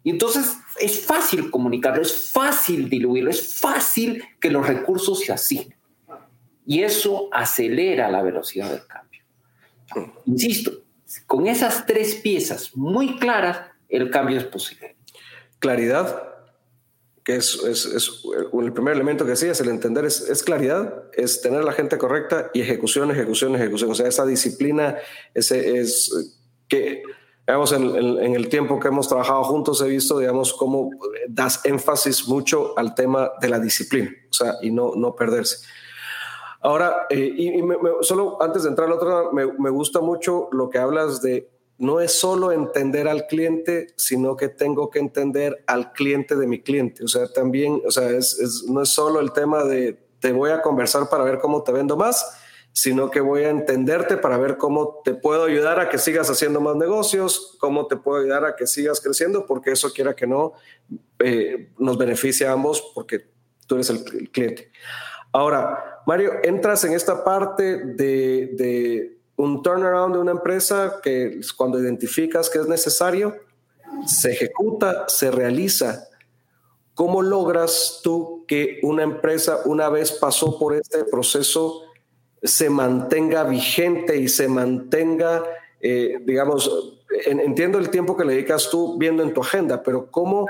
Y 0.04 0.10
entonces 0.10 0.58
es 0.80 1.06
fácil 1.06 1.52
comunicarlo, 1.52 2.02
es 2.02 2.32
fácil 2.32 2.90
diluirlo, 2.90 3.30
es 3.30 3.60
fácil 3.60 4.24
que 4.40 4.50
los 4.50 4.66
recursos 4.66 5.20
se 5.20 5.34
asignen. 5.34 5.78
Y 6.66 6.84
eso 6.84 7.28
acelera 7.32 8.10
la 8.10 8.22
velocidad 8.22 8.70
del 8.70 8.86
cambio. 8.88 9.11
Insisto, 10.26 10.72
con 11.26 11.48
esas 11.48 11.86
tres 11.86 12.16
piezas 12.16 12.76
muy 12.76 13.18
claras, 13.18 13.72
el 13.90 14.10
cambio 14.10 14.38
es 14.38 14.46
posible. 14.46 14.96
Claridad, 15.60 16.32
que 17.24 17.36
es, 17.36 17.60
el 18.54 18.74
primer 18.74 18.96
elemento 18.96 19.26
que 19.26 19.32
decías, 19.32 19.60
el 19.62 19.70
entender 19.70 20.06
es, 20.06 20.44
claridad, 20.44 21.04
es 21.14 21.42
tener 21.42 21.64
la 21.64 21.74
gente 21.74 21.98
correcta 21.98 22.50
y 22.54 22.62
ejecución, 22.62 23.12
ejecución, 23.12 23.56
ejecución. 23.56 23.92
O 23.92 23.96
sea, 23.96 24.08
esa 24.08 24.26
disciplina, 24.26 24.98
ese 25.34 25.80
es 25.80 26.34
que 26.68 27.04
digamos, 27.46 27.74
en, 27.74 28.36
el 28.36 28.48
tiempo 28.48 28.80
que 28.80 28.88
hemos 28.88 29.08
trabajado 29.08 29.44
juntos 29.44 29.82
he 29.82 29.88
visto, 29.88 30.20
digamos, 30.20 30.54
cómo 30.54 30.92
das 31.28 31.60
énfasis 31.66 32.28
mucho 32.28 32.78
al 32.78 32.96
tema 32.96 33.32
de 33.42 33.50
la 33.50 33.60
disciplina, 33.60 34.10
o 34.30 34.34
sea, 34.34 34.56
y 34.62 34.72
no, 34.72 34.94
no 34.96 35.16
perderse. 35.16 35.66
Ahora, 36.62 37.08
eh, 37.10 37.18
y, 37.20 37.62
solo 38.02 38.42
antes 38.42 38.64
de 38.64 38.70
entrar 38.70 38.88
al 38.88 38.94
otro, 38.94 39.32
me, 39.34 39.46
me, 39.54 39.70
gusta 39.70 40.00
mucho 40.00 40.48
lo 40.52 40.70
que 40.70 40.78
hablas 40.78 41.22
de 41.22 41.50
no 41.82 42.00
es 42.00 42.14
solo 42.14 42.52
entender 42.52 43.08
al 43.08 43.26
cliente, 43.26 43.88
sino 43.98 44.38
que 44.38 44.50
tengo 44.50 44.92
que 44.92 45.00
entender 45.00 45.64
al 45.66 45.94
cliente 45.94 46.36
de 46.36 46.46
mi 46.46 46.62
cliente. 46.62 47.04
O 47.04 47.08
sea, 47.08 47.28
también, 47.34 47.82
o 47.88 47.90
sea, 47.90 48.10
es, 48.12 48.66
no 48.70 48.84
es 48.84 48.90
solo 48.90 49.20
el 49.20 49.34
tema 49.34 49.64
de 49.64 49.98
te 50.20 50.32
voy 50.32 50.52
a 50.52 50.62
conversar 50.62 51.10
para 51.10 51.24
ver 51.24 51.40
cómo 51.40 51.64
te 51.64 51.72
vendo 51.72 51.98
más, 51.98 52.38
sino 52.72 53.10
que 53.10 53.20
voy 53.20 53.46
a 53.46 53.50
entenderte 53.50 54.16
para 54.16 54.38
ver 54.38 54.58
cómo 54.58 55.02
te 55.04 55.16
puedo 55.16 55.46
ayudar 55.46 55.80
a 55.80 55.90
que 55.90 55.98
sigas 55.98 56.30
haciendo 56.30 56.62
más 56.62 56.76
negocios, 56.76 57.58
cómo 57.60 57.88
te 57.88 57.98
puedo 57.98 58.22
ayudar 58.22 58.46
a 58.46 58.56
que 58.56 58.68
sigas 58.68 59.02
creciendo, 59.02 59.48
porque 59.48 59.72
eso 59.72 59.92
quiera 59.92 60.16
que 60.16 60.28
no, 60.28 60.54
eh, 61.18 61.72
nos 61.80 61.98
beneficia 61.98 62.52
a 62.52 62.54
ambos 62.54 62.92
porque 62.94 63.28
tú 63.66 63.76
eres 63.76 63.90
el, 63.90 64.30
cliente. 64.30 64.72
Ahora, 65.34 65.91
Mario, 66.06 66.34
entras 66.44 66.84
en 66.84 66.94
esta 66.94 67.24
parte 67.24 67.78
de, 67.78 69.18
un 69.36 69.64
turnaround 69.64 70.16
de 70.16 70.22
una 70.22 70.32
empresa 70.32 71.00
que 71.02 71.40
cuando 71.58 71.80
identificas 71.80 72.50
que 72.50 72.60
es 72.60 72.68
necesario, 72.68 73.36
se 74.06 74.32
ejecuta, 74.32 75.06
se 75.08 75.32
realiza. 75.32 76.08
¿Cómo 76.94 77.22
logras 77.22 78.02
tú 78.04 78.46
que 78.48 78.80
una 78.84 79.04
empresa, 79.04 79.60
una 79.66 79.90
vez 79.90 80.12
pasó 80.12 80.60
por 80.60 80.76
este 80.76 81.04
proceso, 81.06 81.82
se 82.44 82.70
mantenga 82.70 83.44
vigente 83.44 84.18
y 84.18 84.28
se 84.28 84.48
mantenga, 84.48 85.44
eh, 85.80 86.20
digamos, 86.24 87.00
entiendo 87.26 87.78
el 87.78 87.90
tiempo 87.90 88.16
que 88.16 88.26
le 88.26 88.34
dedicas 88.34 88.70
tú 88.70 88.98
viendo 88.98 89.24
en 89.24 89.34
tu 89.34 89.42
agenda, 89.42 89.84
pero 89.84 90.10
¿cómo, 90.10 90.48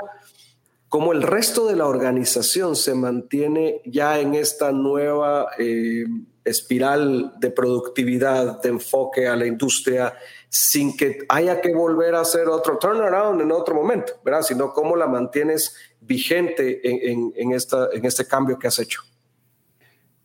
cómo 0.91 1.13
el 1.13 1.21
resto 1.21 1.67
de 1.67 1.77
la 1.77 1.87
organización 1.87 2.75
se 2.75 2.93
mantiene 2.95 3.81
ya 3.85 4.19
en 4.19 4.35
esta 4.35 4.73
nueva 4.73 5.47
eh, 5.57 6.03
espiral 6.43 7.31
de 7.39 7.49
productividad, 7.49 8.61
de 8.61 8.69
enfoque 8.69 9.25
a 9.25 9.37
la 9.37 9.47
industria, 9.47 10.13
sin 10.49 10.97
que 10.97 11.19
haya 11.29 11.61
que 11.61 11.73
volver 11.73 12.13
a 12.13 12.19
hacer 12.19 12.49
otro 12.49 12.77
turnaround 12.77 13.39
en 13.39 13.53
otro 13.53 13.73
momento, 13.73 14.15
¿verdad? 14.25 14.41
Sino 14.41 14.73
cómo 14.73 14.97
la 14.97 15.07
mantienes 15.07 15.77
vigente 16.01 16.81
en, 16.83 17.53
esta, 17.53 17.87
en 17.93 18.03
este 18.03 18.27
cambio 18.27 18.59
que 18.59 18.67
has 18.67 18.77
hecho 18.77 19.01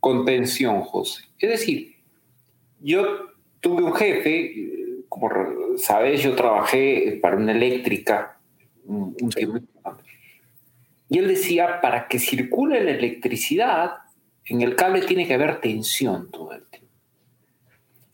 contención, 0.00 0.81
José. 0.81 1.22
Es 1.38 1.50
decir, 1.50 1.94
yo 2.81 3.05
tuve 3.61 3.85
un 3.85 3.94
jefe, 3.94 4.52
como 5.09 5.31
sabes, 5.79 6.24
yo 6.24 6.35
trabajé 6.35 7.20
para 7.22 7.37
una 7.37 7.52
eléctrica 7.52 8.40
un, 8.85 9.14
tiempo. 9.31 9.61
Y 11.09 11.19
él 11.19 11.29
decía, 11.29 11.81
para 11.81 12.09
que 12.09 12.19
circule 12.19 12.83
la 12.83 12.90
electricidad, 12.90 13.92
en 14.45 14.61
el 14.61 14.77
cable 14.77 15.03
tiene 15.03 15.27
que 15.27 15.35
haber 15.35 15.61
tensión 15.61 16.31
todo 16.31 16.53
el 16.53 16.64
tiempo. 16.66 16.90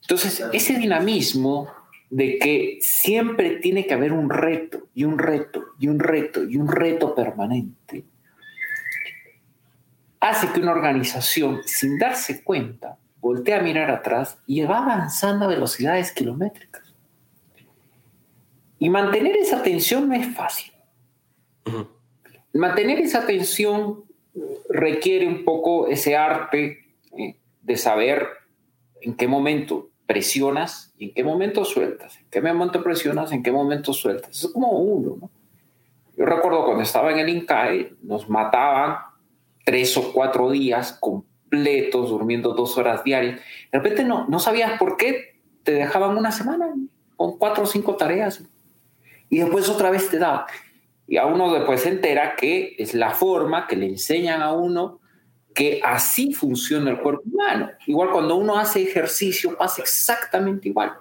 Entonces, 0.03 0.45
ese 0.53 0.79
dinamismo 0.79 1.69
de 2.11 2.39
que 2.39 2.79
siempre 2.83 3.57
tiene 3.57 3.87
que 3.87 3.95
haber 3.95 4.13
un 4.13 4.29
reto 4.29 4.89
y 4.95 5.05
un 5.05 5.19
reto 5.19 5.65
y 5.79 5.89
un 5.89 5.99
reto 5.99 6.45
y 6.45 6.57
un 6.57 6.69
reto 6.69 7.15
permanente, 7.15 8.05
hace 10.21 10.49
que 10.53 10.61
una 10.61 10.73
organización, 10.73 11.61
sin 11.65 11.99
darse 11.99 12.45
cuenta, 12.45 12.99
voltee 13.21 13.55
a 13.55 13.63
mirar 13.63 13.91
atrás 13.91 14.39
y 14.47 14.61
va 14.63 14.79
avanzando 14.79 15.47
a 15.47 15.49
velocidades 15.49 16.13
kilométricas. 16.13 16.95
Y 18.79 18.91
mantener 18.91 19.37
esa 19.37 19.63
tensión 19.63 20.09
no 20.09 20.15
es 20.15 20.35
fácil. 20.35 20.73
Mantener 22.55 22.99
esa 23.01 23.27
tensión 23.27 24.05
requiere 24.69 25.27
un 25.27 25.45
poco 25.45 25.89
ese 25.89 26.17
arte 26.17 26.85
eh, 27.17 27.37
de 27.63 27.77
saber 27.77 28.29
en 29.01 29.15
qué 29.15 29.27
momento 29.27 29.91
presionas 30.07 30.93
y 30.99 31.07
en 31.07 31.15
qué 31.15 31.25
momento 31.25 31.65
sueltas. 31.65 32.19
En 32.19 32.27
qué 32.31 32.41
momento 32.41 32.83
presionas, 32.83 33.33
en 33.33 33.43
qué 33.43 33.53
momento 33.53 33.93
sueltas. 33.93 34.45
Es 34.45 34.51
como 34.53 34.71
uno. 34.71 35.31
Yo 36.17 36.27
recuerdo 36.27 36.65
cuando 36.65 36.83
estaba 36.83 37.11
en 37.13 37.19
el 37.19 37.29
INCAE, 37.29 37.95
nos 38.03 38.29
mataban 38.29 38.97
tres 39.65 39.97
o 39.97 40.13
cuatro 40.13 40.51
días 40.51 40.99
completos, 41.01 42.11
durmiendo 42.11 42.53
dos 42.53 42.77
horas 42.77 43.03
diarias. 43.05 43.41
De 43.71 43.79
repente 43.79 44.05
no, 44.05 44.27
no 44.29 44.39
sabías 44.39 44.79
por 44.79 44.97
qué 44.97 45.41
te 45.63 45.73
dejaban 45.73 46.17
una 46.17 46.33
semana 46.33 46.75
con 47.17 47.39
cuatro 47.39 47.65
o 47.65 47.67
cinco 47.67 47.97
tareas 47.97 48.43
y 49.29 49.39
después 49.39 49.69
otra 49.69 49.91
vez 49.91 50.11
te 50.11 50.19
daban. 50.19 50.45
Y 51.13 51.19
a 51.19 51.27
uno 51.27 51.53
después 51.53 51.83
se 51.83 51.91
entera 51.91 52.37
que 52.37 52.75
es 52.79 52.95
la 52.95 53.11
forma 53.11 53.67
que 53.67 53.77
le 53.77 53.85
enseñan 53.85 54.41
a 54.41 54.55
uno 54.55 54.99
que 55.55 55.79
así 55.85 56.33
funciona 56.33 56.91
el 56.91 57.01
cuerpo 57.01 57.25
humano. 57.31 57.71
Igual 57.87 58.13
cuando 58.13 58.37
uno 58.37 58.57
hace 58.57 58.83
ejercicio 58.83 59.55
pasa 59.59 59.83
exactamente 59.83 60.71
igual. 60.71 60.95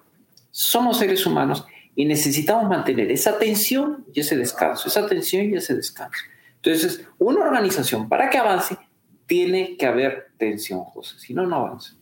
Somos 0.50 0.98
seres 0.98 1.26
humanos 1.26 1.66
y 1.96 2.04
necesitamos 2.04 2.68
mantener 2.68 3.10
esa 3.10 3.40
tensión 3.40 4.04
y 4.14 4.20
ese 4.20 4.36
descanso, 4.36 4.90
esa 4.90 5.08
tensión 5.08 5.46
y 5.46 5.56
ese 5.56 5.76
descanso. 5.76 6.26
Entonces, 6.58 7.08
una 7.18 7.46
organización 7.46 8.10
para 8.10 8.30
que 8.30 8.38
avance 8.38 8.78
tiene 9.26 9.78
que 9.78 9.86
haber 9.86 10.32
tensión, 10.38 10.84
José, 10.84 11.20
si 11.20 11.34
no, 11.34 11.48
no 11.48 11.56
avanza. 11.56 11.96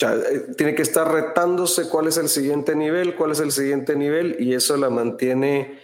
Eh, 0.00 0.52
tiene 0.56 0.74
que 0.74 0.82
estar 0.82 1.08
retándose 1.08 1.88
cuál 1.88 2.08
es 2.08 2.16
el 2.16 2.28
siguiente 2.28 2.74
nivel, 2.74 3.14
cuál 3.14 3.30
es 3.30 3.38
el 3.38 3.52
siguiente 3.52 3.94
nivel 3.94 4.34
y 4.40 4.54
eso 4.54 4.76
la 4.76 4.90
mantiene 4.90 5.78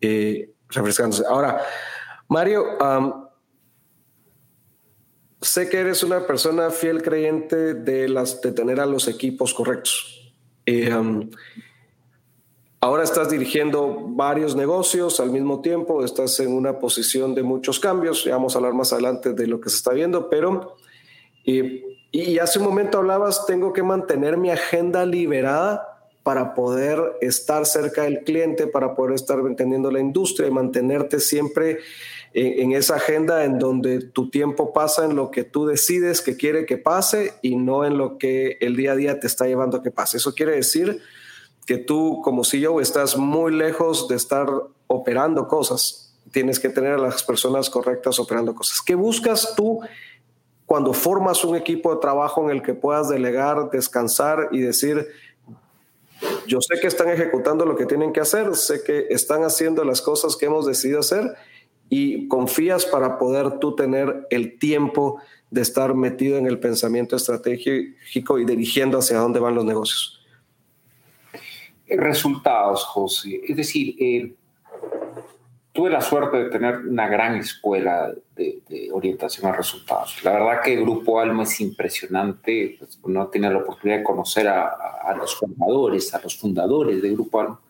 eh, 0.00 0.53
refrescándose. 0.74 1.24
Ahora, 1.26 1.60
Mario, 2.28 2.64
sé 5.40 5.68
que 5.68 5.78
eres 5.78 6.02
una 6.02 6.26
persona 6.26 6.70
fiel 6.70 7.02
creyente 7.02 7.74
de, 7.74 8.08
las, 8.08 8.40
de 8.40 8.52
tener 8.52 8.80
a 8.80 8.86
los 8.86 9.08
equipos 9.08 9.52
correctos. 9.54 10.32
Eh, 10.66 10.90
ahora 12.80 13.02
estás 13.02 13.30
dirigiendo 13.30 13.98
varios 14.08 14.56
negocios 14.56 15.20
al 15.20 15.30
mismo 15.30 15.60
tiempo, 15.60 16.04
estás 16.04 16.40
en 16.40 16.52
una 16.52 16.78
posición 16.78 17.34
de 17.34 17.42
muchos 17.42 17.78
cambios, 17.78 18.24
ya 18.24 18.32
vamos 18.32 18.54
a 18.54 18.58
hablar 18.58 18.74
más 18.74 18.92
adelante 18.92 19.32
de 19.32 19.46
lo 19.46 19.60
que 19.60 19.70
se 19.70 19.76
está 19.76 19.92
viendo, 19.92 20.28
pero... 20.28 20.76
Eh, 21.46 21.84
y 22.10 22.38
hace 22.38 22.60
un 22.60 22.66
momento 22.66 22.98
hablabas, 22.98 23.44
tengo 23.44 23.72
que 23.72 23.82
mantener 23.82 24.36
mi 24.36 24.48
agenda 24.48 25.04
liberada 25.04 25.93
para 26.24 26.54
poder 26.54 26.98
estar 27.20 27.66
cerca 27.66 28.04
del 28.04 28.24
cliente, 28.24 28.66
para 28.66 28.94
poder 28.94 29.14
estar 29.14 29.38
entendiendo 29.40 29.90
la 29.90 30.00
industria 30.00 30.48
y 30.48 30.50
mantenerte 30.50 31.20
siempre 31.20 31.80
en, 32.32 32.72
esa 32.72 32.96
agenda 32.96 33.44
en 33.44 33.58
donde 33.58 34.00
tu 34.00 34.30
tiempo 34.30 34.72
pasa 34.72 35.04
en 35.04 35.16
lo 35.16 35.30
que 35.30 35.44
tú 35.44 35.66
decides 35.66 36.22
que 36.22 36.36
quiere 36.36 36.64
que 36.64 36.78
pase 36.78 37.34
y 37.42 37.56
no 37.56 37.84
en 37.84 37.98
lo 37.98 38.16
que 38.16 38.56
el 38.60 38.74
día 38.74 38.92
a 38.92 38.96
día 38.96 39.20
te 39.20 39.26
está 39.26 39.46
llevando 39.46 39.76
a 39.76 39.82
que 39.82 39.90
pase. 39.90 40.16
Eso 40.16 40.34
quiere 40.34 40.52
decir 40.52 41.00
que 41.66 41.76
tú 41.76 42.22
como 42.24 42.42
CEO 42.42 42.80
estás 42.80 43.18
muy 43.18 43.52
lejos 43.54 44.08
de 44.08 44.16
estar 44.16 44.48
operando 44.86 45.46
cosas. 45.46 46.16
Tienes 46.32 46.58
que 46.58 46.70
tener 46.70 46.92
a 46.92 46.98
las 46.98 47.22
personas 47.22 47.68
correctas 47.68 48.18
operando 48.18 48.54
cosas. 48.54 48.80
¿Qué 48.80 48.94
buscas 48.94 49.54
tú 49.54 49.80
cuando 50.64 50.94
formas 50.94 51.44
un 51.44 51.54
equipo 51.54 51.94
de 51.94 52.00
trabajo 52.00 52.42
en 52.42 52.56
el 52.56 52.62
que 52.62 52.72
puedas 52.72 53.10
delegar, 53.10 53.70
descansar 53.70 54.48
y 54.50 54.60
decir, 54.60 55.06
yo 56.46 56.60
sé 56.60 56.78
que 56.80 56.86
están 56.86 57.08
ejecutando 57.10 57.64
lo 57.64 57.76
que 57.76 57.86
tienen 57.86 58.12
que 58.12 58.20
hacer, 58.20 58.54
sé 58.54 58.82
que 58.82 59.06
están 59.10 59.42
haciendo 59.44 59.84
las 59.84 60.02
cosas 60.02 60.36
que 60.36 60.46
hemos 60.46 60.66
decidido 60.66 61.00
hacer 61.00 61.34
y 61.88 62.28
confías 62.28 62.86
para 62.86 63.18
poder 63.18 63.58
tú 63.58 63.74
tener 63.74 64.26
el 64.30 64.58
tiempo 64.58 65.20
de 65.50 65.60
estar 65.60 65.94
metido 65.94 66.38
en 66.38 66.46
el 66.46 66.58
pensamiento 66.58 67.16
estratégico 67.16 68.38
y 68.38 68.44
dirigiendo 68.44 68.98
hacia 68.98 69.18
dónde 69.18 69.40
van 69.40 69.54
los 69.54 69.64
negocios. 69.64 70.20
Resultados, 71.86 72.84
José. 72.84 73.40
Es 73.46 73.56
decir, 73.56 73.94
eh, 74.00 74.34
tuve 75.74 75.90
la 75.90 76.00
suerte 76.00 76.36
de 76.36 76.50
tener 76.50 76.78
una 76.86 77.08
gran 77.08 77.34
escuela 77.34 78.14
de, 78.36 78.62
orientación 78.92 79.46
a 79.46 79.56
resultados. 79.56 80.22
La 80.22 80.30
verdad 80.30 80.62
que 80.62 80.74
el 80.74 80.82
Grupo 80.82 81.18
Alma 81.18 81.42
es 81.42 81.60
impresionante. 81.60 82.76
Pues, 82.78 82.98
uno 83.02 83.26
tiene 83.26 83.50
la 83.50 83.58
oportunidad 83.58 83.98
de 83.98 84.04
conocer 84.04 84.46
a, 84.46 85.14
los 85.18 85.34
fundadores, 85.34 86.14
a 86.14 86.20
los 86.22 86.38
fundadores 86.38 87.02
del 87.02 87.14
Grupo 87.14 87.40
Alma. 87.40 87.60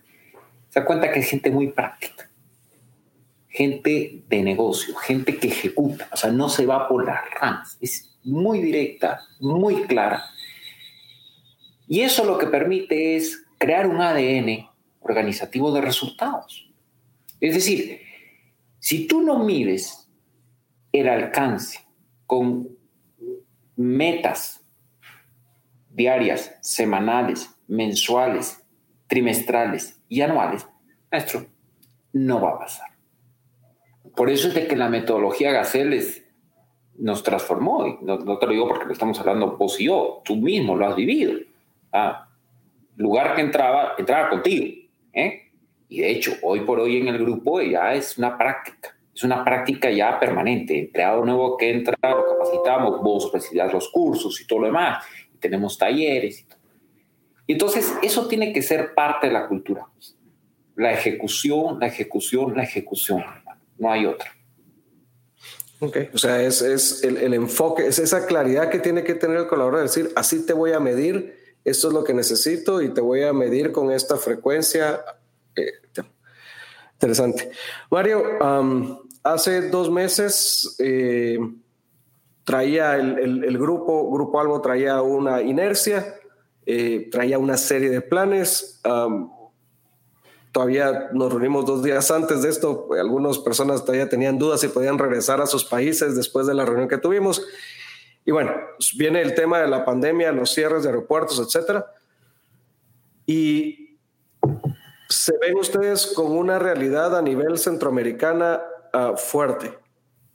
Se 0.69 0.81
da 0.81 0.87
cuenta 0.87 1.11
que 1.11 1.21
es 1.21 1.29
gente 1.29 1.51
muy 1.51 1.69
práctica 1.69 2.31
gente 3.55 4.25
de 4.29 4.43
negocio, 4.43 4.97
gente 4.97 5.39
que 5.39 5.47
ejecuta, 5.47 6.09
o 6.13 6.17
sea, 6.17 6.33
no 6.33 6.49
se 6.49 6.67
va 6.67 6.89
por 6.89 7.07
las 7.07 7.21
ramas, 7.39 7.79
es 7.81 8.19
muy 8.25 8.61
directa, 8.61 9.21
muy 9.39 9.85
clara. 9.85 10.25
Y 11.87 12.01
eso 12.01 12.25
lo 12.25 12.37
que 12.37 12.49
permite 12.49 13.15
es 13.15 13.45
crear 13.57 13.87
un 13.87 14.01
ADN 14.01 14.69
organizativo 15.01 15.71
de 15.71 15.83
resultados. 15.83 16.64
Es 17.45 17.55
decir, 17.55 18.01
si 18.79 19.07
tú 19.07 19.21
no 19.21 19.45
mides 19.45 20.11
el 20.93 21.09
alcance 21.09 21.81
con 22.27 22.69
metas 23.77 24.65
diarias, 25.91 26.57
semanales, 26.63 27.51
mensuales, 27.67 28.63
trimestrales 29.07 30.01
y 30.09 30.21
anuales, 30.23 30.67
maestro, 31.11 31.47
no 32.13 32.41
va 32.41 32.51
a 32.51 32.59
pasar 32.59 32.95
por 34.17 34.31
eso 34.31 34.49
es 34.49 34.55
de 34.55 34.67
que 34.67 34.77
la 34.77 34.89
metodología 34.89 35.53
Gaceles 35.53 36.25
nos 36.97 37.23
transformó. 37.23 37.87
Y 37.87 37.99
no, 38.03 38.19
te 38.39 38.47
lo 38.47 38.53
digo 38.53 38.69
porque 38.69 38.87
lo 38.87 38.93
estamos 38.93 39.19
hablando 39.21 39.57
vos 39.57 39.81
y 39.81 39.87
yo, 39.87 40.23
tú 40.25 40.37
mismo 40.37 40.77
lo 40.77 40.87
has 40.87 40.97
vivido. 40.97 41.33
Ah, 41.93 42.29
lugar 42.97 43.35
que 43.35 43.41
entraba, 43.41 43.95
entraba 43.99 44.31
contigo. 44.31 44.89
¿eh? 45.13 45.44
Y 45.89 46.01
de 46.01 46.11
hecho, 46.11 46.33
hoy 46.43 46.61
por 46.61 46.81
hoy 46.81 46.99
en 46.99 47.09
el 47.09 47.19
grupo 47.19 47.61
ya 47.61 47.95
es 47.95 48.19
una 48.19 48.37
práctica. 48.37 48.97
Es 49.15 49.23
una 49.23 49.45
práctica 49.45 49.91
ya 49.91 50.19
permanente. 50.19 50.79
Empleado 50.79 51.25
nuevo 51.25 51.57
que 51.57 51.71
entra, 51.71 51.97
lo 52.03 52.27
capacitamos, 52.27 53.01
vos 53.03 53.31
recibís 53.33 53.73
los 53.73 53.89
cursos 53.91 54.41
y 54.41 54.47
todo 54.47 54.61
lo 54.61 54.67
demás. 54.67 55.05
Y 55.35 55.39
tenemos 55.39 55.79
talleres 55.79 56.41
y 56.41 56.45
todo. 56.45 56.59
Y 57.47 57.53
entonces, 57.53 57.95
eso 58.03 58.27
tiene 58.27 58.53
que 58.53 58.63
ser 58.63 58.95
parte 58.95 59.27
de 59.29 59.33
la 59.33 59.47
cultura. 59.47 59.87
La 60.77 60.93
ejecución, 60.93 61.79
la 61.79 61.87
ejecución, 61.87 62.57
la 62.57 62.65
ejecución 62.65 63.23
no 63.79 63.93
hay 63.93 64.07
otra. 64.07 64.31
Ok, 65.81 65.99
o 66.15 66.19
sea, 66.19 66.43
es, 66.43 66.63
es 66.63 67.03
el, 67.05 67.35
enfoque, 67.35 67.87
es 67.87 67.99
esa 67.99 68.27
claridad 68.27 68.71
que 68.71 68.79
tiene 68.79 69.05
que 69.05 69.15
tener 69.15 69.37
el 69.37 69.47
colaborador, 69.47 69.87
decir, 69.87 70.11
así 70.17 70.47
te 70.47 70.53
voy 70.53 70.73
a 70.73 70.81
medir, 70.81 71.37
esto 71.65 71.89
es 71.89 71.95
lo 71.95 72.05
que 72.05 72.15
necesito 72.15 72.81
y 72.81 72.95
te 72.95 73.01
voy 73.01 73.23
a 73.23 73.33
medir 73.33 73.73
con 73.73 73.91
esta 73.91 74.17
frecuencia. 74.17 75.05
Eh, 75.57 75.73
interesante. 76.95 77.51
Mario, 77.91 78.23
hace 79.23 79.69
dos 79.71 79.91
meses 79.91 80.77
eh, 80.79 81.39
traía 82.45 82.97
el, 82.97 83.59
grupo, 83.59 84.11
Grupo 84.11 84.41
Albo 84.41 84.61
traía 84.61 85.03
una 85.03 85.43
inercia, 85.43 86.15
eh, 86.67 87.09
traía 87.11 87.39
una 87.39 87.57
serie 87.57 87.91
de 87.91 88.01
planes 88.01 88.81
todavía 90.55 91.11
nos 91.13 91.33
reunimos 91.33 91.67
dos 91.67 91.83
días 91.83 92.13
antes 92.13 92.43
de 92.43 92.49
esto, 92.49 92.87
algunas 92.93 93.39
personas 93.39 93.85
todavía 93.85 94.09
tenían 94.09 94.39
dudas 94.39 94.61
si 94.61 94.69
podían 94.69 94.99
regresar 94.99 95.41
a 95.41 95.47
sus 95.47 95.65
países 95.65 96.15
después 96.15 96.47
de 96.47 96.55
la 96.55 96.65
reunión 96.65 96.89
que 96.89 96.97
tuvimos. 96.97 97.45
Y 98.25 98.31
bueno, 98.31 98.53
viene 98.97 99.21
el 99.21 99.35
tema 99.35 99.59
de 99.59 99.67
la 99.67 99.85
pandemia, 99.85 100.31
los 100.31 100.55
cierres 100.55 100.85
de 100.85 100.91
aeropuertos, 100.91 101.41
etcétera. 101.41 101.87
Y 103.27 103.99
se 105.15 105.39
ven 105.39 105.57
ustedes 105.57 106.07
con 106.09 106.33
una 106.33 106.59
realidad 106.59 107.17
a 107.17 107.23
nivel 107.23 107.59
centroamericana 107.59 108.63
uh, 108.93 109.17
fuerte. 109.17 109.73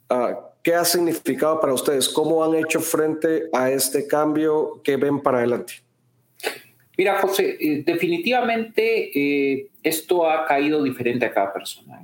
Uh, 0.08 0.34
¿Qué 0.62 0.74
ha 0.74 0.84
significado 0.84 1.60
para 1.60 1.72
ustedes? 1.72 2.08
¿Cómo 2.08 2.44
han 2.44 2.54
hecho 2.54 2.80
frente 2.80 3.48
a 3.52 3.70
este 3.70 4.06
cambio 4.06 4.80
que 4.82 4.96
ven 4.96 5.22
para 5.22 5.38
adelante? 5.38 5.74
Mira, 6.98 7.18
José, 7.18 7.56
eh, 7.58 7.82
definitivamente 7.84 9.10
eh, 9.18 9.70
esto 9.82 10.28
ha 10.28 10.44
caído 10.44 10.82
diferente 10.82 11.24
a 11.24 11.32
cada 11.32 11.50
persona, 11.52 12.02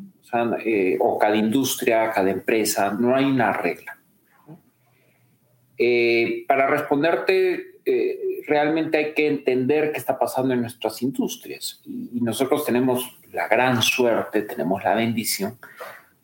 ¿eh? 0.64 0.96
o, 1.00 1.18
cada 1.18 1.36
industria, 1.36 2.10
cada 2.10 2.30
empresa, 2.30 2.96
no 2.98 3.14
hay 3.14 3.26
una 3.26 3.52
regla. 3.52 3.98
para 6.48 6.66
responderte, 6.66 7.76
realmente 8.46 8.98
hay 8.98 9.14
que 9.14 9.26
entender 9.26 9.92
qué 9.92 9.98
está 9.98 10.18
pasando 10.18 10.54
en 10.54 10.60
nuestras 10.60 11.02
industrias. 11.02 11.82
y 11.84 12.20
nosotros 12.20 12.64
tenemos 12.64 13.18
la 13.32 13.48
gran 13.48 13.82
suerte, 13.82 14.42
tenemos 14.42 14.82
la 14.84 14.94
bendición 14.94 15.58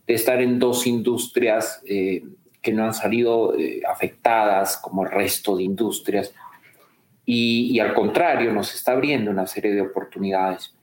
de 0.07 0.15
estar 0.15 0.41
en 0.41 0.59
dos 0.59 0.87
industrias 0.87 1.83
que 1.85 2.73
no 2.73 2.85
han 2.85 2.95
salido 2.95 3.55
afectadas 3.89 4.77
como 4.77 5.05
el 5.05 5.11
resto 5.11 5.57
de 5.57 5.65
industrias 5.65 6.33
y, 7.25 7.79
al 7.79 7.95
contrario, 7.95 8.53
nos 8.53 8.75
está 8.75 8.93
abriendo 8.93 9.31
una 9.31 9.47
serie 9.47 9.73
de 9.73 9.81
oportunidades. 9.81 10.75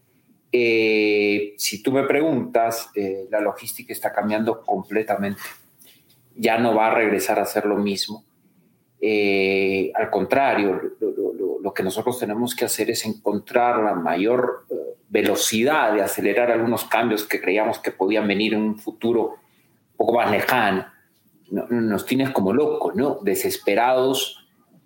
Eh, 0.52 1.54
si 1.58 1.84
tú 1.84 1.91
me 1.91 2.04
preguntas, 2.04 2.89
eh, 2.95 3.28
la 3.30 3.41
logística 3.41 3.91
está 3.91 4.13
cambiando 4.13 4.62
completamente. 4.62 5.41
Ya 6.36 6.58
no 6.58 6.73
va 6.73 6.88
a 6.88 6.95
regresar 6.95 7.39
a 7.39 7.45
ser 7.45 7.65
lo 7.65 7.75
mismo. 7.75 8.23
Eh, 9.02 9.91
al 9.93 10.10
contrario, 10.10 10.82
lo, 11.62 11.74
que 11.74 11.84
nosotros 11.84 12.19
tenemos 12.19 12.56
que 12.56 12.65
hacer 12.65 12.89
es 12.89 13.06
encontrar 13.06 13.80
la 13.80 13.93
mayor 13.93 14.65
velocidad 15.10 15.93
de 15.93 16.02
acelerar 16.02 16.52
algunos 16.52 16.86
cambios 16.86 17.24
que 17.24 17.41
creíamos 17.41 17.80
que 17.80 17.91
podían 17.91 18.28
venir 18.28 18.54
en 18.54 18.62
un 18.62 18.80
futuro 18.80 19.36
un 19.91 19.98
poco 19.98 20.13
más 20.13 20.32
lejano. 20.32 20.86
nos 21.50 22.06
tienes 22.06 22.30
como 22.30 22.54
locos, 22.54 22.95
¿no? 22.95 23.19
Desesperados 23.22 24.39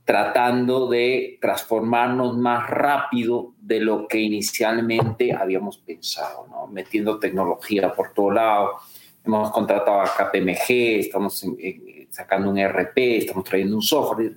tratando 0.05 0.89
de 0.89 1.37
transformarnos 1.39 2.37
más 2.37 2.69
rápido 2.69 3.53
de 3.61 3.79
lo 3.79 4.07
que 4.07 4.19
inicialmente 4.19 5.33
habíamos 5.33 5.77
pensado, 5.77 6.47
¿no? 6.49 6.67
metiendo 6.67 7.19
tecnología 7.19 7.93
por 7.93 8.13
todo 8.13 8.31
lado. 8.31 8.71
Hemos 9.23 9.51
contratado 9.51 10.01
a 10.01 10.13
KPMG, 10.13 10.99
estamos 10.99 11.45
sacando 12.09 12.49
un 12.49 12.59
RP, 12.59 12.97
estamos 13.19 13.45
trayendo 13.45 13.77
un 13.77 13.81
software, 13.81 14.33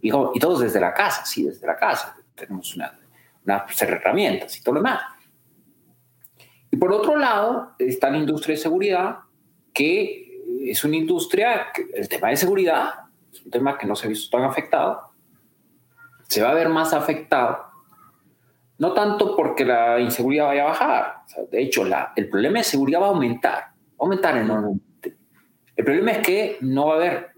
y, 0.00 0.08
y 0.08 0.38
todos 0.38 0.60
desde 0.60 0.80
la 0.80 0.94
casa, 0.94 1.24
sí, 1.24 1.44
desde 1.44 1.66
la 1.66 1.76
casa. 1.76 2.16
Tenemos 2.34 2.74
una, 2.76 2.98
unas 3.44 3.82
herramientas 3.82 4.56
y 4.56 4.62
todo 4.62 4.74
lo 4.74 4.80
demás. 4.80 5.02
Y 6.70 6.76
por 6.76 6.92
otro 6.92 7.16
lado 7.16 7.74
está 7.78 8.10
la 8.10 8.18
industria 8.18 8.54
de 8.54 8.62
seguridad, 8.62 9.18
que 9.72 10.42
es 10.62 10.84
una 10.84 10.96
industria, 10.96 11.68
el 11.94 12.08
tema 12.08 12.28
de 12.28 12.36
seguridad 12.36 12.94
es 13.32 13.42
un 13.44 13.50
tema 13.50 13.78
que 13.78 13.86
no 13.86 13.94
se 13.94 14.06
ha 14.06 14.08
visto 14.08 14.36
tan 14.36 14.46
afectado, 14.46 15.12
se 16.26 16.42
va 16.42 16.50
a 16.50 16.54
ver 16.54 16.68
más 16.68 16.92
afectado, 16.92 17.66
no 18.78 18.92
tanto 18.92 19.34
porque 19.34 19.64
la 19.64 19.98
inseguridad 19.98 20.46
vaya 20.46 20.62
a 20.62 20.66
bajar, 20.66 21.14
de 21.50 21.62
hecho 21.62 21.84
la, 21.84 22.12
el 22.16 22.28
problema 22.28 22.58
de 22.58 22.64
seguridad 22.64 23.00
va 23.00 23.06
a 23.06 23.10
aumentar, 23.10 23.54
va 23.54 23.66
a 24.00 24.02
aumentar 24.04 24.36
enormemente. 24.36 25.16
El 25.76 25.84
problema 25.84 26.12
es 26.12 26.18
que 26.18 26.58
no 26.60 26.86
va 26.86 26.94
a 26.94 26.96
haber 26.96 27.30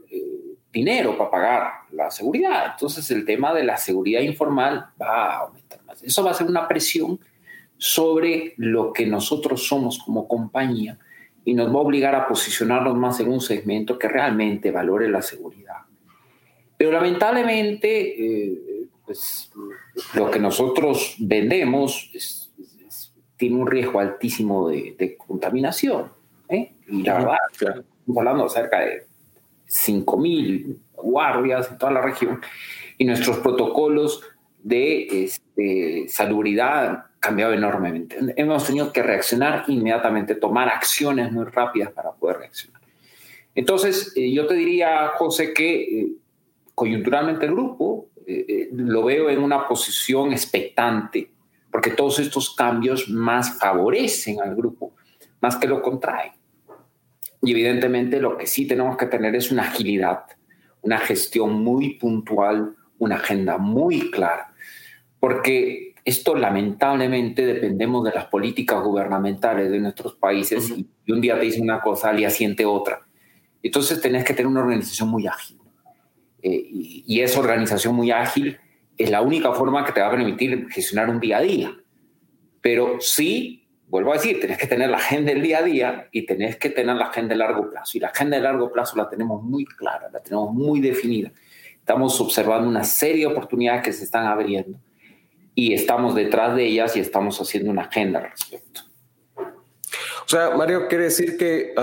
dinero 0.72 1.16
para 1.16 1.30
pagar 1.30 1.72
la 1.92 2.11
seguridad. 2.11 2.72
Entonces 2.72 3.11
el 3.11 3.24
tema 3.24 3.52
de 3.52 3.64
la 3.64 3.76
seguridad 3.76 4.20
informal 4.20 4.90
va 5.00 5.35
a 5.35 5.38
aumentar 5.40 5.83
más. 5.85 6.02
Eso 6.02 6.22
va 6.22 6.30
a 6.30 6.35
ser 6.35 6.46
una 6.46 6.68
presión 6.68 7.18
sobre 7.76 8.54
lo 8.56 8.92
que 8.92 9.06
nosotros 9.06 9.66
somos 9.66 9.98
como 9.98 10.28
compañía 10.28 10.98
y 11.44 11.54
nos 11.54 11.68
va 11.68 11.78
a 11.78 11.83
obligar 11.83 12.14
a 12.14 12.28
posicionarnos 12.28 12.96
más 12.96 13.18
en 13.20 13.33
un 13.33 13.40
segmento 13.40 13.98
que 13.98 14.09
realmente 14.09 14.70
valore 14.70 15.09
la 15.09 15.22
seguridad. 15.22 15.78
Pero 16.76 16.92
lamentablemente, 16.92 18.24
eh, 18.24 18.87
pues, 19.04 19.50
lo 20.14 20.30
que 20.30 20.38
nosotros 20.38 21.16
vendemos 21.18 22.11
tiene 23.37 23.56
un 23.56 23.66
riesgo 23.66 24.00
altísimo 24.00 24.68
de, 24.68 25.16
contaminación. 25.16 26.12
¿eh? 26.48 26.74
Y 26.87 27.02
la 27.02 27.14
verdad, 27.14 27.37
estamos 27.50 27.85
hablando 28.16 28.48
cerca 28.48 28.80
de 28.80 29.10
5.000 29.70 30.76
guardias 30.96 31.70
en 31.70 31.78
toda 31.78 31.92
la 31.92 32.02
región 32.02 32.40
y 32.98 33.04
nuestros 33.04 33.38
protocolos 33.38 34.22
de 34.62 35.24
este, 35.24 36.06
salubridad 36.09 36.88
han 36.88 37.04
cambiado 37.18 37.52
enormemente. 37.52 38.16
Hemos 38.37 38.66
tenido 38.66 38.92
que 38.92 39.02
reaccionar 39.02 39.64
inmediatamente, 39.68 40.35
tomar 40.35 40.68
acciones 40.68 41.30
muy 41.33 41.44
rápidas 41.44 41.92
para 41.92 42.12
poder 42.12 42.38
reaccionar. 42.38 42.80
Entonces, 43.54 44.12
eh, 44.16 44.33
yo 44.33 44.46
te 44.46 44.54
diría, 44.54 45.09
José, 45.16 45.54
que 45.54 45.83
eh, 45.83 46.12
coyunturalmente 46.74 47.46
el 47.46 47.52
grupo 47.52 48.09
eh, 48.26 48.68
lo 48.72 49.04
veo 49.04 49.30
en 49.30 49.38
una 49.38 49.66
posición 49.66 50.33
expectante, 50.33 51.30
porque 51.70 51.90
todos 51.90 52.18
estos 52.18 52.54
cambios 52.54 53.09
más 53.09 53.59
favorecen 53.59 54.40
al 54.40 54.54
grupo, 54.54 54.92
más 55.40 55.56
que 55.56 55.66
lo 55.66 55.80
contraen. 55.83 56.33
Y 57.42 57.53
evidentemente 57.53 58.20
lo 58.20 58.37
que 58.37 58.46
sí 58.46 58.66
tenemos 58.66 58.96
que 58.96 59.07
tener 59.07 59.35
es 59.35 59.50
una 59.50 59.62
agilidad, 59.62 60.24
una 60.83 60.98
gestión 60.98 61.62
muy 61.62 61.94
puntual, 61.94 62.74
una 62.98 63.16
agenda 63.16 63.59
muy 63.59 64.11
clara, 64.11 64.53
porque 65.18 65.94
esto 66.05 66.35
lamentablemente 66.35 67.44
dependemos 67.44 68.05
de 68.05 68.12
las 68.12 68.26
políticas 68.26 68.83
gubernamentales 68.83 69.70
de 69.70 69.81
nuestros 69.81 70.14
países 70.14 70.70
y 70.70 71.12
un 71.12 71.20
día 71.20 71.38
te 71.38 71.46
dice 71.46 71.61
una 71.61 71.81
cosa, 71.81 72.11
al 72.11 72.16
día 72.16 72.31
siguiente 72.31 72.64
otra. 72.64 73.00
Entonces 73.62 74.00
tenés 74.00 74.24
que 74.24 74.33
tener 74.33 74.46
una 74.46 74.61
organización 74.61 75.09
muy 75.09 75.26
ágil. 75.26 75.59
Eh, 76.42 76.50
y, 76.50 77.05
y 77.07 77.20
esa 77.20 77.40
organización 77.40 77.94
muy 77.94 78.11
ágil 78.11 78.59
es 78.96 79.11
la 79.11 79.20
única 79.20 79.53
forma 79.53 79.85
que 79.85 79.92
te 79.92 80.00
va 80.00 80.09
a 80.09 80.11
permitir 80.11 80.68
gestionar 80.70 81.11
un 81.11 81.20
día 81.20 81.38
a 81.38 81.42
día. 81.42 81.74
Pero 82.62 82.96
sí 83.00 83.68
vuelvo 83.90 84.12
a 84.12 84.14
decir, 84.14 84.40
tenés 84.40 84.57
que 84.57 84.68
tener 84.68 84.88
la 84.88 84.98
agenda 84.98 85.33
del 85.33 85.42
día 85.42 85.59
a 85.59 85.62
día 85.62 86.09
y 86.12 86.24
tenés 86.24 86.57
que 86.57 86.70
tener 86.70 86.94
la 86.94 87.07
agenda 87.07 87.35
de 87.35 87.38
largo 87.38 87.68
plazo. 87.68 87.98
Y 87.98 88.00
la 88.00 88.09
agenda 88.09 88.37
de 88.37 88.42
largo 88.42 88.70
plazo 88.70 88.96
la 88.96 89.09
tenemos 89.09 89.42
muy 89.42 89.64
clara, 89.64 90.09
la 90.12 90.20
tenemos 90.20 90.55
muy 90.55 90.81
definida. 90.81 91.33
Estamos 91.74 92.20
observando 92.20 92.68
una 92.68 92.85
serie 92.85 93.26
de 93.26 93.33
oportunidades 93.33 93.83
que 93.83 93.92
se 93.92 94.05
están 94.05 94.26
abriendo 94.26 94.79
y 95.55 95.74
estamos 95.74 96.14
detrás 96.14 96.55
de 96.55 96.66
ellas 96.66 96.96
y 96.96 97.00
estamos 97.00 97.40
haciendo 97.40 97.70
una 97.70 97.83
agenda 97.83 98.20
al 98.20 98.31
respecto. 98.31 98.83
O 99.37 100.29
sea, 100.29 100.50
Mario, 100.57 100.87
quiere 100.87 101.05
decir 101.05 101.37
que 101.37 101.74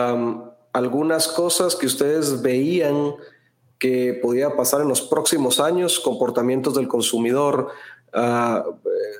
algunas 0.72 1.28
cosas 1.28 1.76
que 1.76 1.88
ustedes 1.88 2.41
veían 2.41 3.15
que 3.80 4.17
podía 4.22 4.56
pasar 4.56 4.82
en 4.82 4.88
los 4.88 5.02
próximos 5.02 5.60
años, 5.60 6.00
comportamientos 6.00 6.74
del 6.76 6.88
consumidor, 6.88 7.70
Ah, 8.13 8.63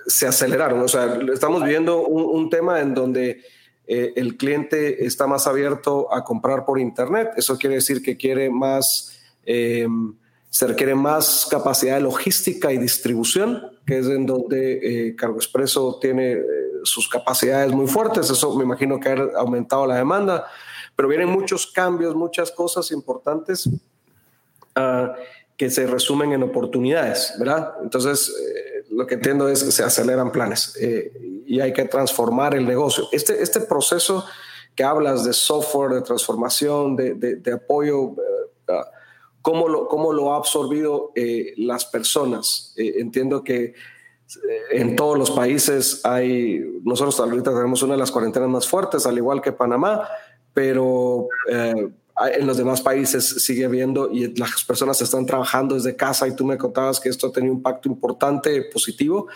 se 0.08 0.28
aceleraron. 0.28 0.80
O 0.82 0.88
sea, 0.88 1.20
estamos 1.34 1.64
viendo 1.64 2.06
un, 2.06 2.50
tema 2.50 2.80
en 2.80 2.94
donde 2.94 3.44
eh, 3.86 4.14
el 4.16 4.38
cliente 4.38 5.06
está 5.06 5.28
más 5.28 5.48
abierto 5.48 6.14
a 6.14 6.24
comprar 6.24 6.66
por 6.66 6.80
Internet. 6.80 7.32
Eso 7.36 7.58
quiere 7.58 7.76
decir 7.76 8.02
que 8.02 8.18
quiere 8.18 8.50
más, 8.50 9.20
eh, 9.46 9.88
se 10.50 10.68
requiere 10.68 10.96
más 10.96 11.48
capacidad 11.50 11.96
de 11.96 12.02
logística 12.02 12.72
y 12.72 12.78
distribución, 12.78 13.62
que 13.86 14.00
es 14.00 14.08
en 14.08 14.26
donde 14.26 15.08
eh, 15.10 15.16
Cargo 15.16 15.38
Expreso 15.38 16.00
tiene 16.02 16.34
eh, 16.34 16.46
sus 16.84 17.08
capacidades 17.10 17.72
muy 17.72 17.88
fuertes. 17.88 18.30
Eso 18.30 18.56
me 18.56 18.64
imagino 18.64 19.00
que 19.00 19.10
ha 19.10 19.40
aumentado 19.40 19.86
la 19.86 19.96
demanda, 19.96 20.48
pero 20.96 21.10
vienen 21.10 21.30
muchos 21.30 21.68
cambios, 21.68 22.16
muchas 22.16 22.52
cosas 22.52 22.92
importantes. 22.92 23.70
Ah, 24.76 25.16
que 25.58 25.72
se 25.72 25.88
resumen 25.88 26.34
en 26.34 26.44
oportunidades, 26.44 27.34
¿verdad? 27.40 27.74
Entonces, 27.82 28.32
lo 28.90 29.06
que 29.06 29.16
entiendo 29.16 29.50
es 29.50 29.64
que 29.64 29.72
se 29.72 29.84
aceleran 29.84 30.32
planes 30.32 30.76
eh, 30.80 31.12
y 31.46 31.60
hay 31.60 31.74
que 31.74 31.86
transformar 31.86 32.56
el 32.56 32.66
negocio. 32.66 33.08
Este, 33.12 33.42
este 33.42 33.62
proceso 33.62 34.26
que 34.76 34.84
hablas 34.84 35.26
de 35.26 35.34
software, 35.34 35.92
de 35.92 36.02
transformación, 36.02 36.96
de, 36.96 37.16
de, 37.16 37.52
apoyo, 37.52 38.12
eh, 38.12 38.52
ah, 38.70 38.90
¿cómo, 39.42 39.68
lo, 39.68 39.88
¿cómo 39.88 40.14
lo 40.14 40.34
ha 40.34 40.38
absorbido 40.38 41.12
eh, 41.16 41.54
las 41.58 41.86
personas? 41.86 42.74
entiendo 42.78 43.44
que 43.44 43.74
en 44.72 44.98
todos 44.98 45.18
los 45.18 45.32
países 45.32 46.02
hay, 46.04 46.60
nosotros 46.84 47.18
ahorita 47.20 47.52
tenemos 47.52 47.82
una 47.82 47.94
de 47.94 48.00
las 48.00 48.12
cuarentenas 48.12 48.50
más 48.50 48.68
fuertes, 48.68 49.06
al 49.06 49.18
igual 49.18 49.42
que 49.42 49.54
Panamá, 49.54 50.08
pero 50.54 51.30
en 52.34 52.48
los 52.48 52.58
demás 52.58 52.82
países 52.82 53.44
sigue 53.44 53.66
habiendo 53.66 54.10
y 54.12 54.36
las 54.36 54.64
personas 54.64 55.02
están 55.02 55.26
trabajando 55.26 55.76
desde 55.76 55.96
casa 55.96 56.28
y 56.28 56.36
tú 56.36 56.46
me 56.46 56.58
contabas 56.58 57.00
que 57.00 57.10
esto 57.10 57.32
tenido 57.32 57.54
un 57.54 57.60
impacto 57.60 57.88
importante, 57.90 58.64
positivo. 58.64 59.28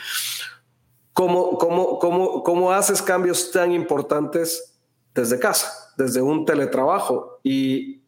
¿Cómo, 1.13 1.58
cómo, 1.58 2.00
cómo, 2.00 2.44
cómo 2.44 2.72
haces 2.72 3.02
cambios 3.02 3.52
tan 3.52 3.72
importantes 3.72 4.80
desde 5.13 5.38
casa, 5.38 5.72
desde 5.98 6.22
un 6.22 6.46
teletrabajo? 6.46 7.39
Y 7.44 8.02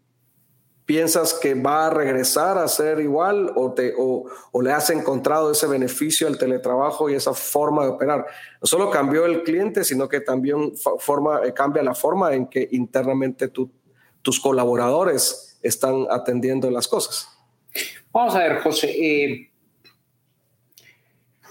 piensas 0.86 1.33
que 1.33 1.53
va 1.53 1.88
a 1.88 1.89
regresar 1.89 2.57
a 2.57 2.67
ser 2.67 2.99
igual 2.99 3.51
o, 3.55 3.73
te, 3.73 3.93
o, 3.97 4.25
o, 4.51 4.62
le 4.62 4.71
has 4.71 4.89
encontrado 4.89 5.51
ese 5.51 5.67
beneficio 5.67 6.27
al 6.27 6.38
teletrabajo 6.38 7.09
y 7.09 7.13
esa 7.13 7.33
forma 7.33 7.83
de 7.83 7.89
operar. 7.89 8.25
No 8.62 8.67
solo 8.67 8.89
cambió 8.89 9.25
el 9.25 9.43
cliente, 9.43 9.83
sino 9.83 10.09
que 10.09 10.21
también 10.21 10.73
forma, 10.99 11.41
eh, 11.45 11.53
cambia 11.53 11.83
la 11.83 11.93
forma 11.93 12.33
en 12.33 12.47
que 12.47 12.67
internamente 12.71 13.49
tú 13.49 13.69
tus 14.23 14.39
colaboradores 14.39 15.59
están 15.62 16.07
atendiendo 16.09 16.71
las 16.71 16.88
cosas. 16.88 17.29
Vamos 18.12 18.36
a 18.36 18.39
ver, 18.39 18.59
José. 18.59 18.89
Eh, 18.89 19.51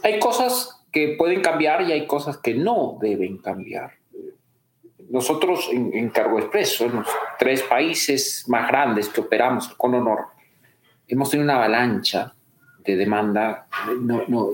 hay 0.03 0.19
cosas 0.19 0.85
que 0.91 1.15
pueden 1.17 1.41
cambiar 1.41 1.83
y 1.83 1.93
hay 1.93 2.07
cosas 2.07 2.39
que 2.39 2.55
no 2.55 2.99
deben 3.01 3.39
cambiar. 3.39 3.93
Nosotros 5.11 5.69
en, 5.71 6.09
Cargo 6.11 6.39
Expreso, 6.39 6.87
en 6.87 6.97
los 6.97 7.09
tres 7.39 7.63
países 7.63 8.45
más 8.49 8.67
grandes 8.69 9.09
que 9.09 9.21
operamos 9.21 9.69
con 9.69 9.95
honor, 9.95 10.27
hemos 11.07 11.31
tenido 11.31 11.45
una 11.45 11.57
avalancha 11.57 12.35
de 12.79 12.97
demanda 12.97 13.67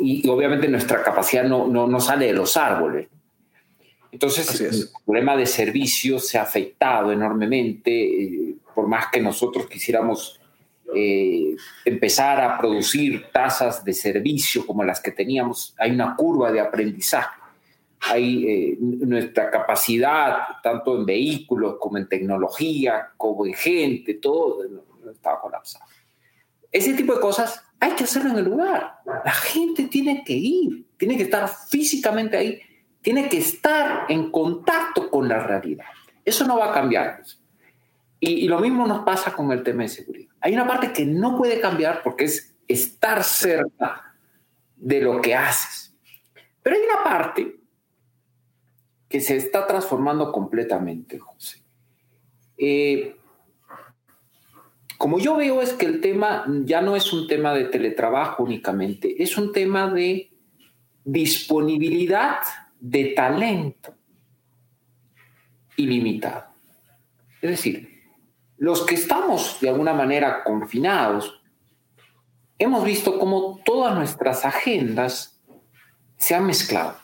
y, 0.00 0.28
obviamente 0.28 0.68
nuestra 0.68 1.02
capacidad 1.02 1.44
no, 1.44 1.68
no, 1.68 1.86
no 1.86 2.00
sale 2.00 2.26
de 2.26 2.32
los 2.32 2.56
árboles. 2.56 3.08
Entonces, 4.10 4.60
el 4.60 4.88
problema 5.04 5.36
de 5.36 5.46
servicios 5.46 6.26
se 6.26 6.38
ha 6.38 6.42
afectado 6.42 7.12
enormemente, 7.12 7.90
eh, 7.92 8.54
por 8.74 8.86
más 8.86 9.06
que 9.12 9.20
nosotros 9.20 9.66
quisiéramos 9.66 10.40
eh, 10.94 11.54
empezar 11.84 12.40
a 12.40 12.58
producir 12.58 13.26
tasas 13.30 13.84
de 13.84 13.92
servicio 13.92 14.66
como 14.66 14.82
las 14.82 15.00
que 15.00 15.10
teníamos, 15.10 15.74
hay 15.78 15.90
una 15.90 16.16
curva 16.16 16.50
de 16.50 16.60
aprendizaje. 16.60 17.38
Hay 18.00 18.46
eh, 18.46 18.76
nuestra 18.80 19.50
capacidad, 19.50 20.38
tanto 20.62 20.96
en 20.96 21.04
vehículos 21.04 21.76
como 21.78 21.98
en 21.98 22.08
tecnología, 22.08 23.10
como 23.16 23.44
en 23.44 23.54
gente, 23.54 24.14
todo 24.14 24.64
estaba 25.10 25.40
colapsado. 25.40 25.84
Ese 26.70 26.94
tipo 26.94 27.14
de 27.14 27.20
cosas 27.20 27.62
hay 27.80 27.92
que 27.92 28.04
hacerlo 28.04 28.30
en 28.30 28.38
el 28.38 28.44
lugar. 28.44 28.98
La 29.04 29.32
gente 29.32 29.88
tiene 29.88 30.22
que 30.24 30.34
ir, 30.34 30.86
tiene 30.96 31.16
que 31.16 31.24
estar 31.24 31.48
físicamente 31.48 32.36
ahí 32.36 32.60
tiene 33.08 33.30
que 33.30 33.38
estar 33.38 34.04
en 34.10 34.30
contacto 34.30 35.08
con 35.08 35.30
la 35.30 35.42
realidad. 35.42 35.86
Eso 36.26 36.46
no 36.46 36.58
va 36.58 36.68
a 36.68 36.74
cambiar. 36.74 37.22
Y, 38.20 38.46
lo 38.46 38.58
mismo 38.58 38.86
nos 38.86 39.02
pasa 39.02 39.32
con 39.32 39.50
el 39.50 39.62
tema 39.62 39.84
de 39.84 39.88
seguridad. 39.88 40.30
Hay 40.42 40.52
una 40.52 40.66
parte 40.66 40.92
que 40.92 41.06
no 41.06 41.34
puede 41.38 41.58
cambiar 41.58 42.02
porque 42.02 42.26
es 42.26 42.54
estar 42.68 43.24
cerca 43.24 44.14
de 44.76 45.00
lo 45.00 45.22
que 45.22 45.34
haces. 45.34 45.96
Pero 46.62 46.76
hay 46.76 46.82
una 46.82 47.02
parte 47.02 47.56
que 49.08 49.22
se 49.22 49.36
está 49.36 49.66
transformando 49.66 50.30
completamente, 50.30 51.18
José. 51.18 51.62
Eh, 52.58 53.16
como 54.98 55.18
yo 55.18 55.34
veo 55.34 55.62
es 55.62 55.72
que 55.72 55.86
el 55.86 56.02
tema 56.02 56.44
ya 56.64 56.82
no 56.82 56.94
es 56.94 57.10
un 57.14 57.26
tema 57.26 57.54
de 57.54 57.64
teletrabajo 57.64 58.42
únicamente, 58.42 59.22
es 59.22 59.38
un 59.38 59.50
tema 59.50 59.90
de 59.90 60.30
disponibilidad 61.06 62.40
de 62.80 63.12
talento 63.14 63.94
ilimitado. 65.76 66.46
Es 67.40 67.50
decir, 67.50 68.02
los 68.56 68.84
que 68.84 68.96
estamos 68.96 69.60
de 69.60 69.68
alguna 69.68 69.94
manera 69.94 70.42
confinados, 70.42 71.40
hemos 72.58 72.84
visto 72.84 73.18
cómo 73.18 73.60
todas 73.64 73.94
nuestras 73.94 74.44
agendas 74.44 75.40
se 76.16 76.34
han 76.34 76.46
mezclado. 76.46 76.96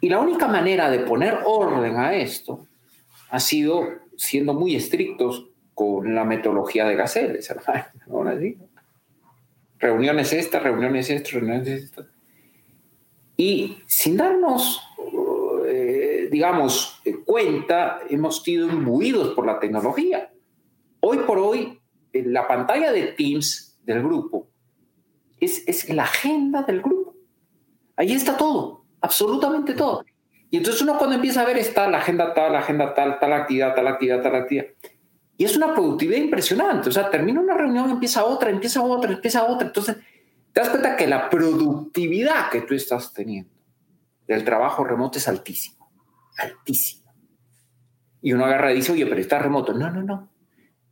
Y 0.00 0.10
la 0.10 0.20
única 0.20 0.46
manera 0.46 0.90
de 0.90 0.98
poner 0.98 1.38
orden 1.44 1.96
a 1.96 2.14
esto 2.14 2.66
ha 3.30 3.40
sido 3.40 3.86
siendo 4.16 4.52
muy 4.52 4.76
estrictos 4.76 5.46
con 5.72 6.14
la 6.14 6.24
metodología 6.24 6.84
de 6.84 6.96
Gaceles, 6.96 7.52
Reuniones 9.78 10.32
estas, 10.32 10.62
reuniones 10.62 11.10
estas, 11.10 11.32
reuniones 11.32 11.68
estas. 11.68 12.06
Y 13.36 13.78
sin 13.86 14.16
darnos, 14.16 14.80
eh, 15.66 16.28
digamos, 16.30 17.02
cuenta, 17.24 18.00
hemos 18.08 18.42
sido 18.42 18.68
imbuidos 18.68 19.34
por 19.34 19.46
la 19.46 19.58
tecnología. 19.58 20.30
Hoy 21.00 21.18
por 21.26 21.38
hoy, 21.38 21.80
en 22.12 22.32
la 22.32 22.46
pantalla 22.46 22.92
de 22.92 23.08
Teams 23.08 23.78
del 23.84 24.02
grupo 24.02 24.48
es, 25.40 25.64
es 25.66 25.88
la 25.88 26.04
agenda 26.04 26.62
del 26.62 26.80
grupo. 26.80 27.14
Ahí 27.96 28.12
está 28.12 28.36
todo, 28.36 28.84
absolutamente 29.00 29.74
todo. 29.74 30.04
Y 30.50 30.58
entonces 30.58 30.82
uno 30.82 30.96
cuando 30.98 31.16
empieza 31.16 31.42
a 31.42 31.46
ver 31.46 31.58
está 31.58 31.88
la 31.88 31.98
agenda 31.98 32.32
tal, 32.32 32.52
la 32.52 32.60
agenda 32.60 32.94
tal, 32.94 33.18
tal 33.18 33.32
actividad, 33.32 33.74
tal 33.74 33.88
actividad, 33.88 34.22
tal 34.22 34.36
actividad. 34.36 34.66
Y 35.36 35.44
es 35.44 35.56
una 35.56 35.74
productividad 35.74 36.18
impresionante. 36.18 36.88
O 36.88 36.92
sea, 36.92 37.10
termina 37.10 37.40
una 37.40 37.54
reunión, 37.54 37.90
empieza 37.90 38.24
otra, 38.24 38.50
empieza 38.50 38.82
otra, 38.82 39.12
empieza 39.12 39.44
otra. 39.44 39.66
Entonces, 39.66 39.96
te 40.54 40.60
das 40.60 40.70
cuenta 40.70 40.96
que 40.96 41.08
la 41.08 41.28
productividad 41.28 42.48
que 42.48 42.60
tú 42.60 42.74
estás 42.74 43.12
teniendo 43.12 43.50
del 44.28 44.44
trabajo 44.44 44.84
remoto 44.84 45.18
es 45.18 45.26
altísima. 45.26 45.84
Altísima. 46.38 47.12
Y 48.22 48.32
uno 48.32 48.44
agarra 48.44 48.72
y 48.72 48.76
dice, 48.76 48.92
oye, 48.92 49.04
pero 49.04 49.20
está 49.20 49.40
remoto. 49.40 49.74
No, 49.74 49.90
no, 49.90 50.02
no. 50.02 50.30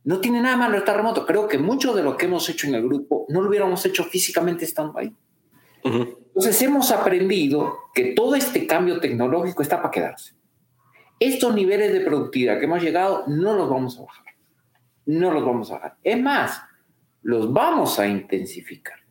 No 0.03 0.19
tiene 0.19 0.41
nada 0.41 0.57
malo 0.57 0.77
estar 0.77 0.97
remoto. 0.97 1.25
Creo 1.25 1.47
que 1.47 1.57
mucho 1.57 1.93
de 1.93 2.03
lo 2.03 2.17
que 2.17 2.25
hemos 2.25 2.47
hecho 2.49 2.67
en 2.67 2.75
el 2.75 2.83
grupo 2.83 3.25
no 3.29 3.41
lo 3.41 3.47
hubiéramos 3.47 3.85
hecho 3.85 4.03
físicamente 4.03 4.65
estando 4.65 4.99
ahí. 4.99 5.15
Entonces 5.81 6.61
hemos 6.61 6.91
aprendido 6.91 7.77
que 7.93 8.13
todo 8.13 8.35
este 8.35 8.67
cambio 8.67 8.99
tecnológico 8.99 9.61
está 9.61 9.77
para 9.77 9.91
quedarse. 9.91 10.35
Estos 11.21 11.55
niveles 11.55 11.93
de 11.93 12.01
productividad 12.01 12.59
que 12.59 12.65
hemos 12.65 12.83
llegado 12.83 13.23
no 13.27 13.53
los 13.53 13.69
vamos 13.69 13.97
a 13.97 14.01
bajar. 14.01 14.25
No 15.05 15.31
los 15.31 15.45
vamos 15.45 15.71
a 15.71 15.75
bajar. 15.75 15.97
Es 16.03 16.21
más, 16.21 16.61
los 17.21 17.53
vamos 17.53 17.97
a 17.97 18.07
intensificar. 18.07 19.02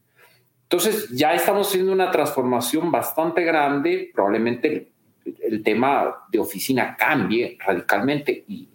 Entonces 0.72 1.10
ya 1.10 1.34
estamos 1.34 1.68
haciendo 1.68 1.92
una 1.92 2.10
transformación 2.10 2.90
bastante 2.90 3.44
grande. 3.44 4.10
Probablemente 4.14 4.90
el, 5.22 5.62
tema 5.62 6.24
de 6.30 6.38
oficina 6.38 6.96
cambie 6.96 7.58
radicalmente 7.60 8.46
y, 8.48 8.70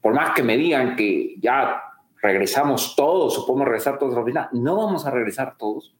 por 0.00 0.14
más 0.14 0.34
que 0.34 0.42
me 0.42 0.56
digan 0.56 0.96
que 0.96 1.34
ya 1.38 1.82
regresamos 2.22 2.96
todos 2.96 3.36
o 3.36 3.46
podemos 3.46 3.68
regresar 3.68 3.98
todos 3.98 4.14
a 4.14 4.16
la 4.16 4.22
oficina, 4.22 4.48
no 4.52 4.76
vamos 4.76 5.04
a 5.04 5.10
regresar 5.10 5.58
todos 5.58 5.94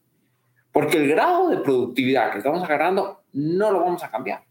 porque 0.71 0.97
el 0.97 1.09
grado 1.09 1.49
de 1.49 1.57
productividad 1.57 2.31
que 2.31 2.39
estamos 2.39 2.63
agarrando 2.63 3.21
no 3.33 3.69
lo 3.71 3.81
vamos 3.81 4.03
a 4.03 4.09
cambiar. 4.09 4.43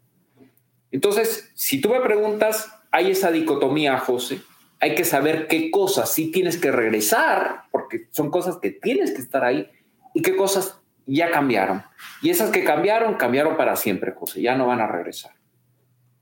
Entonces, 0.91 1.51
si 1.55 1.81
tú 1.81 1.89
me 1.89 1.99
preguntas, 1.99 2.71
hay 2.89 3.11
esa 3.11 3.31
dicotomía, 3.31 3.97
José, 3.97 4.39
hay 4.79 4.95
que 4.95 5.03
saber 5.03 5.47
qué 5.47 5.69
cosas 5.69 6.09
sí 6.13 6.31
tienes 6.31 6.57
que 6.57 6.71
regresar, 6.71 7.63
porque 7.69 8.07
son 8.11 8.31
cosas 8.31 8.59
que 8.61 8.71
tienes 8.71 9.11
que 9.11 9.21
estar 9.21 9.43
ahí, 9.43 9.69
y 10.13 10.21
qué 10.21 10.37
cosas 10.37 10.81
ya 11.05 11.31
cambiaron. 11.31 11.83
Y 12.21 12.29
esas 12.29 12.51
que 12.51 12.63
cambiaron, 12.63 13.15
cambiaron 13.15 13.57
para 13.57 13.75
siempre, 13.75 14.13
José, 14.13 14.41
ya 14.41 14.55
no 14.55 14.67
van 14.67 14.81
a 14.81 14.87
regresar. 14.87 15.31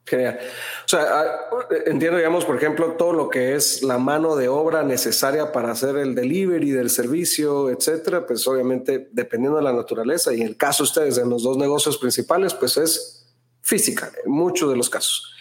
Genial. 0.06 0.38
O 0.86 0.88
sea, 0.90 1.00
ah, 1.02 1.40
entiendo, 1.86 2.18
digamos, 2.18 2.44
por 2.44 2.58
ejemplo, 2.58 2.94
todo 2.98 3.14
lo 3.14 3.30
que 3.30 3.56
es 3.56 3.84
la 3.84 3.98
mano 3.98 4.36
de 4.36 4.50
obra 4.50 4.84
necesaria 4.84 5.54
para 5.54 5.72
hacer 5.72 5.96
el 5.96 6.14
delivery 6.14 6.72
del 6.72 6.90
servicio, 6.90 7.70
etcétera, 7.70 8.26
pues 8.28 8.46
obviamente 8.46 9.08
dependiendo 9.14 9.58
de 9.58 9.64
la 9.64 9.72
naturaleza 9.72 10.34
y 10.34 10.42
en 10.42 10.48
el 10.48 10.58
caso 10.58 10.84
de 10.84 10.90
ustedes 10.90 11.18
en 11.18 11.30
los 11.30 11.44
dos 11.44 11.58
negocios 11.58 11.98
principales, 11.98 12.54
pues 12.54 12.76
es 12.76 13.34
física 13.62 14.12
en 14.26 14.32
muchos 14.32 14.70
de 14.70 14.76
los 14.76 14.90
casos. 14.90 15.34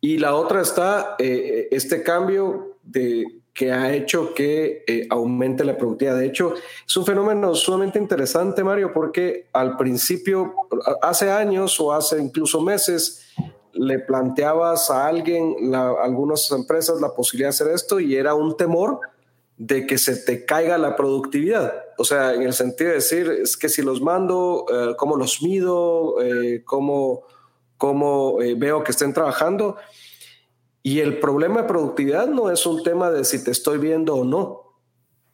Y 0.00 0.18
la 0.18 0.34
otra 0.34 0.62
está 0.62 1.14
eh, 1.18 1.68
este 1.70 2.02
cambio 2.02 2.78
de 2.82 3.39
que 3.52 3.72
ha 3.72 3.92
hecho 3.92 4.32
que 4.34 4.84
eh, 4.86 5.06
aumente 5.10 5.64
la 5.64 5.76
productividad. 5.76 6.16
De 6.16 6.26
hecho, 6.26 6.54
es 6.86 6.96
un 6.96 7.04
fenómeno 7.04 7.54
sumamente 7.54 7.98
interesante, 7.98 8.62
Mario, 8.62 8.92
porque 8.92 9.48
al 9.52 9.76
principio, 9.76 10.54
hace 11.02 11.30
años 11.30 11.78
o 11.80 11.92
hace 11.92 12.18
incluso 12.20 12.60
meses, 12.60 13.26
le 13.72 13.98
planteabas 13.98 14.90
a 14.90 15.06
alguien, 15.06 15.74
algunas 15.74 16.50
empresas, 16.50 17.00
la 17.00 17.14
posibilidad 17.14 17.48
de 17.48 17.54
hacer 17.54 17.68
esto 17.68 18.00
y 18.00 18.16
era 18.16 18.34
un 18.34 18.56
temor 18.56 19.00
de 19.60 19.86
que 19.86 19.98
se 19.98 20.16
te 20.16 20.46
caiga 20.46 20.78
la 20.78 20.96
productividad. 20.96 21.84
O 21.98 22.04
sea, 22.04 22.32
en 22.32 22.42
el 22.42 22.54
sentido 22.54 22.88
de 22.88 22.96
decir, 22.96 23.30
es 23.42 23.58
que 23.58 23.68
si 23.68 23.82
los 23.82 24.00
mando, 24.00 24.64
eh, 24.72 24.94
cómo 24.96 25.16
los 25.16 25.42
mido, 25.42 26.14
eh, 26.22 26.62
cómo, 26.64 27.24
cómo 27.76 28.40
eh, 28.40 28.54
veo 28.54 28.82
que 28.82 28.92
estén 28.92 29.12
trabajando. 29.12 29.76
Y 30.82 31.00
el 31.00 31.20
problema 31.20 31.62
de 31.62 31.68
productividad 31.68 32.26
no 32.26 32.50
es 32.50 32.64
un 32.66 32.82
tema 32.82 33.10
de 33.10 33.24
si 33.24 33.44
te 33.44 33.50
estoy 33.50 33.78
viendo 33.78 34.14
o 34.14 34.24
no. 34.24 34.70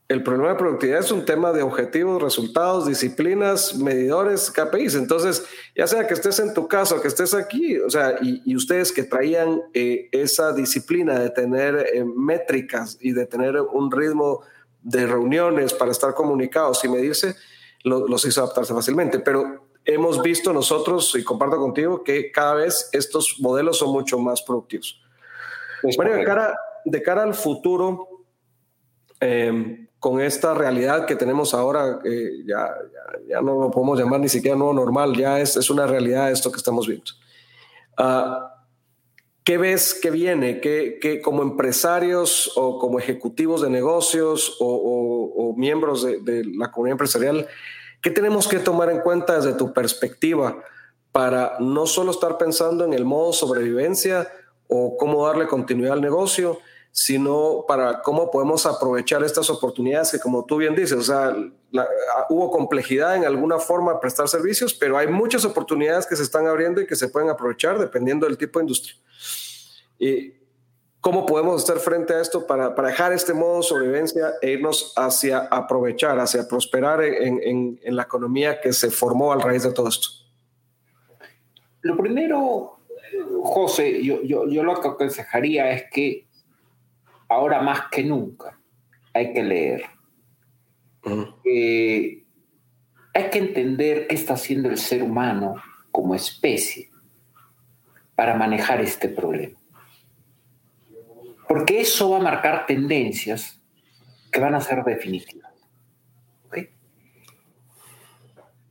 El 0.09 0.23
problema 0.23 0.51
de 0.51 0.59
productividad 0.59 1.01
es 1.01 1.11
un 1.11 1.25
tema 1.25 1.53
de 1.53 1.63
objetivos, 1.63 2.23
resultados, 2.23 2.87
disciplinas, 2.87 3.77
medidores, 3.77 4.53
KPIs. 4.53 4.95
Entonces, 4.95 5.45
ya 5.75 5.89
sea 5.89 6.07
que 6.07 6.15
estés 6.15 6.39
en 6.39 6.55
tu 6.55 6.69
casa 6.69 7.03
que 7.03 7.09
estés 7.09 7.35
aquí, 7.35 7.79
o 7.79 7.91
sea, 7.91 8.17
y, 8.23 8.55
ustedes 8.55 8.93
que 8.93 9.03
traían 9.03 9.63
eh, 9.75 10.09
esa 10.13 10.53
disciplina 10.53 11.19
de 11.19 11.31
tener 11.31 11.89
eh, 11.93 12.05
métricas 12.05 12.99
y 13.01 13.13
de 13.13 13.27
tener 13.27 13.61
un 13.61 13.91
ritmo 13.91 14.43
de 14.81 15.07
reuniones 15.07 15.75
para 15.75 15.91
estar 15.91 16.15
comunicados 16.15 16.85
y 16.85 16.89
medirse, 16.89 17.35
los 17.83 18.25
hizo 18.25 18.43
adaptarse 18.43 18.75
fácilmente. 18.75 19.19
Pero 19.19 19.67
hemos 19.85 20.23
visto 20.23 20.53
nosotros, 20.53 21.17
y 21.17 21.25
comparto 21.25 21.57
contigo, 21.57 22.05
que 22.05 22.31
cada 22.31 22.55
vez 22.55 22.89
estos 22.93 23.37
modelos 23.41 23.79
son 23.79 23.91
mucho 23.91 24.19
más 24.19 24.43
productivos. 24.43 25.01
Bueno, 25.97 26.15
de 26.15 26.25
cara, 26.25 26.59
de 26.85 27.03
cara 27.03 27.23
al 27.23 27.35
futuro, 27.35 28.09
eh, 29.21 29.87
con 29.99 30.21
esta 30.21 30.55
realidad 30.55 31.07
que 31.07 31.17
tenemos 31.17 31.55
ahora, 31.55 31.99
ya, 32.45 32.69
ya, 33.29 33.41
no 33.41 33.59
lo 33.59 33.71
podemos 33.71 33.99
llamar 33.99 34.21
ni 34.21 34.29
siquiera 34.29 34.57
nuevo 34.57 34.75
normal, 34.75 35.17
ya 35.17 35.41
es, 35.41 35.57
es 35.57 35.71
una 35.71 35.87
realidad 35.87 36.31
esto 36.31 36.51
que 36.51 36.59
estamos 36.59 36.87
viendo. 36.87 37.11
Uh, 37.99 38.47
¿Qué 39.43 39.59
ves 39.59 39.95
que 39.95 40.11
viene? 40.11 40.61
¿Qué, 40.61 40.99
qué, 41.01 41.21
como 41.21 41.43
empresarios 41.43 42.53
o 42.57 42.79
como 42.79 42.99
ejecutivos 42.99 43.63
de 43.63 43.71
negocios 43.71 44.57
o, 44.61 44.67
o, 44.67 45.51
o 45.51 45.57
miembros 45.57 46.03
de, 46.03 46.21
de, 46.21 46.45
la 46.45 46.71
comunidad 46.71 46.95
empresarial, 46.95 47.47
qué 48.03 48.11
tenemos 48.11 48.49
que 48.49 48.59
tomar 48.59 48.91
en 48.91 49.01
cuenta 49.01 49.37
desde 49.37 49.55
tu 49.55 49.73
perspectiva 49.73 50.59
para 51.13 51.57
no 51.61 51.87
solo 51.87 52.11
estar 52.11 52.39
pensando 52.39 52.85
en 52.85 52.93
el 52.93 53.05
modo 53.05 53.33
sobrevivencia 53.33 54.29
o 54.69 54.97
cómo 54.97 55.27
darle 55.27 55.47
continuidad 55.47 55.95
al 55.95 56.01
negocio, 56.01 56.59
sino 56.97 57.65
para 57.69 58.01
cómo 58.01 58.31
podemos 58.31 58.65
aprovechar 58.65 59.23
estas 59.23 59.51
oportunidades 59.51 60.11
que, 60.11 60.19
como 60.19 60.47
tú 60.47 60.57
bien 60.57 60.75
dices, 60.75 60.99
o 60.99 61.03
sea, 61.03 61.37
ah, 61.77 62.27
hubo 62.31 62.51
complejidad 62.51 63.17
en 63.17 63.27
alguna 63.27 63.59
forma 63.59 63.93
de 63.93 63.99
prestar 63.99 64.29
servicios, 64.29 64.73
pero 64.73 64.97
hay 64.97 65.07
muchas 65.07 65.45
oportunidades 65.45 66.07
que 66.07 66.17
se 66.17 66.23
están 66.23 66.47
abriendo 66.47 66.81
y 66.81 66.87
que 66.87 66.97
se 66.97 67.09
pueden 67.09 67.29
aprovechar 67.29 67.79
dependiendo 67.79 68.27
del 68.27 68.39
tipo 68.39 68.59
de 68.59 68.65
industria. 68.65 68.97
Y 69.99 70.33
cómo 71.03 71.27
podemos 71.27 71.61
estar 71.61 71.79
frente 71.79 72.15
a 72.15 72.21
esto 72.21 72.47
para, 72.47 72.75
para 72.75 72.89
dejar 72.89 73.13
este 73.13 73.35
modo 73.35 73.59
de 73.59 73.63
sobrevivencia 73.65 74.33
e 74.41 74.53
irnos 74.53 74.95
hacia 74.97 75.41
aprovechar, 75.51 76.19
hacia 76.19 76.49
prosperar 76.49 77.03
en, 77.03 77.43
en, 77.43 77.81
en 77.83 77.95
la 77.95 78.05
economía 78.05 78.61
que 78.61 78.73
se 78.73 78.91
formó 78.91 79.33
a 79.33 79.37
raíz 79.37 79.65
de 79.65 79.73
todo 79.73 79.89
esto. 79.89 80.09
Lo 81.83 81.97
primero, 81.97 82.76
José, 83.43 84.03
yo, 84.03 84.23
yo, 84.23 84.49
yo 84.49 84.63
lo 84.63 84.81
que 84.81 84.89
aconsejaría 84.89 85.71
es 85.71 85.85
que 85.91 86.27
ahora 87.29 87.61
más 87.63 87.83
que 87.91 88.03
nunca 88.05 88.59
hay 89.13 89.33
que 89.33 89.43
leer. 89.43 89.85
Eh, 91.45 92.25
hay 93.15 93.31
que 93.31 93.39
entender 93.39 94.07
qué 94.09 94.15
está 94.15 94.35
haciendo 94.35 94.69
el 94.69 94.79
ser 94.79 95.03
humano 95.03 95.55
como 95.91 96.15
especie 96.15 96.91
para 98.15 98.35
manejar 98.35 98.81
este 98.81 99.09
problema. 99.09 99.59
Porque 101.49 101.81
eso 101.81 102.11
va 102.11 102.19
a 102.19 102.23
marcar 102.23 102.67
tendencias 102.67 103.61
que 104.33 104.41
van 104.41 104.55
a 104.55 104.61
ser 104.61 104.83
definitivas. 104.85 105.56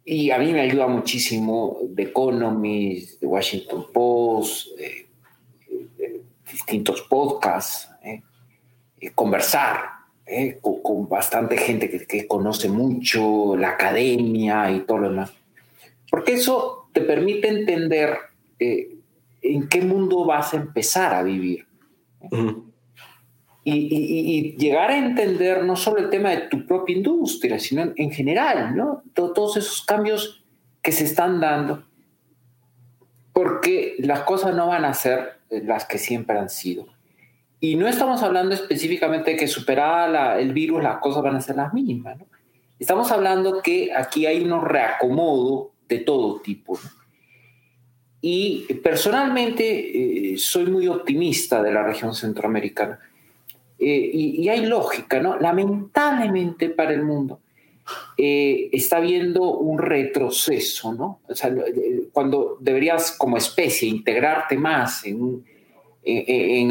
Y 0.06 0.30
a 0.30 0.38
mí 0.38 0.54
me 0.54 0.62
ayuda 0.62 0.88
muchísimo 0.88 1.80
The 1.96 2.04
Economist, 2.04 3.20
The 3.20 3.26
Washington 3.26 3.88
Post, 3.92 4.68
distintos 6.52 7.02
podcasts. 7.02 7.90
¿eh? 8.04 8.22
Eh, 9.06 9.12
conversar 9.14 9.80
eh, 10.26 10.60
con, 10.62 11.08
bastante 11.08 11.58
gente 11.58 11.90
que, 12.08 12.28
conoce 12.28 12.70
mucho 12.70 13.56
la 13.56 13.70
academia 13.72 14.72
y 14.72 14.82
todo 14.82 15.00
lo 15.00 15.10
demás. 15.10 15.34
Porque 16.10 16.34
eso 16.34 16.90
te 16.94 17.02
permite 17.02 17.48
entender 17.48 18.18
eh, 18.58 18.96
en 19.42 19.68
qué 19.68 19.82
mundo 19.82 20.26
vas 20.26 20.54
a 20.54 20.58
empezar 20.58 21.14
a 21.14 21.24
vivir. 21.24 21.68
Y, 23.68 24.56
llegar 24.58 24.92
a 24.92 24.98
entender 24.98 25.64
no 25.64 25.76
solo 25.76 25.98
el 25.98 26.10
tema 26.10 26.30
de 26.30 26.42
tu 26.48 26.66
propia 26.68 26.96
industria, 26.96 27.60
sino 27.60 27.92
en, 27.96 28.12
general, 28.12 28.76
¿no? 28.76 29.02
todos 29.14 29.58
esos 29.58 29.84
cambios 29.84 30.46
que 30.84 30.92
se 30.92 31.06
están 31.06 31.40
dando, 31.40 31.84
porque 33.34 33.96
las 33.98 34.22
cosas 34.22 34.56
no 34.56 34.68
van 34.68 34.86
a 34.86 34.94
ser 34.94 35.40
las 35.50 35.86
que 35.86 35.98
siempre 35.98 36.38
han 36.38 36.50
sido. 36.50 36.86
Y 37.60 37.76
no 37.76 37.88
estamos 37.88 38.22
hablando 38.22 38.54
específicamente 38.54 39.32
de 39.32 39.38
que 39.38 39.48
superada 39.48 40.40
el 40.40 40.54
virus 40.54 40.84
las 40.84 40.98
cosas 40.98 41.24
van 41.24 41.36
a 41.36 41.42
ser 41.42 41.56
las 41.56 41.74
mismas. 41.74 42.20
¿no? 42.20 42.28
Estamos 42.78 43.12
hablando 43.12 43.64
que 43.64 43.92
aquí 43.96 44.28
hay 44.28 44.44
un 44.44 44.64
reacomodo 44.64 45.72
de 45.88 46.00
todo 46.00 46.40
tipo. 46.42 46.78
Y 48.22 48.66
personalmente 48.84 50.34
eh, 50.34 50.38
soy 50.38 50.68
muy 50.68 50.88
optimista 50.88 51.64
de 51.64 51.72
la 51.72 51.84
región 51.84 52.14
centroamericana. 52.14 53.00
Eh, 53.78 54.12
y, 54.14 54.50
hay 54.50 54.66
lógica, 54.66 55.20
¿no? 55.20 55.38
Lamentablemente 55.38 56.70
para 56.70 56.94
el 56.94 57.04
mundo 57.04 57.42
eh, 58.18 58.70
está 58.72 58.98
habiendo 58.98 59.44
un 59.44 59.78
retroceso, 59.78 60.94
¿no? 60.94 61.20
O 61.28 61.36
sea, 61.36 61.54
cuando 62.14 62.58
deberías 62.60 63.12
como 63.18 63.38
especie 63.38 63.90
integrarte 63.90 64.58
más 64.58 65.04
en, 65.06 65.44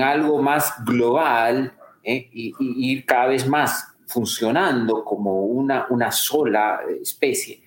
algo 0.01 0.41
más 0.41 0.73
global 0.85 1.75
y, 2.03 2.55
y, 2.59 2.93
ir 2.93 3.05
cada 3.05 3.27
vez 3.27 3.47
más 3.47 3.87
funcionando 4.07 5.05
como 5.05 5.45
una, 5.45 5.87
una 5.91 6.11
sola 6.11 6.81
especie, 7.03 7.61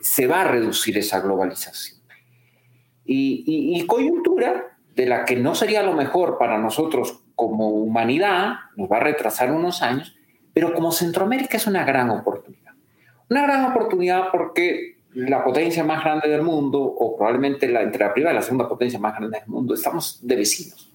se 0.00 0.26
va 0.26 0.42
a 0.42 0.44
reducir 0.44 0.96
esa 0.98 1.20
globalización. 1.20 2.04
Y, 3.06 3.84
coyuntura 3.86 4.78
de 4.94 5.06
la 5.06 5.24
que 5.24 5.36
no 5.36 5.54
sería 5.54 5.82
lo 5.82 5.94
mejor 5.94 6.38
para 6.38 6.58
nosotros 6.58 7.23
como 7.34 7.68
humanidad, 7.70 8.54
nos 8.76 8.90
va 8.90 8.98
a 8.98 9.00
retrasar 9.00 9.52
unos 9.52 9.82
años, 9.82 10.16
pero 10.52 10.72
como 10.72 10.92
Centroamérica 10.92 11.56
es 11.56 11.66
una 11.66 11.84
gran 11.84 12.10
oportunidad. 12.10 12.72
Una 13.28 13.42
gran 13.42 13.64
oportunidad 13.64 14.30
porque 14.30 14.98
la 15.14 15.44
potencia 15.44 15.84
más 15.84 16.02
grande 16.02 16.28
del 16.28 16.42
mundo, 16.42 16.80
o 16.80 17.16
probablemente 17.16 17.68
la, 17.68 17.82
entre 17.82 18.04
la 18.04 18.12
primera 18.12 18.32
y 18.32 18.36
la 18.36 18.42
segunda 18.42 18.68
potencia 18.68 18.98
más 18.98 19.16
grande 19.16 19.38
del 19.38 19.48
mundo, 19.48 19.74
estamos 19.74 20.18
de 20.26 20.36
vecinos. 20.36 20.92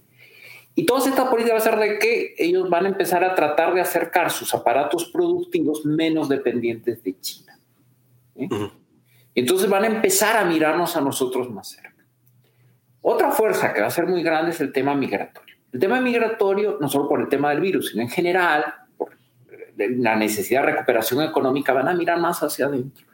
Y 0.76 0.86
toda 0.86 1.10
esta 1.10 1.30
política 1.30 1.54
va 1.54 1.60
a 1.60 1.64
ser 1.64 1.78
de 1.78 2.00
que 2.00 2.36
ellos 2.38 2.70
van 2.70 2.86
a 2.86 2.90
empezar 2.90 3.24
a 3.24 3.36
tratar 3.36 3.74
de 3.74 3.82
acercar 3.82 4.32
sus 4.32 4.54
aparatos 4.54 5.06
productivos 5.06 5.86
menos 5.86 6.30
dependientes 6.30 7.04
de 7.04 7.20
China. 7.20 7.60
Entonces 9.36 9.70
van 9.70 9.84
a 9.84 9.88
empezar 9.88 10.38
a 10.38 10.46
mirarnos 10.46 10.96
a 10.96 11.02
nosotros 11.02 11.50
más 11.50 11.70
cerca. 11.70 12.06
Otra 13.02 13.32
fuerza 13.32 13.74
que 13.74 13.82
va 13.82 13.88
a 13.88 13.92
ser 13.92 14.08
muy 14.08 14.24
grande 14.24 14.52
es 14.52 14.62
el 14.62 14.72
tema 14.72 14.94
migratorio. 14.96 15.49
El 15.72 15.80
tema 15.80 16.02
migratorio, 16.02 16.78
no 16.80 16.90
solo 16.90 17.08
por 17.08 17.22
el 17.22 17.30
tema 17.30 17.52
del 17.52 17.62
virus, 17.62 17.92
sino 17.92 18.02
en 18.02 18.10
general, 18.10 18.66
por 18.98 19.10
la 19.78 20.16
necesidad 20.16 20.62
de 20.62 20.72
recuperación 20.72 21.24
económica, 21.24 21.74
van 21.74 21.88
a 21.88 21.94
mirar 21.94 22.20
más 22.20 22.42
hacia 22.42 22.66
adentro. 22.66 23.06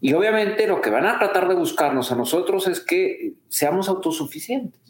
Y 0.00 0.12
obviamente 0.12 0.66
lo 0.66 0.80
que 0.80 0.90
van 0.90 1.06
a 1.06 1.18
tratar 1.18 1.48
de 1.48 1.54
buscarnos 1.54 2.12
a 2.12 2.16
nosotros 2.16 2.68
es 2.68 2.80
que 2.80 3.34
seamos 3.48 3.88
autosuficientes 3.88 4.80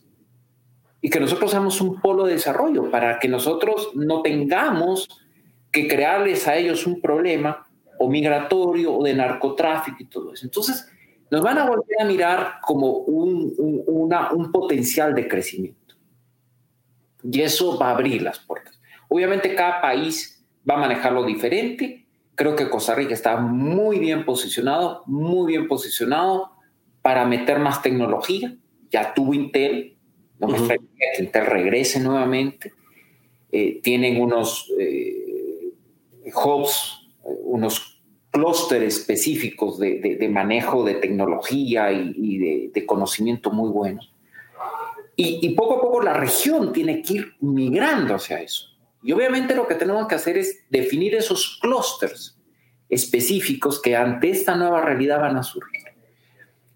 y 1.01 1.11
que 1.11 1.21
nosotros 1.21 1.51
seamos 1.51 1.81
un 1.81 2.01
polo 2.01 2.25
de 2.25 2.35
desarrollo 2.35 2.91
para 2.91 3.19
que 3.19 3.29
nosotros 3.29 3.91
no 3.95 4.21
tengamos 4.23 5.09
que 5.71 5.89
crearles 5.89 6.47
a 6.49 6.57
ellos 6.57 6.87
un 6.87 7.01
problema 7.01 7.67
o 7.99 8.09
migratorio 8.09 8.95
o 8.95 9.05
de 9.05 9.15
narcotráfico 9.15 9.97
y 10.01 10.07
todo 10.07 10.33
eso. 10.33 10.47
Entonces, 10.47 10.91
nos 11.31 11.43
van 11.43 11.59
a 11.59 11.67
volver 11.67 12.01
a 12.01 12.05
mirar 12.05 12.55
como 12.63 12.99
un, 12.99 13.55
un, 13.59 14.53
potencial 14.53 15.15
de 15.15 15.29
crecimiento. 15.29 15.78
Y 17.23 17.41
eso 17.41 17.79
va 17.79 17.89
a 17.89 17.95
abrir 17.95 18.23
las 18.23 18.39
puertas. 18.39 18.81
Obviamente 19.09 19.55
cada 19.55 19.81
país 19.81 20.45
va 20.69 20.75
a 20.75 20.79
manejarlo 20.79 21.25
diferente. 21.25 22.07
Creo 22.35 22.55
que 22.55 22.69
Costa 22.69 22.95
Rica 22.95 23.15
está 23.15 23.37
muy 23.37 23.99
bien 23.99 24.25
posicionado, 24.25 25.03
muy 25.07 25.53
bien 25.53 25.67
posicionado 25.67 26.53
para 27.03 27.25
meter 27.25 27.59
más 27.59 27.83
tecnología. 27.83 28.55
Ya 28.91 29.15
tuvo 29.15 29.35
Intel, 29.35 29.97
no 30.39 30.49
me 30.49 30.59
que 30.59 31.23
Intel 31.23 31.47
regrese 31.47 32.01
nuevamente. 32.01 32.73
Eh, 33.51 33.81
tienen 33.83 34.21
unos 34.21 34.71
eh, 34.79 35.73
hubs, 36.35 37.09
eh, 37.25 37.29
unos 37.45 38.03
clústeres 38.31 38.99
específicos 38.99 39.79
de, 39.79 40.29
manejo 40.31 40.85
de 40.85 40.95
tecnología 40.95 41.91
y, 41.93 42.69
de, 42.69 42.87
conocimiento 42.87 43.51
muy 43.51 43.71
buenos. 43.71 44.13
Y, 45.21 45.49
poco 45.57 45.79
a 45.79 45.81
poco 45.81 46.01
la 46.01 46.13
región 46.13 46.73
tiene 46.73 47.03
que 47.03 47.15
ir 47.15 47.35
migrando 47.41 48.15
hacia 48.15 48.41
eso. 48.41 48.69
Y 49.03 49.11
obviamente 49.11 49.57
lo 49.57 49.67
que 49.67 49.75
tenemos 49.75 50.07
que 50.07 50.15
hacer 50.15 50.39
es 50.39 50.65
definir 50.71 51.17
esos 51.17 51.59
clústeres 51.61 52.39
específicos 52.89 53.83
que 53.83 53.97
ante 53.97 54.31
esta 54.31 54.55
nueva 54.55 54.81
realidad 54.81 55.21
van 55.21 55.37
a 55.37 55.43
surgir. 55.43 55.83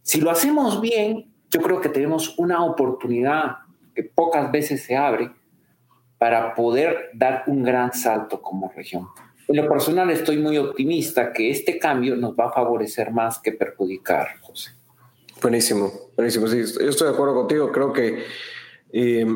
Si 0.03 0.21
lo 0.21 0.29
hacemos 0.29 0.81
bien, 0.81 1.33
yo 1.51 1.61
creo 1.61 1.81
que 1.81 1.89
tenemos 1.89 2.37
una 2.37 2.65
oportunidad 2.65 3.59
que 3.95 4.03
pocas 4.03 4.51
veces 4.51 4.83
se 4.83 4.97
abre 4.97 5.31
para 6.19 6.53
poder 6.57 7.11
dar 7.15 7.45
un 7.47 7.63
gran 7.63 7.93
salto 7.93 8.43
como 8.43 8.73
región. 8.75 9.07
En 9.47 9.55
lo 9.55 9.69
personal 9.69 10.11
estoy 10.11 10.39
muy 10.39 10.59
optimista 10.59 11.33
que 11.33 11.49
este 11.49 11.79
cambio 11.79 12.17
nos 12.17 12.35
va 12.35 12.47
a 12.47 12.53
favorecer 12.53 13.13
más 13.13 13.39
que 13.39 13.53
perjudicar, 13.53 14.41
José. 14.41 14.73
Buenísimo, 15.43 15.93
buenísimo. 16.17 16.47
Sí, 16.47 16.63
yo 16.81 16.89
estoy 16.89 17.09
de 17.09 17.15
acuerdo 17.15 17.35
contigo. 17.35 17.73
Creo 17.73 17.93
que 17.93 18.25
eh, 18.93 19.27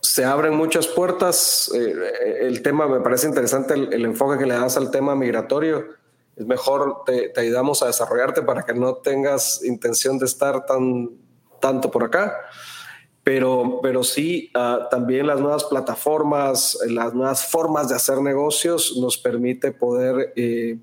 se 0.00 0.24
abren 0.24 0.54
muchas 0.54 0.86
puertas. 0.86 1.70
Eh, 1.74 1.94
el 2.42 2.62
tema 2.62 2.86
me 2.86 3.00
parece 3.00 3.26
interesante, 3.26 3.74
el, 3.74 4.04
enfoque 4.04 4.38
que 4.38 4.46
le 4.46 4.54
das 4.54 4.76
al 4.76 4.90
tema 4.90 5.16
migratorio. 5.16 5.86
Es 6.36 6.46
mejor 6.46 7.04
te, 7.04 7.30
te, 7.30 7.40
ayudamos 7.40 7.82
a 7.82 7.86
desarrollarte 7.86 8.42
para 8.42 8.62
que 8.62 8.74
no 8.74 8.96
tengas 8.96 9.64
intención 9.64 10.18
de 10.18 10.26
estar 10.26 10.66
tan 10.66 11.10
tanto 11.60 11.90
por 11.90 12.04
acá 12.04 12.34
pero, 13.22 13.80
pero 13.82 14.02
sí, 14.02 14.50
ah, 14.54 14.88
también 14.90 15.26
las 15.26 15.40
nuevas 15.40 15.64
plataformas, 15.64 16.78
las 16.88 17.14
nuevas 17.14 17.46
formas 17.46 17.88
de 17.88 17.94
hacer 17.94 18.20
negocios 18.20 18.96
nos 18.96 19.18
permite 19.18 19.72
poder, 19.72 20.32
eh, 20.36 20.78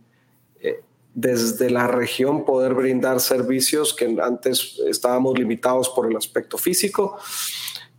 eh, 0.62 0.82
desde 1.18 1.72
la 1.72 1.88
región, 1.88 2.46
poder 2.46 2.76
brindar 2.76 3.20
servicios 3.20 3.94
que 3.94 4.18
antes 4.22 4.80
estábamos 4.88 5.38
limitados 5.38 5.90
por 5.90 6.06
el 6.06 6.16
aspecto 6.16 6.58
físico. 6.58 7.18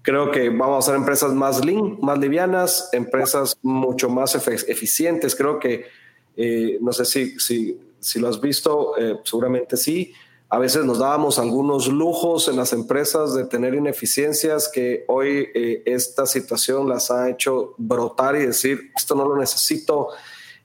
Creo 0.02 0.30
que 0.30 0.48
vamos 0.48 0.84
a 0.84 0.86
ser 0.86 0.96
empresas 0.96 1.32
más 1.32 1.64
lean, 1.64 1.98
más 2.00 2.18
livianas, 2.18 2.90
empresas 2.92 3.58
mucho 3.62 4.08
más 4.08 4.36
eficientes. 4.36 5.34
Creo 5.34 5.58
que, 5.58 5.86
eh, 6.36 6.78
no 6.80 6.92
sé 6.92 7.04
si, 7.04 7.38
si, 7.40 7.76
si, 7.98 8.20
lo 8.20 8.28
has 8.28 8.40
visto, 8.40 8.94
seguramente 9.24 9.76
sí 9.76 10.14
a 10.50 10.58
veces 10.58 10.84
nos 10.84 10.98
dábamos 10.98 11.38
algunos 11.38 11.88
lujos 11.88 12.48
en 12.48 12.56
las 12.56 12.72
empresas 12.72 13.34
de 13.34 13.44
tener 13.44 13.74
ineficiencias 13.74 14.70
que 14.72 15.04
hoy 15.08 15.48
eh, 15.54 15.82
esta 15.84 16.24
situación 16.24 16.88
las 16.88 17.10
ha 17.10 17.28
hecho 17.28 17.74
brotar 17.76 18.34
y 18.36 18.46
decir, 18.46 18.90
esto 18.96 19.14
no 19.14 19.28
lo 19.28 19.36
necesito, 19.36 20.08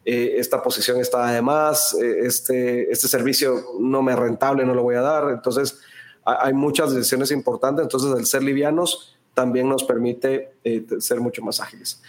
eh, 0.05 0.35
esta 0.37 0.61
posición 0.61 0.99
está 0.99 1.27
además, 1.27 1.95
eh, 2.01 2.19
este, 2.23 2.91
este 2.91 3.07
servicio 3.07 3.63
no 3.79 4.01
me 4.01 4.13
es 4.13 4.19
rentable, 4.19 4.65
no 4.65 4.73
lo 4.73 4.83
voy 4.83 4.95
a 4.95 5.01
dar. 5.01 5.29
Entonces, 5.29 5.79
hay 6.25 6.53
muchas 6.53 6.93
decisiones 6.93 7.31
importantes. 7.31 7.83
Entonces, 7.83 8.17
el 8.17 8.25
ser 8.25 8.43
livianos 8.43 9.17
también 9.33 9.67
nos 9.67 9.83
permite 9.83 10.53
ser 10.99 11.19
mucho 11.19 11.41
más 11.41 11.59
ágiles. 11.59 12.01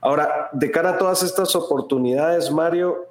Ahora, 0.00 0.50
de 0.52 0.70
cara 0.70 0.90
a 0.90 0.98
todas 0.98 1.22
estas 1.22 1.54
oportunidades, 1.56 2.50
Mario, 2.50 3.06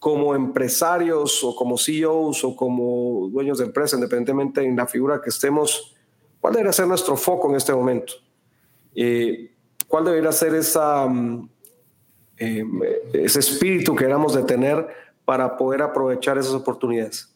como 0.00 0.34
empresarios 0.34 1.44
o 1.44 1.54
como 1.54 1.76
CEOs 1.76 2.42
o 2.42 2.56
como 2.56 3.28
dueños 3.28 3.58
de 3.58 3.66
empresa, 3.66 3.96
independientemente 3.96 4.64
en 4.64 4.74
la 4.74 4.86
figura 4.86 5.20
que 5.20 5.28
estemos, 5.28 5.94
¿cuál 6.40 6.54
debería 6.54 6.72
ser 6.72 6.86
nuestro 6.86 7.16
foco 7.16 7.50
en 7.50 7.56
este 7.56 7.74
momento? 7.74 8.14
Eh, 8.94 9.52
¿Cuál 9.86 10.06
debería 10.06 10.32
ser 10.32 10.54
esa, 10.54 11.06
mm, 11.06 11.50
eh, 12.40 12.64
ese 13.12 13.38
espíritu 13.38 13.94
que 13.94 14.04
éramos 14.04 14.34
de 14.34 14.42
tener 14.42 14.86
para 15.24 15.56
poder 15.56 15.82
aprovechar 15.82 16.38
esas 16.38 16.54
oportunidades? 16.54 17.32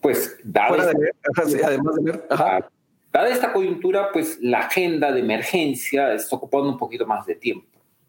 pues, 0.00 0.36
dada 0.42 0.90
esta, 1.38 2.68
dada 3.12 3.28
esta 3.28 3.52
coyuntura, 3.52 4.10
pues 4.12 4.38
la 4.40 4.60
agenda 4.60 5.12
de 5.12 5.20
emergencia 5.20 6.12
está 6.12 6.34
ocupando 6.36 6.68
un 6.68 6.76
poquito 6.76 7.06
más 7.06 7.24
de 7.24 7.36
tiempo. 7.36 7.66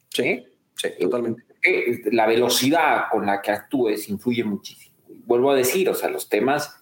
Sí, 0.09 0.45
sí, 0.75 0.89
totalmente 0.99 1.47
la 2.11 2.25
velocidad 2.27 3.05
con 3.11 3.25
la 3.25 3.41
que 3.41 3.51
actúes 3.51 4.09
influye 4.09 4.43
muchísimo. 4.43 4.95
Vuelvo 5.25 5.51
a 5.51 5.55
decir, 5.55 5.89
o 5.89 5.93
sea, 5.93 6.09
los 6.09 6.29
temas 6.29 6.75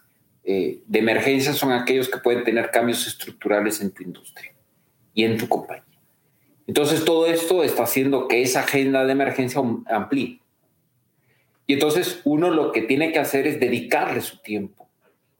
eh, 0.43 0.81
de 0.85 0.99
emergencia 0.99 1.53
son 1.53 1.71
aquellos 1.71 2.09
que 2.09 2.19
pueden 2.19 2.43
tener 2.43 2.69
cambios 2.71 3.07
estructurales 3.07 3.81
en 3.81 3.91
tu 3.91 4.03
industria 4.03 4.53
y 5.13 5.23
en 5.23 5.37
tu 5.37 5.47
compañía. 5.47 5.84
Entonces, 6.67 7.05
todo 7.05 7.27
esto 7.27 7.63
está 7.63 7.83
haciendo 7.83 8.27
que 8.27 8.41
esa 8.41 8.61
agenda 8.61 9.05
de 9.05 9.11
emergencia 9.11 9.61
amplíe. 9.87 10.39
Y 11.67 11.73
entonces, 11.73 12.21
uno 12.23 12.49
lo 12.49 12.71
que 12.71 12.81
tiene 12.81 13.11
que 13.11 13.19
hacer 13.19 13.47
es 13.47 13.59
dedicarle 13.59 14.21
su 14.21 14.37
tiempo 14.37 14.87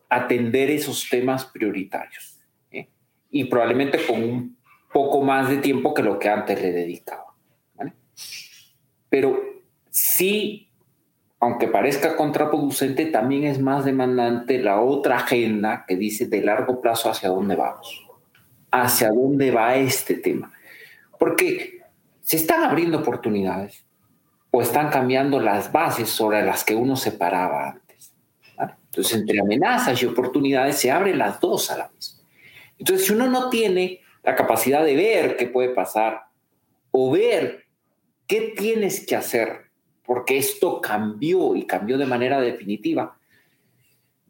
a 0.10 0.18
atender 0.18 0.70
esos 0.70 1.08
temas 1.10 1.46
prioritarios. 1.46 2.40
¿eh? 2.72 2.88
Y 3.32 3.46
probablemente 3.46 4.06
con 4.06 4.24
un 4.24 4.58
poco 4.92 5.22
más 5.22 5.50
de 5.50 5.58
tiempo 5.58 5.94
que 5.94 6.04
lo 6.04 6.18
que 6.20 6.30
antes 6.30 6.62
le 6.62 6.72
dedicaba. 6.72 7.26
Pero 9.10 9.40
sí, 9.90 10.68
aunque 11.40 11.68
parezca 11.68 12.16
contraproducente, 12.16 13.06
también 13.06 13.44
es 13.44 13.62
más 13.62 13.86
demandante 13.86 14.58
la 14.58 14.82
otra 14.82 15.18
agenda 15.18 15.86
que 15.88 15.96
dice 15.96 16.28
de 16.28 16.42
largo 16.42 16.82
plazo 16.82 17.10
hacia 17.10 17.30
dónde 17.30 17.56
vamos, 17.56 18.08
hacia 18.72 19.10
dónde 19.10 19.52
va 19.52 19.76
este 19.76 20.16
tema. 20.16 20.52
Porque 21.20 21.80
se 22.22 22.38
están 22.38 22.64
abriendo 22.64 23.00
oportunidades 23.00 23.86
o 24.52 24.62
están 24.62 24.90
cambiando 24.90 25.40
las 25.40 25.72
bases 25.72 26.10
sobre 26.10 26.44
las 26.44 26.64
que 26.64 26.76
uno 26.76 26.96
se 26.96 27.12
paraba 27.12 27.70
antes. 27.70 28.14
Entonces, 28.58 29.18
entre 29.20 29.42
amenazas 29.42 30.02
y 30.02 30.06
oportunidades 30.06 30.78
se 30.78 30.90
abren 30.90 31.18
las 31.18 31.40
dos 31.42 31.70
a 31.70 31.78
la 31.78 31.88
vez. 31.90 32.24
Entonces, 32.78 33.06
si 33.06 33.14
uno 33.14 33.28
no 33.28 33.50
tiene 33.50 34.00
la 34.24 34.36
capacidad 34.36 34.84
de 34.84 34.96
ver 34.96 35.36
qué 35.36 35.48
puede 35.48 35.70
pasar 35.70 36.28
o 36.92 37.12
ver 37.12 37.66
qué 38.26 38.54
tienes 38.58 39.06
que 39.06 39.16
hacer, 39.16 39.66
porque 40.06 40.38
esto 40.38 40.80
cambió 40.82 41.56
y 41.56 41.66
cambió 41.66 41.98
de 41.98 42.06
manera 42.06 42.40
definitiva, 42.40 43.18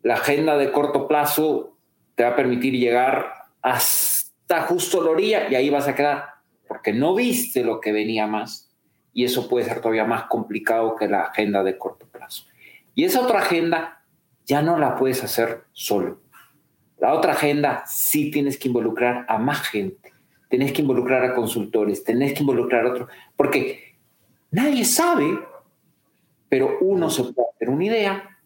la 0.01 0.15
agenda 0.15 0.57
de 0.57 0.71
corto 0.71 1.07
plazo 1.07 1.77
te 2.15 2.23
va 2.23 2.29
a 2.29 2.35
permitir 2.35 2.73
llegar 2.73 3.31
hasta 3.61 4.61
justo 4.63 5.03
la 5.03 5.11
orilla 5.11 5.49
y 5.49 5.55
ahí 5.55 5.69
vas 5.69 5.87
a 5.87 5.95
quedar, 5.95 6.34
porque 6.67 6.93
no 6.93 7.15
viste 7.15 7.63
lo 7.63 7.79
que 7.79 7.91
venía 7.91 8.27
más 8.27 8.71
y 9.13 9.23
eso 9.23 9.47
puede 9.47 9.65
ser 9.65 9.81
todavía 9.81 10.05
más 10.05 10.25
complicado 10.25 10.95
que 10.95 11.07
la 11.07 11.23
agenda 11.23 11.63
de 11.63 11.77
corto 11.77 12.07
plazo. 12.07 12.45
Y 12.93 13.03
esa 13.03 13.21
otra 13.21 13.39
agenda 13.39 14.03
ya 14.45 14.61
no 14.61 14.77
la 14.77 14.95
puedes 14.95 15.23
hacer 15.23 15.63
solo 15.71 16.25
la 16.97 17.13
otra 17.13 17.33
agenda 17.33 17.83
sí 17.85 18.31
tienes 18.31 18.57
que 18.57 18.67
involucrar 18.67 19.25
a 19.27 19.37
más 19.37 19.67
gente, 19.67 20.13
tenés 20.49 20.71
que 20.71 20.81
involucrar 20.81 21.23
a 21.23 21.35
consultores, 21.35 22.03
tenés 22.03 22.33
que 22.33 22.39
involucrar 22.39 22.85
a 22.85 22.89
otros, 22.89 23.09
porque 23.35 23.95
nadie 24.51 24.85
sabe, 24.85 25.39
pero 26.49 26.77
uno 26.81 27.09
se 27.09 27.23
puede 27.23 27.49
hacer 27.53 27.69
una 27.69 27.85
idea 27.85 28.39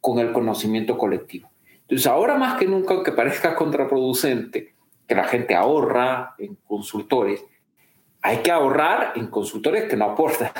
con 0.00 0.18
el 0.18 0.32
conocimiento 0.32 0.96
colectivo. 0.96 1.50
Entonces, 1.82 2.06
ahora 2.06 2.36
más 2.36 2.58
que 2.58 2.66
nunca, 2.66 2.94
aunque 2.94 3.12
parezca 3.12 3.54
contraproducente, 3.54 4.74
que 5.06 5.14
la 5.14 5.24
gente 5.24 5.54
ahorra 5.54 6.34
en 6.38 6.56
consultores, 6.66 7.44
hay 8.22 8.38
que 8.38 8.50
ahorrar 8.50 9.12
en 9.16 9.26
consultores 9.26 9.88
que 9.88 9.96
no 9.96 10.06
aportan 10.06 10.52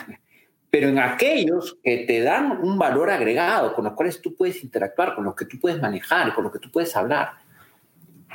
pero 0.73 0.89
en 0.89 0.99
aquellos 0.99 1.77
que 1.85 1.99
te 2.07 2.23
dan 2.23 2.59
un 2.63 2.79
valor 2.79 3.11
agregado, 3.11 3.75
con 3.75 3.85
los 3.85 3.93
cuales 3.93 4.23
tú 4.23 4.35
puedes 4.35 4.65
interactuar, 4.65 5.15
con 5.15 5.23
los 5.23 5.35
que 5.35 5.45
tú 5.45 5.61
puedes 5.61 5.79
manejar, 5.79 6.35
con 6.35 6.45
los 6.45 6.51
que 6.51 6.59
tú 6.59 6.71
puedes 6.71 6.97
hablar, 6.97 7.33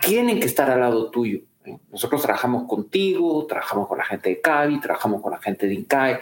tienen 0.01 0.39
que 0.39 0.45
estar 0.45 0.69
al 0.69 0.81
lado 0.81 1.09
tuyo. 1.09 1.39
¿eh? 1.65 1.79
Nosotros 1.89 2.21
trabajamos 2.21 2.67
contigo, 2.67 3.43
trabajamos 3.47 3.87
con 3.87 3.97
la 3.97 4.05
gente 4.05 4.29
de 4.29 4.39
CAVI, 4.39 4.79
trabajamos 4.79 5.19
con 5.19 5.31
la 5.31 5.39
gente 5.39 5.65
de 5.65 5.73
INCAE, 5.73 6.19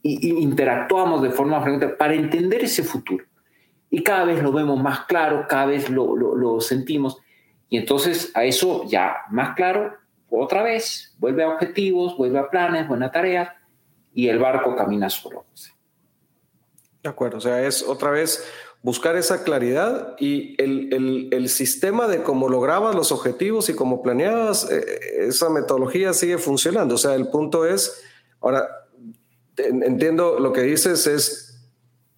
y, 0.00 0.30
interactuamos 0.42 1.20
de 1.20 1.28
forma 1.28 1.60
frecuente 1.60 1.88
para 1.88 2.14
entender 2.14 2.64
ese 2.64 2.82
futuro. 2.82 3.26
Y 3.90 4.02
cada 4.02 4.24
vez 4.24 4.42
lo 4.42 4.52
vemos 4.52 4.80
más 4.80 5.00
claro, 5.00 5.44
cada 5.46 5.66
vez 5.66 5.90
lo, 5.90 6.16
lo, 6.16 6.36
lo 6.36 6.62
sentimos. 6.62 7.18
Y 7.68 7.76
entonces 7.76 8.32
a 8.34 8.44
eso 8.44 8.86
ya 8.88 9.26
más 9.28 9.54
claro, 9.56 9.92
otra 10.30 10.62
vez, 10.62 11.14
vuelve 11.18 11.42
a 11.42 11.48
objetivos, 11.48 12.16
vuelve 12.16 12.38
a 12.38 12.48
planes, 12.48 12.88
buena 12.88 13.10
tarea, 13.10 13.56
y 14.14 14.28
el 14.28 14.38
barco 14.38 14.76
camina 14.76 15.10
solo. 15.10 15.44
De 17.02 17.08
acuerdo, 17.08 17.38
o 17.38 17.40
sea, 17.40 17.66
es 17.66 17.82
otra 17.82 18.10
vez 18.10 18.44
buscar 18.82 19.16
esa 19.16 19.44
claridad 19.44 20.16
y 20.18 20.60
el, 20.62 21.28
el, 21.32 21.48
sistema 21.48 22.08
de 22.08 22.22
cómo 22.22 22.48
lograbas 22.48 22.94
los 22.94 23.12
objetivos 23.12 23.68
y 23.68 23.74
cómo 23.74 24.02
planeabas, 24.02 24.70
eh, 24.70 25.26
esa 25.28 25.50
metodología 25.50 26.14
sigue 26.14 26.38
funcionando. 26.38 26.94
O 26.94 26.98
sea, 26.98 27.14
el 27.14 27.28
punto 27.28 27.66
es, 27.66 28.02
ahora, 28.40 28.68
entiendo 29.56 30.38
lo 30.38 30.52
que 30.52 30.62
dices 30.62 31.06
es, 31.06 31.60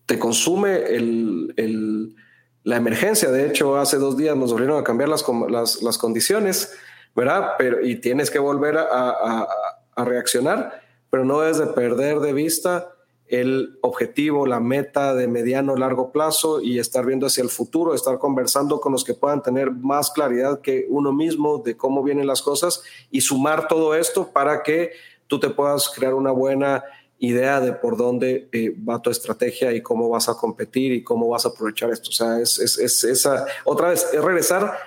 te 0.06 0.18
consume 0.18 0.76
el, 0.86 2.14
la 2.62 2.76
emergencia. 2.76 3.30
De 3.30 3.46
hecho, 3.46 3.76
hace 3.76 3.96
dos 3.98 4.16
días 4.16 4.36
nos 4.36 4.52
volvieron 4.52 4.78
a 4.78 4.84
cambiar 4.84 5.08
las, 5.08 5.24
las, 5.48 5.82
las 5.82 5.98
condiciones, 5.98 6.72
¿verdad? 7.14 7.52
Pero, 7.58 7.84
y 7.84 7.96
tienes 7.96 8.30
que 8.30 8.38
volver 8.38 8.78
a, 8.78 9.46
a, 9.94 10.04
reaccionar 10.04 10.82
pero 11.12 11.26
no 11.26 11.44
es 11.44 11.58
de 11.58 11.66
perder 11.66 12.20
de 12.20 12.32
vista 12.32 12.94
el 13.26 13.78
objetivo, 13.82 14.46
la 14.46 14.60
meta 14.60 15.14
de 15.14 15.28
mediano 15.28 15.76
largo 15.76 16.10
plazo 16.10 16.62
y 16.62 16.78
estar 16.78 17.04
viendo 17.04 17.26
hacia 17.26 17.42
el 17.42 17.50
futuro, 17.50 17.94
estar 17.94 18.18
conversando 18.18 18.80
con 18.80 18.92
los 18.92 19.04
que 19.04 19.12
puedan 19.12 19.42
tener 19.42 19.70
más 19.70 20.10
claridad 20.10 20.62
que 20.62 20.86
uno 20.88 21.12
mismo 21.12 21.58
de 21.58 21.76
cómo 21.76 22.02
vienen 22.02 22.26
las 22.26 22.40
cosas 22.40 22.82
y 23.10 23.20
sumar 23.20 23.68
todo 23.68 23.94
esto 23.94 24.32
para 24.32 24.62
que 24.62 24.92
tú 25.26 25.38
te 25.38 25.50
puedas 25.50 25.90
crear 25.90 26.14
una 26.14 26.30
buena 26.30 26.82
idea 27.18 27.60
de 27.60 27.74
por 27.74 27.98
dónde 27.98 28.48
eh, 28.50 28.74
va 28.88 29.02
tu 29.02 29.10
estrategia 29.10 29.70
y 29.72 29.82
cómo 29.82 30.08
vas 30.08 30.30
a 30.30 30.34
competir 30.34 30.92
y 30.92 31.02
cómo 31.04 31.28
vas 31.28 31.44
a 31.44 31.50
aprovechar 31.50 31.90
esto. 31.90 32.08
O 32.08 32.12
sea, 32.12 32.40
es, 32.40 32.58
es, 32.58 32.78
es 32.78 33.04
esa, 33.04 33.44
otra 33.64 33.90
vez, 33.90 34.08
es 34.14 34.24
regresar 34.24 34.78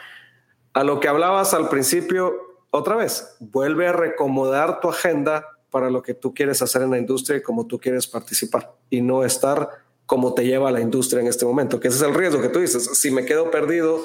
a 0.75 0.83
lo 0.83 0.99
que 0.99 1.07
hablabas 1.07 1.53
al 1.53 1.69
principio, 1.69 2.59
otra 2.69 2.97
vez, 2.97 3.37
vuelve 3.39 3.87
a 3.87 3.93
recomodar 3.93 4.81
tu 4.81 4.89
agenda 4.89 5.47
para 5.71 5.89
lo 5.89 6.03
que 6.03 6.13
tú 6.13 6.33
quieres 6.33 6.61
hacer 6.61 6.81
en 6.81 6.91
la 6.91 6.97
industria 6.97 7.37
y 7.37 7.41
cómo 7.41 7.65
tú 7.65 7.79
quieres 7.79 8.05
participar 8.07 8.73
y 8.89 9.01
no 9.01 9.23
estar 9.23 9.69
como 10.05 10.33
te 10.33 10.45
lleva 10.45 10.71
la 10.71 10.81
industria 10.81 11.21
en 11.21 11.27
este 11.27 11.45
momento, 11.45 11.79
que 11.79 11.87
ese 11.87 11.97
es 11.97 12.03
el 12.03 12.13
riesgo 12.13 12.41
que 12.41 12.49
tú 12.49 12.59
dices. 12.59 12.99
Si 12.99 13.09
me 13.09 13.23
quedo 13.25 13.49
perdido 13.49 14.01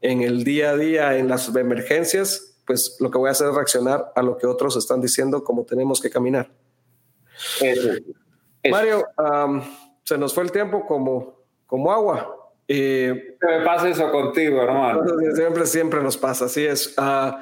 en 0.00 0.22
el 0.22 0.44
día 0.44 0.70
a 0.70 0.76
día, 0.76 1.18
en 1.18 1.28
las 1.28 1.48
emergencias, 1.48 2.54
pues 2.68 2.96
lo 3.00 3.10
que 3.10 3.18
voy 3.18 3.28
a 3.28 3.32
hacer 3.32 3.48
es 3.48 3.54
reaccionar 3.56 4.12
a 4.14 4.22
lo 4.22 4.38
que 4.38 4.46
otros 4.46 4.76
están 4.76 5.00
diciendo, 5.00 5.42
cómo 5.42 5.64
tenemos 5.64 6.00
que 6.00 6.08
caminar. 6.08 6.52
Mario, 8.70 9.04
se 10.04 10.16
nos 10.16 10.32
fue 10.32 10.44
el 10.44 10.52
tiempo 10.52 10.86
como, 10.86 11.40
como 11.66 11.90
agua. 11.90 12.41
Me 12.68 13.64
pasa 13.64 13.88
eso 13.88 14.10
contigo, 14.10 14.62
hermano. 14.62 15.02
Siempre, 15.34 15.66
siempre 15.66 16.02
nos 16.02 16.16
pasa, 16.16 16.46
así 16.46 16.64
es. 16.64 16.94
Uh, 16.98 17.32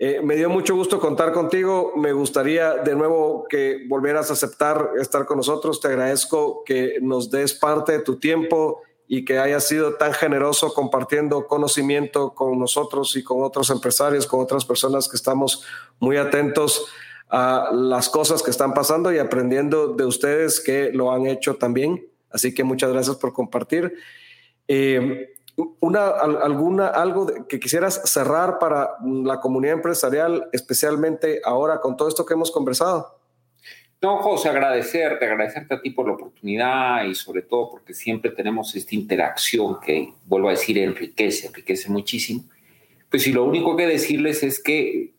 eh, 0.00 0.20
me 0.22 0.36
dio 0.36 0.48
mucho 0.48 0.76
gusto 0.76 1.00
contar 1.00 1.32
contigo. 1.32 1.92
Me 1.96 2.12
gustaría 2.12 2.74
de 2.74 2.94
nuevo 2.94 3.46
que 3.48 3.84
volvieras 3.88 4.30
a 4.30 4.34
aceptar 4.34 4.90
estar 5.00 5.26
con 5.26 5.38
nosotros. 5.38 5.80
Te 5.80 5.88
agradezco 5.88 6.62
que 6.64 6.98
nos 7.02 7.30
des 7.30 7.54
parte 7.54 7.92
de 7.92 7.98
tu 8.00 8.18
tiempo 8.18 8.82
y 9.08 9.24
que 9.24 9.38
hayas 9.38 9.66
sido 9.66 9.94
tan 9.94 10.12
generoso 10.12 10.72
compartiendo 10.72 11.46
conocimiento 11.46 12.34
con 12.34 12.58
nosotros 12.58 13.16
y 13.16 13.24
con 13.24 13.42
otros 13.42 13.70
empresarios, 13.70 14.26
con 14.26 14.40
otras 14.40 14.64
personas 14.66 15.08
que 15.08 15.16
estamos 15.16 15.64
muy 15.98 16.18
atentos 16.18 16.86
a 17.30 17.70
las 17.72 18.08
cosas 18.08 18.42
que 18.42 18.50
están 18.50 18.74
pasando 18.74 19.12
y 19.12 19.18
aprendiendo 19.18 19.88
de 19.94 20.04
ustedes 20.04 20.60
que 20.60 20.92
lo 20.92 21.10
han 21.10 21.26
hecho 21.26 21.56
también. 21.56 22.06
Así 22.30 22.54
que 22.54 22.64
muchas 22.64 22.92
gracias 22.92 23.16
por 23.16 23.32
compartir. 23.32 23.94
Eh, 24.68 25.34
una, 25.80 26.08
alguna, 26.08 26.88
algo 26.88 27.26
que 27.48 27.58
quisieras 27.58 28.02
cerrar 28.04 28.58
para 28.60 28.90
la 29.02 29.40
comunidad 29.40 29.74
empresarial, 29.74 30.48
especialmente 30.52 31.40
ahora 31.44 31.80
con 31.80 31.96
todo 31.96 32.08
esto 32.08 32.24
que 32.24 32.34
hemos 32.34 32.50
conversado. 32.50 33.18
No, 34.00 34.18
José, 34.18 34.48
agradecerte, 34.48 35.24
agradecerte 35.24 35.74
a 35.74 35.80
ti 35.80 35.90
por 35.90 36.06
la 36.06 36.12
oportunidad 36.12 37.04
y 37.04 37.16
sobre 37.16 37.42
todo 37.42 37.70
porque 37.70 37.94
siempre 37.94 38.30
tenemos 38.30 38.76
esta 38.76 38.94
interacción 38.94 39.80
que, 39.80 40.12
vuelvo 40.24 40.48
a 40.48 40.52
decir, 40.52 40.78
enriquece, 40.78 41.48
enriquece 41.48 41.90
muchísimo. 41.90 42.44
Pues 43.10 43.26
y 43.26 43.32
lo 43.32 43.44
único 43.44 43.76
que 43.76 43.88
decirles 43.88 44.44
es 44.44 44.62
que 44.62 45.14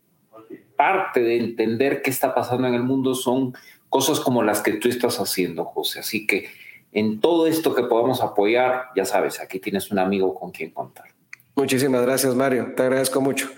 parte 0.76 1.20
de 1.20 1.36
entender 1.36 2.00
qué 2.00 2.08
está 2.08 2.34
pasando 2.34 2.68
en 2.68 2.74
el 2.74 2.82
mundo 2.82 3.14
son 3.14 3.52
cosas 3.90 4.18
como 4.18 4.42
las 4.42 4.62
que 4.62 4.72
tú 4.74 4.88
estás 4.88 5.20
haciendo, 5.20 5.66
José. 5.66 6.00
Así 6.00 6.26
que 6.26 6.48
en 6.92 7.20
todo 7.20 7.46
esto 7.46 7.74
que 7.74 7.84
podamos 7.84 8.20
apoyar, 8.20 8.90
ya 8.96 9.04
sabes, 9.04 9.40
aquí 9.40 9.60
tienes 9.60 9.90
un 9.90 9.98
amigo 9.98 10.34
con 10.34 10.50
quien 10.50 10.70
contar. 10.70 11.06
Muchísimas 11.54 12.02
gracias, 12.02 12.34
Mario. 12.34 12.72
Te 12.76 12.82
agradezco 12.82 13.20
mucho. 13.20 13.48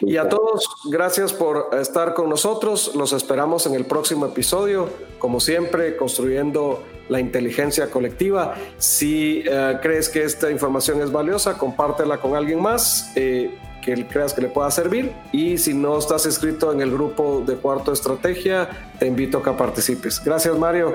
Y 0.00 0.16
a 0.16 0.28
todos, 0.28 0.68
gracias 0.90 1.32
por 1.32 1.70
estar 1.72 2.14
con 2.14 2.28
nosotros. 2.28 2.94
Los 2.94 3.12
esperamos 3.12 3.66
en 3.66 3.74
el 3.74 3.84
próximo 3.84 4.26
episodio. 4.26 4.88
Como 5.18 5.40
siempre, 5.40 5.96
construyendo 5.96 6.84
la 7.08 7.20
inteligencia 7.20 7.90
colectiva. 7.90 8.54
Si 8.78 9.42
eh, 9.44 9.78
crees 9.82 10.08
que 10.08 10.22
esta 10.22 10.50
información 10.50 11.00
es 11.02 11.10
valiosa, 11.10 11.58
compártela 11.58 12.18
con 12.18 12.36
alguien 12.36 12.60
más 12.60 13.10
eh, 13.16 13.58
que 13.82 14.06
creas 14.06 14.34
que 14.34 14.42
le 14.42 14.48
pueda 14.48 14.70
servir. 14.70 15.12
Y 15.32 15.58
si 15.58 15.74
no 15.74 15.98
estás 15.98 16.26
inscrito 16.26 16.72
en 16.72 16.80
el 16.80 16.92
grupo 16.92 17.42
de 17.44 17.56
Cuarto 17.56 17.92
Estrategia, 17.92 18.68
te 18.98 19.06
invito 19.06 19.38
a 19.38 19.42
que 19.42 19.50
participes. 19.52 20.22
Gracias, 20.24 20.56
Mario. 20.56 20.94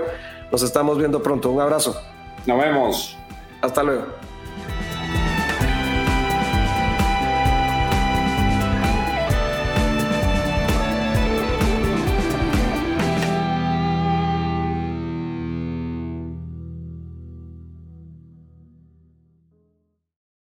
Nos 0.54 0.62
estamos 0.62 1.00
viendo 1.00 1.24
pronto. 1.24 1.50
Un 1.50 1.62
abrazo. 1.62 2.00
Nos 2.46 2.60
vemos. 2.60 3.18
Hasta 3.60 3.82
luego. 3.82 4.06